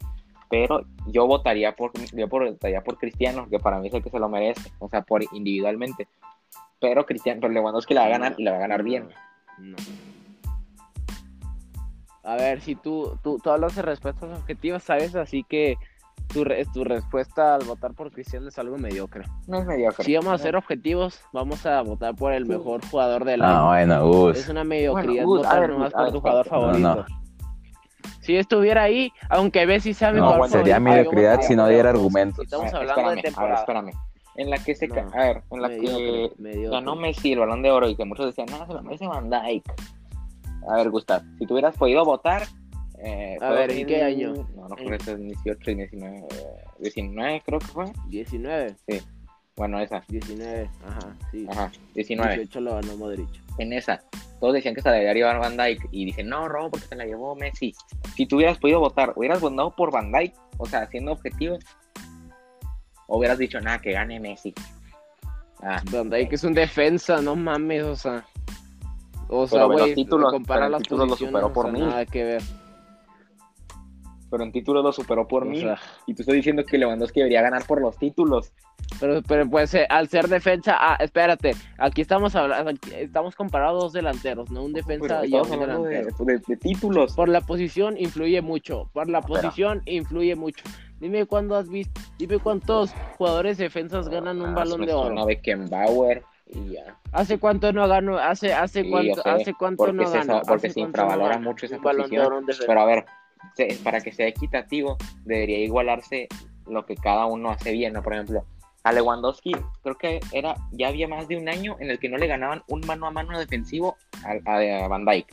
pero 0.48 0.82
yo 1.08 1.26
votaría 1.26 1.74
por, 1.74 1.90
yo 2.14 2.28
por- 2.28 2.44
votaría 2.48 2.82
por 2.82 2.98
Cristiano, 2.98 3.48
que 3.50 3.58
para 3.58 3.80
mí 3.80 3.88
es 3.88 3.94
el 3.94 4.02
que 4.04 4.10
se 4.10 4.18
lo 4.20 4.28
merece, 4.28 4.70
o 4.78 4.88
sea, 4.88 5.02
por 5.02 5.24
individualmente, 5.32 6.06
pero 6.80 7.04
Cristiano, 7.04 7.40
pero 7.40 7.52
Lewandowski 7.52 7.94
la 7.94 8.02
va 8.02 8.06
a 8.06 8.10
ganar 8.10 8.34
y 8.38 8.44
la 8.44 8.52
va 8.52 8.56
a 8.58 8.60
ganar 8.60 8.82
bien. 8.84 9.08
No. 9.58 9.76
A 12.26 12.34
ver, 12.36 12.60
si 12.60 12.74
tú, 12.74 13.16
tú, 13.22 13.38
tú 13.42 13.50
hablas 13.50 13.74
de 13.76 13.82
respuestas 13.82 14.36
objetivas, 14.38 14.82
¿sabes? 14.82 15.14
Así 15.14 15.44
que 15.48 15.76
tu, 16.32 16.42
re- 16.44 16.64
tu 16.74 16.82
respuesta 16.82 17.54
al 17.54 17.64
votar 17.64 17.94
por 17.94 18.10
Cristiano 18.10 18.48
es 18.48 18.58
algo 18.58 18.76
mediocre. 18.78 19.24
No 19.46 19.58
es 19.58 19.66
mediocre. 19.66 20.04
Si 20.04 20.14
vamos 20.16 20.32
a 20.32 20.38
ser 20.38 20.56
objetivos, 20.56 21.20
vamos 21.32 21.64
a 21.66 21.80
votar 21.82 22.16
por 22.16 22.32
el 22.32 22.44
Sí. 22.44 22.50
mejor 22.50 22.84
jugador 22.90 23.24
del 23.24 23.42
Ah, 23.42 23.50
año. 23.58 23.66
bueno, 23.66 24.08
Gus. 24.08 24.38
Es 24.38 24.48
una 24.48 24.64
mediocridad 24.64 25.24
Bueno, 25.24 25.26
Gus, 25.28 25.38
a 25.46 25.48
votar 25.50 25.60
ver, 25.60 25.70
nomás 25.70 25.92
por 25.92 26.12
tu 26.12 26.20
jugador 26.20 26.46
favorito. 26.48 26.78
No, 26.96 27.04
Si 28.22 28.36
estuviera 28.36 28.82
ahí, 28.82 29.12
aunque 29.30 29.64
Messi 29.66 29.94
sea 29.94 30.10
mi 30.10 30.18
No, 30.18 30.26
jugador 30.26 30.48
sería 30.48 30.76
favorito, 30.76 30.90
mediocridad 30.96 31.40
si 31.42 31.54
no 31.54 31.68
diera 31.68 31.90
argumentos. 31.90 32.44
Estamos 32.44 32.74
hablando 32.74 32.86
de 32.86 32.90
espérame, 32.90 33.08
a 33.08 33.14
ver, 33.14 33.22
temporada. 33.24 33.60
espérame. 33.60 33.92
En 34.34 34.50
la 34.50 34.58
que 34.58 34.74
se, 34.74 34.88
No. 34.88 34.94
a 34.96 35.16
ver, 35.16 35.42
en 35.50 35.62
la 35.62 35.68
Mediocre, 35.68 35.96
que 35.96 36.42
mediocre. 36.42 36.70
ganó 36.70 36.96
Messi 36.96 37.32
el 37.32 37.38
balón 37.38 37.62
de 37.62 37.70
oro 37.70 37.88
y 37.88 37.94
que 37.94 38.04
muchos 38.04 38.26
decían, 38.26 38.48
no, 38.50 38.66
se 38.66 38.72
lo 38.74 38.82
merece 38.82 39.06
Van 39.06 39.30
Dijk. 39.30 39.62
A 40.68 40.76
ver, 40.76 40.90
Gustav, 40.90 41.22
si 41.38 41.46
tú 41.46 41.54
hubieras 41.54 41.76
podido 41.76 42.04
votar. 42.04 42.42
Eh, 42.98 43.36
A 43.40 43.50
ver, 43.50 43.70
¿en 43.70 43.86
qué 43.86 44.02
año? 44.02 44.32
No, 44.54 44.68
no 44.68 44.76
En- 44.78 44.86
fue 44.86 44.96
ese 44.96 45.16
18 45.16 45.70
y 45.70 45.74
19. 45.74 46.18
eh, 46.18 46.24
19 46.80 47.42
creo 47.44 47.58
que 47.58 47.66
fue. 47.66 47.92
19, 48.08 48.74
Bueno, 49.54 49.78
esa. 49.80 50.02
19, 50.08 50.68
ajá, 50.86 51.16
sí. 51.30 51.46
Ajá, 51.50 51.70
19. 51.94 52.36
18 52.36 52.60
lo 52.60 52.74
ganó 52.74 52.96
Modric. 52.96 53.28
En 53.58 53.72
esa. 53.72 54.02
Todos 54.40 54.52
decían 54.54 54.74
que 54.74 54.82
se 54.82 54.88
la 54.90 54.96
debería 54.96 55.14
llevar 55.30 55.40
Van 55.40 55.56
Dijk. 55.56 55.88
Y 55.92 56.04
dicen, 56.06 56.28
no, 56.28 56.46
Robo, 56.48 56.70
porque 56.72 56.86
se 56.86 56.94
la 56.96 57.06
llevó 57.06 57.34
Messi. 57.34 57.72
Si 58.14 58.26
tú 58.26 58.36
hubieras 58.36 58.58
podido 58.58 58.80
votar, 58.80 59.12
¿hubieras 59.16 59.40
votado 59.40 59.74
por 59.74 59.90
Van 59.90 60.12
Dijk? 60.12 60.34
O 60.58 60.66
sea, 60.66 60.86
siendo 60.88 61.12
objetivo. 61.12 61.58
¿O 63.06 63.18
hubieras 63.18 63.38
dicho, 63.38 63.60
nada, 63.60 63.78
que 63.80 63.92
gane 63.92 64.20
Messi? 64.20 64.52
Ah, 65.62 65.80
Van 65.90 66.10
Dijk 66.10 66.32
es 66.34 66.44
un 66.44 66.52
defensa, 66.52 67.20
no 67.22 67.34
mames, 67.36 67.82
o 67.84 67.96
sea. 67.96 68.26
O 69.28 69.46
sea, 69.46 69.64
güey, 69.64 69.94
títulos, 69.94 70.32
compara 70.32 70.60
pero 70.60 70.66
en 70.66 70.72
las 70.72 70.82
títulos 70.82 71.04
lo 71.06 71.10
posiciones, 71.10 71.32
superó 71.32 71.46
o 71.46 71.52
por 71.52 71.64
sea, 71.64 71.72
mil. 71.72 71.86
nada 71.86 72.06
que 72.06 72.24
ver. 72.24 72.42
pero 74.30 74.42
en 74.42 74.52
títulos 74.52 74.84
lo 74.84 74.92
superó 74.92 75.26
por 75.28 75.46
O 75.46 75.54
sea, 75.54 75.78
Y 76.06 76.14
tú 76.14 76.22
estás 76.22 76.34
diciendo 76.34 76.64
que 76.64 76.78
Lewandowski 76.78 77.20
debería 77.20 77.42
ganar 77.42 77.64
por 77.64 77.80
los 77.80 77.96
títulos. 77.96 78.52
pero, 79.00 79.22
pero 79.22 79.48
pues 79.48 79.72
eh, 79.74 79.86
al 79.88 80.08
ser 80.08 80.26
defensa, 80.28 80.76
ah, 80.78 80.96
espérate, 81.00 81.52
aquí 81.78 82.02
estamos 82.02 82.34
hablando, 82.34 82.72
estamos 82.92 83.34
comparando 83.36 83.80
dos 83.80 83.92
delanteros, 83.92 84.50
no 84.50 84.64
un 84.64 84.72
defensa 84.72 85.20
Pero 85.20 85.24
y 85.24 85.32
un 85.34 85.52
hablando 85.60 85.84
de, 85.84 85.94
delantero. 85.98 86.24
de- 86.24 86.38
de 86.46 86.56
títulos. 86.56 87.14
Por 87.14 87.28
la 87.28 87.40
posición 87.40 87.96
influye 87.96 88.42
mucho, 88.42 88.90
por 88.92 89.08
la 89.08 89.22
Pero- 89.22 89.34
posición 89.42 89.82
influye 89.86 90.34
mucho. 90.34 90.64
Dime 90.98 91.24
cuándo 91.26 91.56
has 91.56 91.68
visto, 91.68 92.00
dime 92.18 92.38
cuántos 92.38 92.92
jugadores 93.18 93.58
defensas 93.58 94.08
ganan 94.08 94.40
un 94.40 94.48
Ah, 94.50 94.54
balón 94.54 94.84
de 94.86 94.92
oro. 94.92 95.24
Beckenbauer 95.26 96.22
y 96.46 96.72
ya. 96.74 96.98
¿Hace 97.12 97.38
cuánto 97.38 97.72
no 97.72 97.86
ganó? 97.88 98.18
¿Hace 98.18 98.52
hace 98.54 98.82
Sí, 98.82 98.90
cuánto 98.90 99.22
sé, 99.22 99.28
hace 99.30 99.54
cuánto 99.54 99.76
porque 99.84 99.92
no 99.92 100.06
se 100.06 100.18
ganó? 100.18 100.42
porque 100.42 100.66
¿Hace 100.68 100.74
se 100.74 100.80
no 100.80 100.86
infravalora 100.86 101.38
mucho 101.38 101.66
esa 101.66 101.78
posición? 101.78 102.46
Pero 102.66 102.80
a 102.80 102.84
ver, 102.84 103.04
se- 103.54 103.78
para 103.82 104.00
que 104.00 104.12
sea 104.12 104.26
equitativo, 104.28 104.96
debería 105.24 105.58
igualarse 105.58 106.28
lo 106.66 106.84
que 106.86 106.94
cada 106.96 107.26
uno 107.26 107.50
hace 107.50 107.72
bien, 107.72 107.92
¿no? 107.92 108.02
Por 108.02 108.14
ejemplo, 108.14 108.44
a 108.84 108.92
Lewandowski, 108.92 109.52
creo 109.82 109.98
que 109.98 110.20
era, 110.32 110.54
ya 110.72 110.88
había 110.88 111.08
más 111.08 111.26
de 111.28 111.36
un 111.36 111.48
año 111.48 111.76
en 111.80 111.90
el 111.90 111.98
que 111.98 112.08
no 112.08 112.16
le 112.18 112.26
ganaban 112.28 112.62
un 112.68 112.80
mano 112.86 113.06
a 113.06 113.10
mano 113.10 113.38
defensivo 113.38 113.96
a, 114.24 114.50
a- 114.50 114.84
a 114.84 114.88
Van 114.88 115.04
Dijk. 115.04 115.26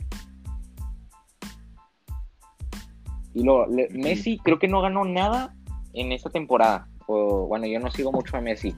Y 3.34 3.42
luego, 3.42 3.66
le- 3.66 3.88
Messi 3.90 4.38
creo 4.38 4.58
que 4.58 4.68
no 4.68 4.80
ganó 4.80 5.04
nada 5.04 5.54
en 5.92 6.12
esta 6.12 6.30
temporada. 6.30 6.88
O, 7.06 7.46
bueno, 7.46 7.66
yo 7.66 7.78
no 7.80 7.90
sigo 7.90 8.12
mucho 8.12 8.36
a 8.36 8.40
Messi, 8.40 8.74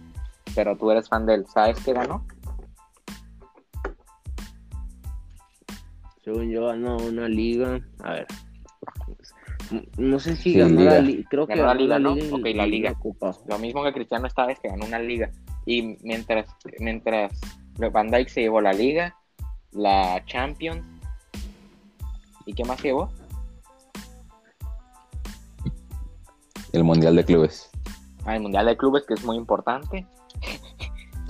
pero 0.56 0.76
tú 0.76 0.90
eres 0.90 1.08
fan 1.08 1.24
de 1.26 1.34
él. 1.34 1.46
¿Sabes 1.46 1.78
qué 1.84 1.92
ganó? 1.92 2.26
Según 6.24 6.50
yo 6.50 6.66
ganó 6.66 6.96
una 6.96 7.28
liga, 7.28 7.78
a 8.02 8.10
ver. 8.14 8.26
No 9.96 10.18
sé 10.18 10.34
si 10.36 10.52
Sí, 10.54 10.58
ganó 10.58 10.80
liga. 10.80 10.94
la 10.94 11.00
liga, 11.00 11.28
creo 11.30 11.46
que 11.46 11.54
Ganó 11.54 11.66
la 11.66 11.74
ganó 11.74 11.80
liga, 11.80 11.98
la 11.98 11.98
¿no? 12.00 12.14
liga. 12.14 12.26
y- 12.26 12.32
Ok, 12.40 12.56
la 12.56 12.66
liga. 12.66 12.94
Copa. 12.94 13.36
Lo 13.46 13.58
mismo 13.58 13.84
que 13.84 13.92
Cristiano 13.92 14.26
esta 14.26 14.46
vez 14.46 14.58
que 14.58 14.68
ganó 14.68 14.86
una 14.86 14.98
liga. 14.98 15.30
Y 15.66 15.96
mientras, 16.02 16.46
mientras 16.80 17.32
Van 17.92 18.08
Dijk 18.10 18.28
se 18.28 18.40
llevó 18.42 18.60
la 18.60 18.72
liga, 18.72 19.14
la 19.72 20.22
Champions. 20.26 20.84
¿Y 22.46 22.54
qué 22.54 22.64
más 22.64 22.80
llevó? 22.82 23.10
El 26.72 26.84
Mundial 26.84 27.14
de 27.16 27.24
Clubes. 27.24 27.70
Ah, 28.24 28.36
el 28.36 28.42
Mundial 28.42 28.66
de 28.66 28.76
Clubes, 28.76 29.04
que 29.06 29.14
es 29.14 29.24
muy 29.24 29.36
importante. 29.36 30.06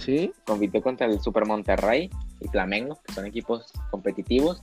Sí. 0.06 0.32
Compitió 0.46 0.80
contra 0.82 1.06
el 1.06 1.20
Super 1.20 1.44
Monterrey 1.46 2.08
y 2.40 2.48
Flamengo, 2.48 2.98
que 3.06 3.12
son 3.12 3.26
equipos 3.26 3.72
competitivos. 3.90 4.62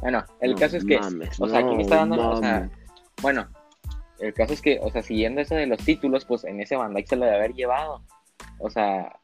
Bueno, 0.00 0.24
el 0.40 0.52
No 0.52 0.58
caso 0.58 0.76
es 0.76 0.84
que, 0.84 0.98
mames, 0.98 1.40
o 1.40 1.48
sea, 1.48 1.58
aquí 1.58 1.68
no 1.68 1.74
me 1.76 1.82
está 1.82 1.96
dando, 1.96 2.30
o 2.30 2.36
sea, 2.36 2.70
bueno, 3.22 3.46
el 4.18 4.32
caso 4.34 4.52
es 4.52 4.60
que, 4.62 4.78
o 4.80 4.90
sea, 4.90 5.02
siguiendo 5.02 5.40
eso 5.40 5.54
de 5.54 5.66
los 5.66 5.78
títulos, 5.84 6.24
pues 6.24 6.44
en 6.44 6.60
ese 6.60 6.76
Van 6.76 6.94
Dijk 6.94 7.08
se 7.08 7.16
lo 7.16 7.24
debe 7.24 7.36
haber 7.36 7.54
llevado. 7.54 8.02
O 8.58 8.70
sea, 8.70 9.18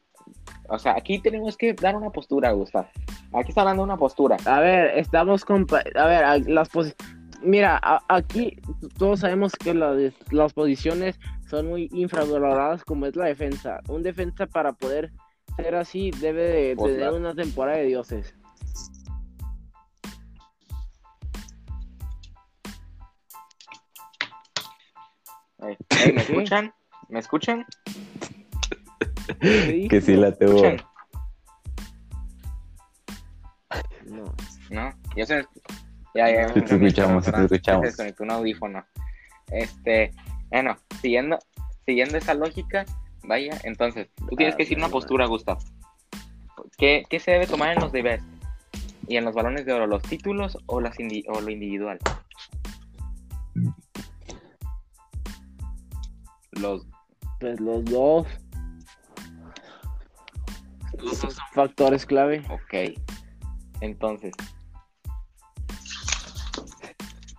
o 0.69 0.77
sea, 0.79 0.93
aquí 0.97 1.19
tenemos 1.19 1.57
que 1.57 1.73
dar 1.73 1.95
una 1.95 2.09
postura, 2.09 2.51
Gustavo. 2.51 2.87
Aquí 3.33 3.49
está 3.49 3.73
de 3.73 3.79
una 3.79 3.97
postura. 3.97 4.37
A 4.45 4.59
ver, 4.59 4.97
estamos 4.97 5.45
compa 5.45 5.81
a 5.95 6.05
ver, 6.05 6.23
a- 6.23 6.37
las 6.37 6.69
posi- 6.71 6.95
Mira, 7.43 7.79
a- 7.81 8.03
aquí 8.09 8.57
todos 8.99 9.21
sabemos 9.21 9.53
que 9.53 9.73
la 9.73 9.95
las 10.29 10.53
posiciones 10.53 11.19
son 11.49 11.67
muy 11.69 11.89
infravaloradas 11.91 12.83
como 12.83 13.07
es 13.07 13.15
la 13.15 13.25
defensa. 13.25 13.79
Un 13.87 14.03
defensa 14.03 14.45
para 14.45 14.73
poder 14.73 15.11
ser 15.55 15.75
así 15.75 16.11
debe 16.11 16.43
de 16.43 16.75
Pues, 16.75 16.93
tener 16.93 17.11
la- 17.11 17.17
una 17.17 17.35
temporada 17.35 17.77
de 17.77 17.85
dioses. 17.85 18.33
¿Me 25.59 25.77
escuchan? 26.21 26.73
¿Me 27.09 27.19
escuchan? 27.19 27.65
¿Qué 29.39 29.87
Que 29.89 30.01
sí 30.01 30.15
la 30.15 30.31
tengo. 30.33 30.61
No. 34.05 34.35
¿No? 34.69 34.89
Yo 35.15 35.25
sé. 35.25 35.45
Ya, 36.15 36.29
ya. 36.29 36.49
Sí 36.53 36.61
te 36.61 36.75
escuchamos, 36.75 37.25
sí 37.25 37.31
te 37.31 37.41
escuchamos. 37.43 37.81
Se 37.81 37.87
desconectó 37.87 38.23
un 38.23 38.31
audífono. 38.31 38.85
Este, 39.51 40.11
bueno, 40.49 40.77
siguiendo, 41.01 41.37
siguiendo 41.85 42.17
esa 42.17 42.33
lógica, 42.33 42.85
vaya, 43.23 43.59
entonces, 43.63 44.09
tú 44.29 44.35
tienes 44.35 44.53
Ah, 44.53 44.57
que 44.57 44.63
decir 44.63 44.77
una 44.77 44.89
postura, 44.89 45.25
Gustavo. 45.27 45.59
¿Qué, 46.77 47.03
¿Qué 47.09 47.19
se 47.19 47.31
debe 47.31 47.47
tomar 47.47 47.73
en 47.73 47.79
los 47.81 47.91
de 47.91 48.01
best? 48.01 48.25
Y 49.07 49.17
en 49.17 49.25
los 49.25 49.33
balones 49.35 49.65
de 49.65 49.73
oro, 49.73 49.87
los 49.87 50.01
títulos 50.03 50.57
o, 50.67 50.79
las 50.79 50.95
indi- 50.97 51.25
o 51.27 51.41
lo 51.41 51.49
individual. 51.49 51.99
Los, 56.51 56.85
Pues 57.39 57.59
los 57.59 57.83
dos. 57.85 58.27
Los 60.99 61.21
dos 61.21 61.33
son 61.33 61.45
factores 61.53 62.05
clave. 62.05 62.43
ok. 62.49 62.97
Entonces, 63.81 64.33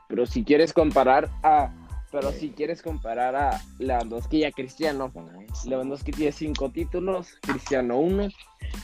Pero 0.08 0.26
si 0.26 0.44
quieres 0.44 0.72
comparar 0.74 1.30
a. 1.42 1.72
Pero 2.12 2.30
si 2.30 2.50
quieres 2.50 2.82
comparar 2.82 3.34
a 3.34 3.60
Lewandowski 3.78 4.38
y 4.38 4.44
a 4.44 4.52
Cristiano. 4.52 5.10
Lewandowski 5.66 6.12
tiene 6.12 6.30
cinco 6.32 6.70
títulos, 6.70 7.38
Cristiano 7.40 7.98
uno. 7.98 8.28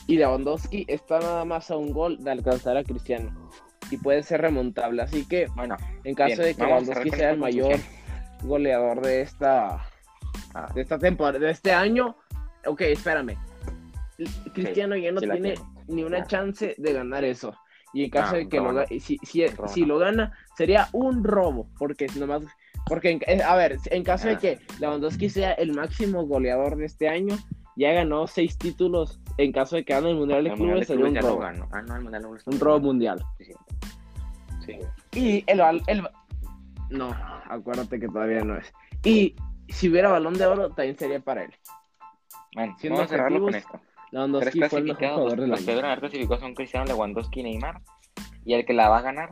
Y 0.07 0.17
Lewandowski 0.17 0.85
está 0.87 1.19
nada 1.19 1.45
más 1.45 1.69
a 1.69 1.77
un 1.77 1.93
gol 1.93 2.21
de 2.23 2.31
alcanzar 2.31 2.75
a 2.75 2.83
Cristiano. 2.83 3.49
Y 3.91 3.97
puede 3.97 4.23
ser 4.23 4.41
remontable. 4.41 5.01
Así 5.03 5.25
que, 5.27 5.45
bueno, 5.55 5.77
en 6.03 6.15
caso 6.15 6.37
Bien, 6.41 6.47
de 6.47 6.55
que 6.55 6.63
Lewandowski 6.65 7.09
sea 7.11 7.31
el 7.31 7.37
mayor 7.39 7.79
goleador 8.43 9.01
de 9.01 9.21
esta, 9.21 9.85
ah, 10.55 10.71
de 10.73 10.81
esta 10.81 10.97
temporada, 10.97 11.37
de 11.39 11.51
este 11.51 11.71
año. 11.71 12.15
Ok, 12.65 12.81
espérame. 12.81 13.37
Cristiano 14.53 14.97
ya 14.97 15.11
no 15.11 15.21
sí 15.21 15.29
tiene 15.29 15.53
ni 15.87 16.03
una 16.03 16.19
Ya. 16.19 16.27
chance 16.27 16.75
de 16.77 16.93
ganar 16.93 17.23
eso. 17.23 17.53
Y 17.93 18.03
en 18.05 18.09
caso 18.09 18.35
Ah, 18.35 18.37
de 18.37 18.49
que 18.49 18.57
lo 18.59 18.85
si, 18.87 19.17
si, 19.23 19.45
si 19.67 19.85
lo 19.85 19.97
gana, 19.97 20.37
sería 20.57 20.89
un 20.93 21.23
robo. 21.23 21.69
Porque 21.77 22.07
nomás. 22.15 22.43
Porque, 22.87 23.19
en- 23.25 23.41
a 23.41 23.55
ver, 23.55 23.77
en 23.85 24.03
caso 24.03 24.27
de 24.27 24.33
Ah. 24.35 24.39
que 24.39 24.59
Lewandowski 24.79 25.29
sea 25.29 25.53
el 25.53 25.73
máximo 25.73 26.25
goleador 26.25 26.75
de 26.75 26.85
este 26.85 27.07
año, 27.07 27.37
ya 27.75 27.91
ganó 27.93 28.27
seis 28.27 28.57
títulos. 28.57 29.19
En 29.37 29.51
caso 29.51 29.75
de 29.75 29.85
que 29.85 29.93
gane 29.93 30.09
el 30.11 30.15
Mundial 30.17 30.43
de 30.43 30.49
el 30.49 30.55
Clubes, 30.55 30.87
sería 30.87 31.05
un 31.05 31.15
robo. 31.15 31.43
Ah, 31.43 31.81
no, 31.81 31.95
el 31.95 32.01
Mundial 32.01 32.25
Un 32.45 32.59
robo 32.59 32.79
mundial. 32.79 33.23
Sí, 33.39 33.53
sí. 34.65 34.79
Y 35.13 35.43
el, 35.47 35.61
el, 35.87 36.03
no, 36.89 37.15
acuérdate 37.49 37.99
que 37.99 38.07
todavía 38.07 38.41
no 38.43 38.57
es. 38.57 38.73
Y 39.03 39.35
si 39.69 39.89
hubiera 39.89 40.09
balón 40.09 40.33
de 40.33 40.45
oro, 40.45 40.69
también 40.71 40.97
sería 40.97 41.19
para 41.19 41.43
él. 41.43 41.53
Bueno, 42.55 42.75
Siendo 42.79 42.97
vamos 42.97 43.11
a 43.11 43.15
cerrarlo 43.15 43.41
con 43.41 43.55
esto. 43.55 43.71
Tres 43.71 44.11
Lewandowski 44.11 44.61
fue 44.63 44.79
el 44.79 44.85
mejor 44.85 45.07
jugador 45.09 45.39
del 45.41 45.49
los 45.51 45.59
que 45.59 45.65
año. 45.65 45.75
deben 45.75 45.85
haber 45.85 45.99
clasificado 45.99 46.39
son 46.39 46.55
Cristiano, 46.55 46.85
Lewandowski 46.87 47.39
y 47.41 47.43
Neymar. 47.43 47.81
Y 48.43 48.55
el 48.55 48.65
que 48.65 48.73
la 48.73 48.89
va 48.89 48.97
a 48.97 49.01
ganar. 49.03 49.31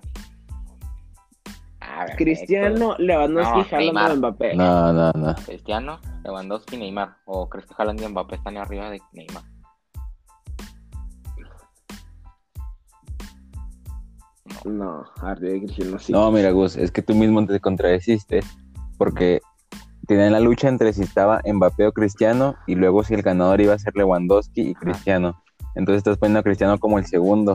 Cristiano, 2.18 2.96
Lewandowski, 2.98 3.60
No, 3.60 3.78
Haaland 3.78 4.18
Mbappé. 4.18 4.56
No, 4.56 4.94
no, 4.94 5.12
no. 5.14 5.36
Cristiano, 5.46 6.00
Lewandowski, 6.24 6.78
Neymar. 6.78 7.18
¿O 7.26 7.50
crees 7.50 7.66
que 7.66 7.74
Haaland 7.78 8.02
y 8.02 8.08
Mbappé 8.08 8.36
están 8.36 8.58
arriba 8.58 8.90
de 8.90 9.02
Neymar? 9.14 9.44
No, 14.66 15.06
arriba 15.22 15.54
de 15.54 15.60
Cristiano 15.60 16.00
sí. 16.00 16.12
No, 16.12 16.32
mira, 16.32 16.52
Gus, 16.52 16.76
es 16.76 16.92
que 16.92 17.02
tú 17.02 17.16
mismo 17.16 17.46
te 17.46 17.60
contradeciste 17.60 18.42
porque 18.98 19.40
tenían 20.08 20.32
la 20.32 20.40
lucha 20.40 20.68
entre 20.68 20.94
si 20.94 21.04
estaba 21.04 21.42
Mbappé 21.46 21.88
o 21.88 21.92
Cristiano 21.92 22.56
y 22.66 22.76
luego 22.76 23.04
si 23.04 23.14
el 23.14 23.22
ganador 23.22 23.62
iba 23.62 23.74
a 23.74 23.80
ser 23.80 23.96
Lewandowski 23.96 24.62
y 24.70 24.74
Cristiano. 24.74 25.42
Entonces 25.76 26.00
estás 26.00 26.18
poniendo 26.18 26.40
a 26.40 26.44
Cristiano 26.44 26.80
como 26.80 26.98
el 26.98 27.06
segundo. 27.06 27.54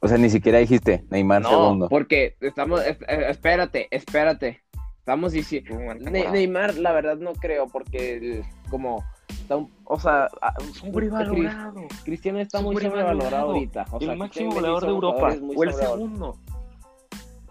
O 0.00 0.08
sea, 0.08 0.16
ni 0.18 0.30
siquiera 0.30 0.58
dijiste 0.58 1.04
Neymar 1.10 1.42
No, 1.42 1.48
segundo. 1.50 1.88
porque 1.88 2.36
estamos, 2.40 2.80
es- 2.86 2.98
eh, 3.08 3.26
espérate, 3.28 3.88
espérate. 3.90 4.60
Estamos 4.98 5.32
diciendo, 5.32 5.74
Ne-. 5.98 6.30
Neymar, 6.30 6.74
la 6.76 6.92
verdad 6.92 7.16
no 7.16 7.32
creo, 7.32 7.66
porque 7.68 8.16
el- 8.16 8.42
como, 8.70 9.02
está 9.28 9.56
un- 9.56 9.72
o 9.84 9.98
sea, 9.98 10.28
Sobrevalorado. 10.74 11.82
Cristiano 12.04 12.38
está 12.40 12.60
muy 12.60 12.76
Sobrevalorado. 12.76 13.52
ahorita. 13.52 13.86
O 13.90 13.98
sea, 14.00 14.12
el 14.12 14.18
máximo 14.18 14.52
goleador 14.52 14.82
de 14.82 14.88
Europa. 14.88 15.34
O 15.56 15.64
el 15.64 15.72
segundo. 15.72 16.36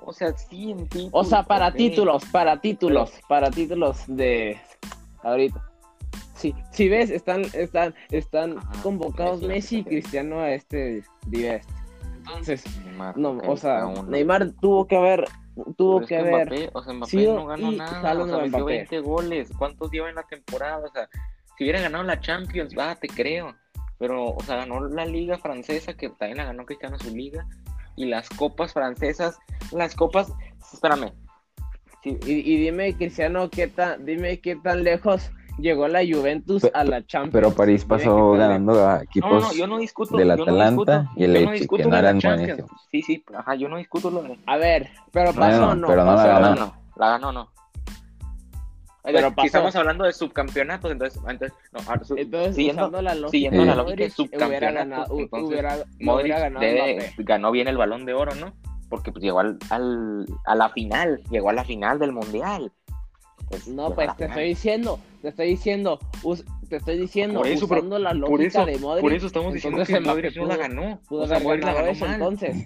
O 0.05 0.13
sea, 0.13 0.31
sí, 0.37 0.71
en 0.71 0.87
títulos. 0.87 1.09
O 1.13 1.23
sea, 1.25 1.43
para 1.43 1.73
títulos, 1.73 2.23
para 2.31 2.61
títulos, 2.61 3.11
para 3.27 3.51
títulos 3.51 4.03
de 4.07 4.57
ahorita. 5.21 5.61
Sí, 6.35 6.53
si 6.71 6.87
ves, 6.87 7.09
están, 7.09 7.41
están, 7.53 7.93
están 8.11 8.59
Ajá, 8.59 8.83
convocados 8.83 9.41
Messi, 9.41 9.47
Messi 9.47 9.77
y. 9.79 9.83
Cristiano 9.83 10.39
a 10.39 10.51
este 10.51 11.03
día. 11.25 11.59
Entonces, 12.28 12.63
Neymar, 12.84 13.17
no, 13.17 13.38
o 13.45 13.57
sea. 13.57 13.86
Neymar 14.07 14.51
tuvo 14.59 14.88
que 14.88 14.95
haber, 14.95 15.25
tuvo 15.78 16.05
que 16.05 16.17
haber. 16.17 16.47
Mbappé, 16.47 16.69
o 16.73 16.84
sea, 16.84 16.93
Mbappé 16.93 17.11
sido 17.11 17.36
no 17.36 17.45
ganó 17.45 17.71
nada. 17.71 18.13
O 18.21 18.28
sea, 18.28 18.38
metió 18.38 18.59
Mbappé. 18.59 18.78
20 18.78 18.99
goles. 18.99 19.51
¿Cuántos 19.57 19.91
lleva 19.91 20.09
en 20.09 20.15
la 20.15 20.23
temporada? 20.23 20.80
O 20.80 20.91
sea, 20.91 21.09
si 21.57 21.63
hubiera 21.63 21.82
ganado 21.82 22.03
la 22.03 22.19
Champions, 22.19 22.75
va, 22.78 22.95
te 22.95 23.07
creo. 23.07 23.55
Pero, 23.97 24.25
o 24.36 24.43
sea, 24.43 24.57
ganó 24.57 24.88
la 24.88 25.05
Liga 25.05 25.38
Francesa, 25.38 25.93
que 25.93 26.09
también 26.09 26.38
la 26.38 26.45
ganó 26.45 26.65
Cristiano 26.65 26.99
su 26.99 27.15
liga. 27.15 27.47
Y 27.95 28.05
las 28.05 28.30
copas 28.30 28.73
francesas, 28.73 29.39
las 29.71 29.95
copas. 29.95 30.32
Espérame. 30.71 31.13
Sí, 32.03 32.17
Y, 32.25 32.53
y 32.53 32.57
dime, 32.57 32.95
Cristiano, 32.95 33.49
qué 33.49 33.67
tan, 33.67 34.05
dime 34.05 34.39
qué 34.39 34.55
tan 34.55 34.84
lejos 34.84 35.32
llegó 35.59 35.87
la 35.87 35.99
Juventus 35.99 36.67
a 36.73 36.83
la 36.83 37.05
Champions. 37.05 37.33
Pero 37.33 37.51
París 37.53 37.85
pasó 37.85 38.31
ganando 38.33 38.87
a 38.87 38.97
No, 38.97 39.01
equipos 39.03 39.43
no, 39.43 39.53
yo 39.53 39.67
no 39.67 39.77
discuto. 39.77 40.17
del 40.17 40.27
yo 40.29 40.35
no 40.37 40.43
Atalanta 40.43 40.99
discuto- 41.01 41.09
y 41.19 41.23
el 41.23 41.33
yo 41.33 41.39
no 41.45 41.51
Leipzig, 41.51 41.69
que 41.69 41.85
no 41.85 41.97
eran 41.97 42.19
buenísimos. 42.19 42.71
Sí, 42.91 43.01
sí, 43.01 43.23
ajá, 43.35 43.55
yo 43.55 43.69
no 43.69 43.77
discuto 43.77 44.09
lo 44.11 44.21
de. 44.23 44.37
A 44.45 44.57
ver, 44.57 44.89
pero 45.11 45.33
pasó 45.33 45.69
o 45.69 45.75
no. 45.75 45.87
pero 45.87 46.03
no 46.05 46.15
la 46.15 46.25
ganó. 46.25 46.39
La 46.39 46.49
ganó, 46.55 46.73
la 46.95 47.09
ganó, 47.09 47.31
no. 47.31 47.49
Pero 49.03 49.33
si 49.39 49.45
estamos 49.47 49.73
hablando 49.77 50.03
de 50.03 50.11
subcampeonatos, 50.11 50.91
entonces, 50.91 51.21
entonces 51.25 51.57
no, 51.71 51.79
ahora, 51.87 52.03
su- 52.03 52.17
Entonces, 52.17 52.55
siguiendo, 52.55 52.81
usando 52.83 53.01
la 53.01 53.15
lógica, 53.15 53.31
siguiendo 53.31 53.63
la 53.65 53.75
lógica 53.75 53.95
de 53.95 54.03
hubiera 54.03 54.15
subcampeonatos, 54.15 54.73
ganado, 54.73 55.05
hu- 55.15 55.19
entonces, 55.21 55.47
hubiera, 55.97 56.39
ganado 56.39 56.65
debe- 56.65 57.13
ganó 57.19 57.51
bien 57.51 57.67
el 57.69 57.77
balón 57.77 58.05
de 58.05 58.13
oro, 58.13 58.35
¿no? 58.35 58.53
Porque 58.89 59.13
pues, 59.13 59.23
llegó 59.23 59.39
al, 59.39 59.57
al- 59.69 60.25
a 60.45 60.55
la 60.55 60.69
final, 60.69 61.21
llegó 61.29 61.49
a 61.49 61.53
la 61.53 61.63
final 61.63 61.99
del 61.99 62.11
mundial. 62.11 62.73
Pues, 63.49 63.67
No, 63.67 63.93
pues 63.95 64.07
la 64.07 64.15
te 64.15 64.25
estoy 64.25 64.43
diciendo, 64.49 64.99
te 65.21 65.29
estoy 65.29 65.47
diciendo, 65.49 65.99
te 66.69 66.75
estoy 66.75 66.97
diciendo, 66.99 67.39
Por 67.39 67.47
eso, 67.47 67.67
pero- 67.67 67.79
usando 67.81 67.99
la 67.99 68.13
lógica 68.13 68.29
por 68.29 68.41
eso, 68.41 68.65
de 68.65 68.77
Modric. 68.77 69.01
por 69.01 69.13
eso 69.13 69.27
estamos 69.27 69.53
diciendo 69.53 69.83
que 69.85 69.99
Modric 70.01 70.35
no 70.35 70.45
la 70.47 70.57
ganó. 70.57 70.99
Pudo 71.07 71.21
o 71.21 71.27
sea, 71.27 71.37
haber 71.37 71.47
Modric 71.47 71.63
la 71.65 71.73
ganado 71.73 71.85
ganó 71.85 71.95
eso, 71.95 72.05
mal. 72.05 72.13
entonces. 72.15 72.63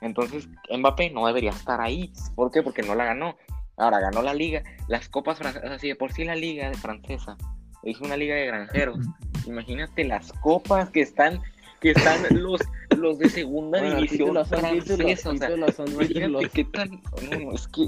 Entonces, 0.00 0.48
Mbappé 0.76 1.10
no 1.10 1.26
debería 1.26 1.50
estar 1.50 1.80
ahí. 1.80 2.12
¿Por 2.34 2.50
qué? 2.50 2.62
Porque 2.62 2.82
no 2.82 2.94
la 2.94 3.04
ganó. 3.04 3.36
Ahora 3.76 4.00
ganó 4.00 4.22
la 4.22 4.34
liga, 4.34 4.62
las 4.86 5.08
copas 5.08 5.38
francesas, 5.38 5.70
así 5.72 5.88
de 5.88 5.96
por 5.96 6.12
sí 6.12 6.24
la 6.24 6.34
liga 6.36 6.68
de 6.68 6.74
francesa 6.76 7.36
es 7.82 8.00
una 8.00 8.16
liga 8.16 8.34
de 8.36 8.46
granjeros. 8.46 8.98
Imagínate 9.46 10.04
las 10.04 10.32
copas 10.34 10.90
que 10.90 11.00
están, 11.00 11.40
que 11.80 11.90
están 11.92 12.20
los, 12.42 12.60
los 12.96 13.18
de 13.18 13.28
segunda 13.30 13.80
Bueno, 13.80 13.96
división 13.96 14.18
títulos 14.28 14.48
son 14.48 14.60
títulos, 14.60 14.84
francesa. 14.98 15.30
O 15.30 15.36
sea, 15.36 15.48
títulos 15.48 15.74
son 15.74 15.88
imagínate 15.88 16.20
títulos. 16.26 16.50
qué 16.52 16.64
tan, 16.64 16.90
no, 16.90 17.38
no, 17.40 17.52
es 17.54 17.68
que, 17.68 17.86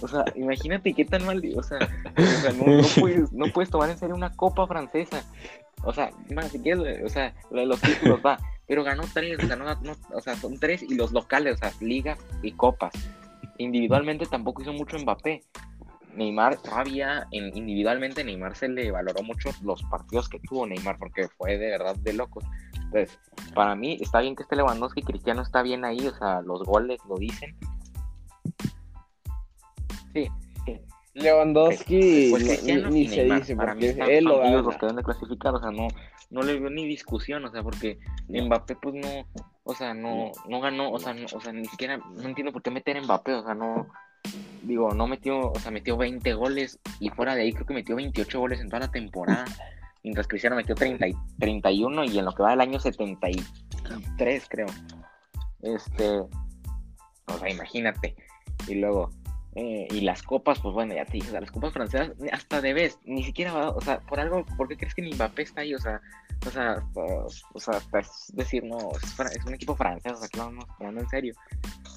o 0.00 0.08
sea, 0.08 0.24
imagínate 0.34 0.92
qué 0.92 1.04
tan 1.04 1.24
mal, 1.24 1.42
o 1.56 1.62
sea, 1.62 1.78
o 2.16 2.40
sea, 2.40 2.52
no, 2.52 2.66
no 2.82 2.88
puedes, 3.00 3.32
no 3.32 3.46
puedes 3.52 3.70
tomar 3.70 3.90
en 3.90 3.98
serio 3.98 4.14
una 4.14 4.34
copa 4.34 4.66
francesa. 4.66 5.24
O 5.82 5.92
sea, 5.92 6.10
más 6.34 6.48
si 6.50 6.60
quieres, 6.60 7.02
o 7.04 7.08
sea, 7.08 7.34
los 7.50 7.80
títulos 7.80 8.20
va, 8.24 8.38
pero 8.66 8.84
ganó 8.84 9.04
tres, 9.12 9.38
no- 9.46 9.96
o 10.14 10.20
sea, 10.20 10.34
son 10.36 10.58
tres 10.58 10.82
y 10.82 10.94
los 10.94 11.12
locales, 11.12 11.54
o 11.54 11.58
sea, 11.58 11.72
ligas 11.80 12.18
y 12.42 12.52
copas. 12.52 12.92
Individualmente 13.58 14.26
tampoco 14.26 14.62
hizo 14.62 14.72
mucho 14.72 14.98
Mbappé. 14.98 15.42
Neymar 16.16 16.56
todavía, 16.58 17.26
en, 17.32 17.56
individualmente 17.56 18.22
Neymar 18.22 18.54
se 18.54 18.68
le 18.68 18.90
valoró 18.92 19.22
mucho 19.24 19.50
los 19.62 19.82
partidos 19.84 20.28
que 20.28 20.38
tuvo 20.38 20.64
Neymar, 20.66 20.96
porque 20.96 21.28
fue 21.28 21.58
de 21.58 21.70
verdad 21.70 21.96
de 21.96 22.12
locos. 22.12 22.44
Entonces, 22.74 23.18
para 23.52 23.74
mí 23.74 23.98
está 24.00 24.20
bien 24.20 24.36
que 24.36 24.44
esté 24.44 24.54
Lewandowski, 24.54 25.02
Cristiano 25.02 25.42
está 25.42 25.62
bien 25.62 25.84
ahí, 25.84 26.06
o 26.06 26.14
sea, 26.14 26.40
los 26.40 26.62
goles 26.62 27.00
lo 27.08 27.16
dicen. 27.16 27.56
Sí, 30.14 30.30
Lewandowski 31.14 32.28
pues 32.30 32.42
ni- 32.42 32.48
Cristiano 32.48 32.90
ni, 32.90 33.08
se 33.08 33.16
Neymar, 33.16 33.40
dice, 33.40 33.56
para 33.56 33.74
mí 33.74 33.86
están 33.86 34.10
él 34.10 34.24
lo 34.24 34.42
ellos 34.44 34.64
los 34.64 34.74
que 34.74 34.86
deben 34.86 34.96
de 34.96 35.02
clasificar, 35.04 35.54
o 35.54 35.60
sea, 35.60 35.70
no, 35.70 35.88
no 36.30 36.42
le 36.42 36.58
veo 36.58 36.70
ni 36.70 36.86
discusión, 36.86 37.44
o 37.44 37.50
sea, 37.50 37.62
porque 37.62 37.98
Mbappé 38.28 38.76
pues 38.76 38.94
no, 38.96 39.26
o 39.62 39.74
sea, 39.74 39.94
no, 39.94 40.32
no. 40.48 40.60
ganó, 40.60 40.90
o 40.90 40.98
sea, 40.98 41.14
no, 41.14 41.26
o 41.32 41.40
sea, 41.40 41.52
ni 41.52 41.66
siquiera, 41.66 41.98
no 41.98 42.28
entiendo 42.28 42.52
por 42.52 42.62
qué 42.62 42.70
meter 42.70 42.96
a 42.96 43.02
Mbappé, 43.02 43.32
o 43.34 43.44
sea, 43.44 43.54
no, 43.54 43.86
digo, 44.62 44.92
no 44.92 45.06
metió, 45.06 45.52
o 45.52 45.58
sea, 45.60 45.70
metió 45.70 45.96
20 45.96 46.34
goles 46.34 46.80
y 46.98 47.10
fuera 47.10 47.34
de 47.36 47.42
ahí 47.42 47.52
creo 47.52 47.66
que 47.66 47.74
metió 47.74 47.94
28 47.96 48.40
goles 48.40 48.60
en 48.60 48.68
toda 48.68 48.80
la 48.80 48.90
temporada, 48.90 49.44
mientras 50.02 50.26
Cristiano 50.26 50.56
metió 50.56 50.74
30 50.74 51.06
y 51.06 51.14
31 51.38 52.04
y 52.04 52.18
en 52.18 52.24
lo 52.24 52.32
que 52.32 52.42
va 52.42 52.50
del 52.50 52.60
año 52.60 52.80
73 52.80 54.46
creo, 54.48 54.66
este, 55.62 56.18
o 56.18 57.38
sea, 57.38 57.48
imagínate, 57.50 58.16
y 58.66 58.74
luego, 58.74 59.10
eh, 59.56 59.86
y 59.90 60.00
las 60.00 60.22
copas, 60.22 60.58
pues 60.58 60.74
bueno, 60.74 60.94
ya 60.94 61.04
te 61.04 61.12
dije, 61.12 61.28
o 61.28 61.30
sea, 61.30 61.40
las 61.40 61.52
copas 61.52 61.72
francesas, 61.72 62.10
hasta 62.32 62.60
debes, 62.60 62.98
ni 63.04 63.22
siquiera 63.22 63.52
va, 63.52 63.70
o 63.70 63.80
sea, 63.80 64.00
por 64.00 64.18
algo, 64.18 64.44
¿por 64.56 64.66
qué 64.66 64.76
crees 64.76 64.94
que 64.94 65.02
Mbappé 65.02 65.42
está 65.42 65.60
ahí? 65.60 65.74
O 65.74 65.78
sea, 65.78 66.00
o 66.44 66.50
sea, 66.50 66.82
pues, 66.92 67.42
o 67.52 67.60
sea, 67.60 67.80
es 68.00 68.32
decir, 68.34 68.64
no, 68.64 68.78
es, 68.92 69.44
un 69.46 69.54
equipo 69.54 69.76
francés, 69.76 70.12
o 70.12 70.16
sea, 70.16 70.28
que 70.28 70.38
lo 70.38 70.46
vamos 70.46 70.66
tomando 70.76 71.00
en 71.00 71.08
serio. 71.08 71.34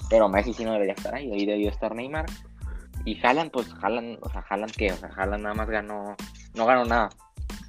Pero 0.10 0.30
Messi 0.30 0.54
sí 0.54 0.64
no 0.64 0.74
debería 0.74 0.94
estar 0.94 1.16
ahí, 1.16 1.32
ahí 1.32 1.46
debió 1.48 1.70
estar 1.70 1.96
Neymar. 1.96 2.26
Y 3.06 3.20
Haaland, 3.26 3.50
pues 3.50 3.68
Haaland, 3.82 4.20
o 4.22 4.30
sea, 4.30 4.46
Haaland 4.48 4.74
qué, 4.74 4.92
o 4.92 4.98
sea, 4.98 5.10
Haaland 5.16 5.44
nada 5.44 5.56
más 5.56 5.70
ganó, 5.70 6.16
no 6.54 6.66
ganó 6.66 6.86
nada. 6.86 7.10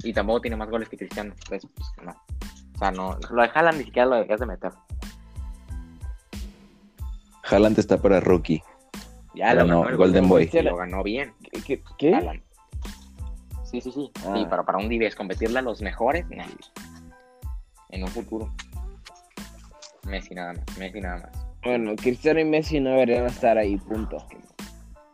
Y 0.02 0.12
tampoco 0.12 0.42
tiene 0.42 0.56
más 0.56 0.68
goles 0.68 0.88
que 0.90 0.98
Cristiano, 0.98 1.32
entonces, 1.32 1.70
pues 1.74 1.88
no. 2.04 2.12
O 2.74 2.78
sea, 2.78 2.90
no, 2.90 3.18
lo 3.30 3.42
de 3.42 3.50
Haaland 3.54 3.78
ni 3.78 3.84
siquiera 3.84 4.06
lo 4.06 4.14
deberías 4.16 4.40
de 4.40 4.46
meter. 4.46 4.72
Haaland 7.50 7.78
está 7.78 7.96
para 7.96 8.20
rookie. 8.20 8.62
Ya 9.38 9.54
Ganó 9.54 9.66
lo 9.66 9.78
ganó 9.78 9.88
el 9.90 9.96
Golden 9.96 10.28
Boy. 10.28 10.50
lo 10.64 10.76
ganó 10.76 11.02
bien. 11.04 11.32
¿Qué? 11.64 12.40
Sí, 13.62 13.80
sí, 13.80 13.92
sí. 13.92 14.10
Ah. 14.26 14.34
Sí, 14.34 14.46
pero 14.50 14.64
para 14.64 14.78
un 14.78 14.88
10 14.88 15.14
competirle 15.14 15.60
a 15.60 15.62
los 15.62 15.80
mejores, 15.80 16.28
nah. 16.28 16.44
En 17.90 18.02
un 18.02 18.08
futuro. 18.08 18.52
Messi 20.02 20.34
nada 20.34 20.54
más, 20.54 20.78
Messi 20.78 21.00
nada 21.00 21.18
más. 21.18 21.46
Bueno, 21.62 21.94
Cristiano 21.94 22.40
y 22.40 22.44
Messi 22.46 22.80
no 22.80 22.90
deberían 22.90 23.26
estar 23.26 23.56
ahí, 23.58 23.76
punto. 23.76 24.26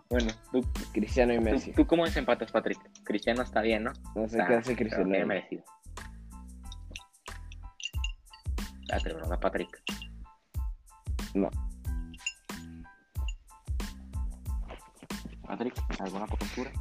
Bueno, 0.08 0.32
¿tú, 0.50 0.62
Cristiano 0.94 1.34
y 1.34 1.38
tú, 1.38 1.42
Messi. 1.42 1.72
tú 1.72 1.86
cómo 1.86 2.06
desempatas, 2.06 2.50
Patrick? 2.50 2.78
Cristiano 3.04 3.42
está 3.42 3.60
bien, 3.60 3.84
¿no? 3.84 3.92
No 4.14 4.26
sé 4.26 4.38
qué 4.48 4.54
hace 4.54 4.74
Cristiano. 4.74 5.10
bien 5.10 5.28
merecido. 5.28 5.62
Ah, 8.90 8.98
pero 9.02 9.18
no 9.18 9.28
da 9.28 9.38
Patrick. 9.38 9.82
No. 11.34 11.50
Patrick, 15.54 16.00
¿alguna 16.00 16.26
postura? 16.26 16.72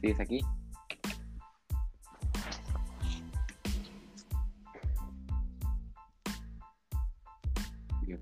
¿Sigues 0.00 0.18
aquí? 0.18 0.40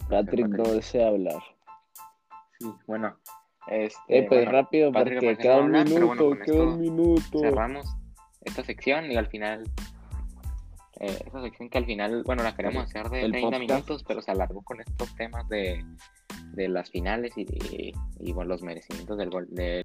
Patrick 0.09 0.49
no 0.49 0.65
desea 0.65 1.09
hablar. 1.09 1.43
Sí, 2.59 2.71
bueno. 2.87 3.17
Este, 3.69 4.19
Eh, 4.19 4.27
pues 4.29 4.45
bueno, 4.45 4.53
rápido, 4.53 4.93
Patrick 4.93 5.21
porque 5.21 5.37
queda 5.39 5.57
un 5.57 5.65
hablar, 5.75 5.89
minuto, 5.89 6.27
bueno, 6.27 6.45
queda 6.45 6.63
un 6.65 6.81
minuto. 6.81 7.39
cerramos 7.39 7.87
esta 8.43 8.63
sección 8.63 9.11
y 9.11 9.17
al 9.17 9.27
final 9.29 9.65
eh, 11.01 11.19
esta 11.27 11.43
sección 11.43 11.69
que 11.69 11.79
al 11.79 11.87
final 11.87 12.23
bueno 12.25 12.43
la 12.43 12.55
queremos 12.55 12.85
hacer 12.85 13.09
de 13.11 13.23
el 13.25 13.33
30 13.33 13.51
podcast. 13.51 13.61
minutos 13.61 14.05
pero 14.07 14.23
se 14.23 14.31
alargó 14.31 14.63
con 14.63 14.81
estos 14.81 15.15
temas 15.17 15.49
de 15.49 15.85
de 16.55 16.69
las 16.69 16.91
finales 16.91 17.33
y, 17.37 17.93
y, 18.21 18.33
bueno, 18.33 18.51
los 18.51 18.63
merecimientos 18.63 19.19
del 19.19 19.31
gol 19.31 19.47
de 19.51 19.85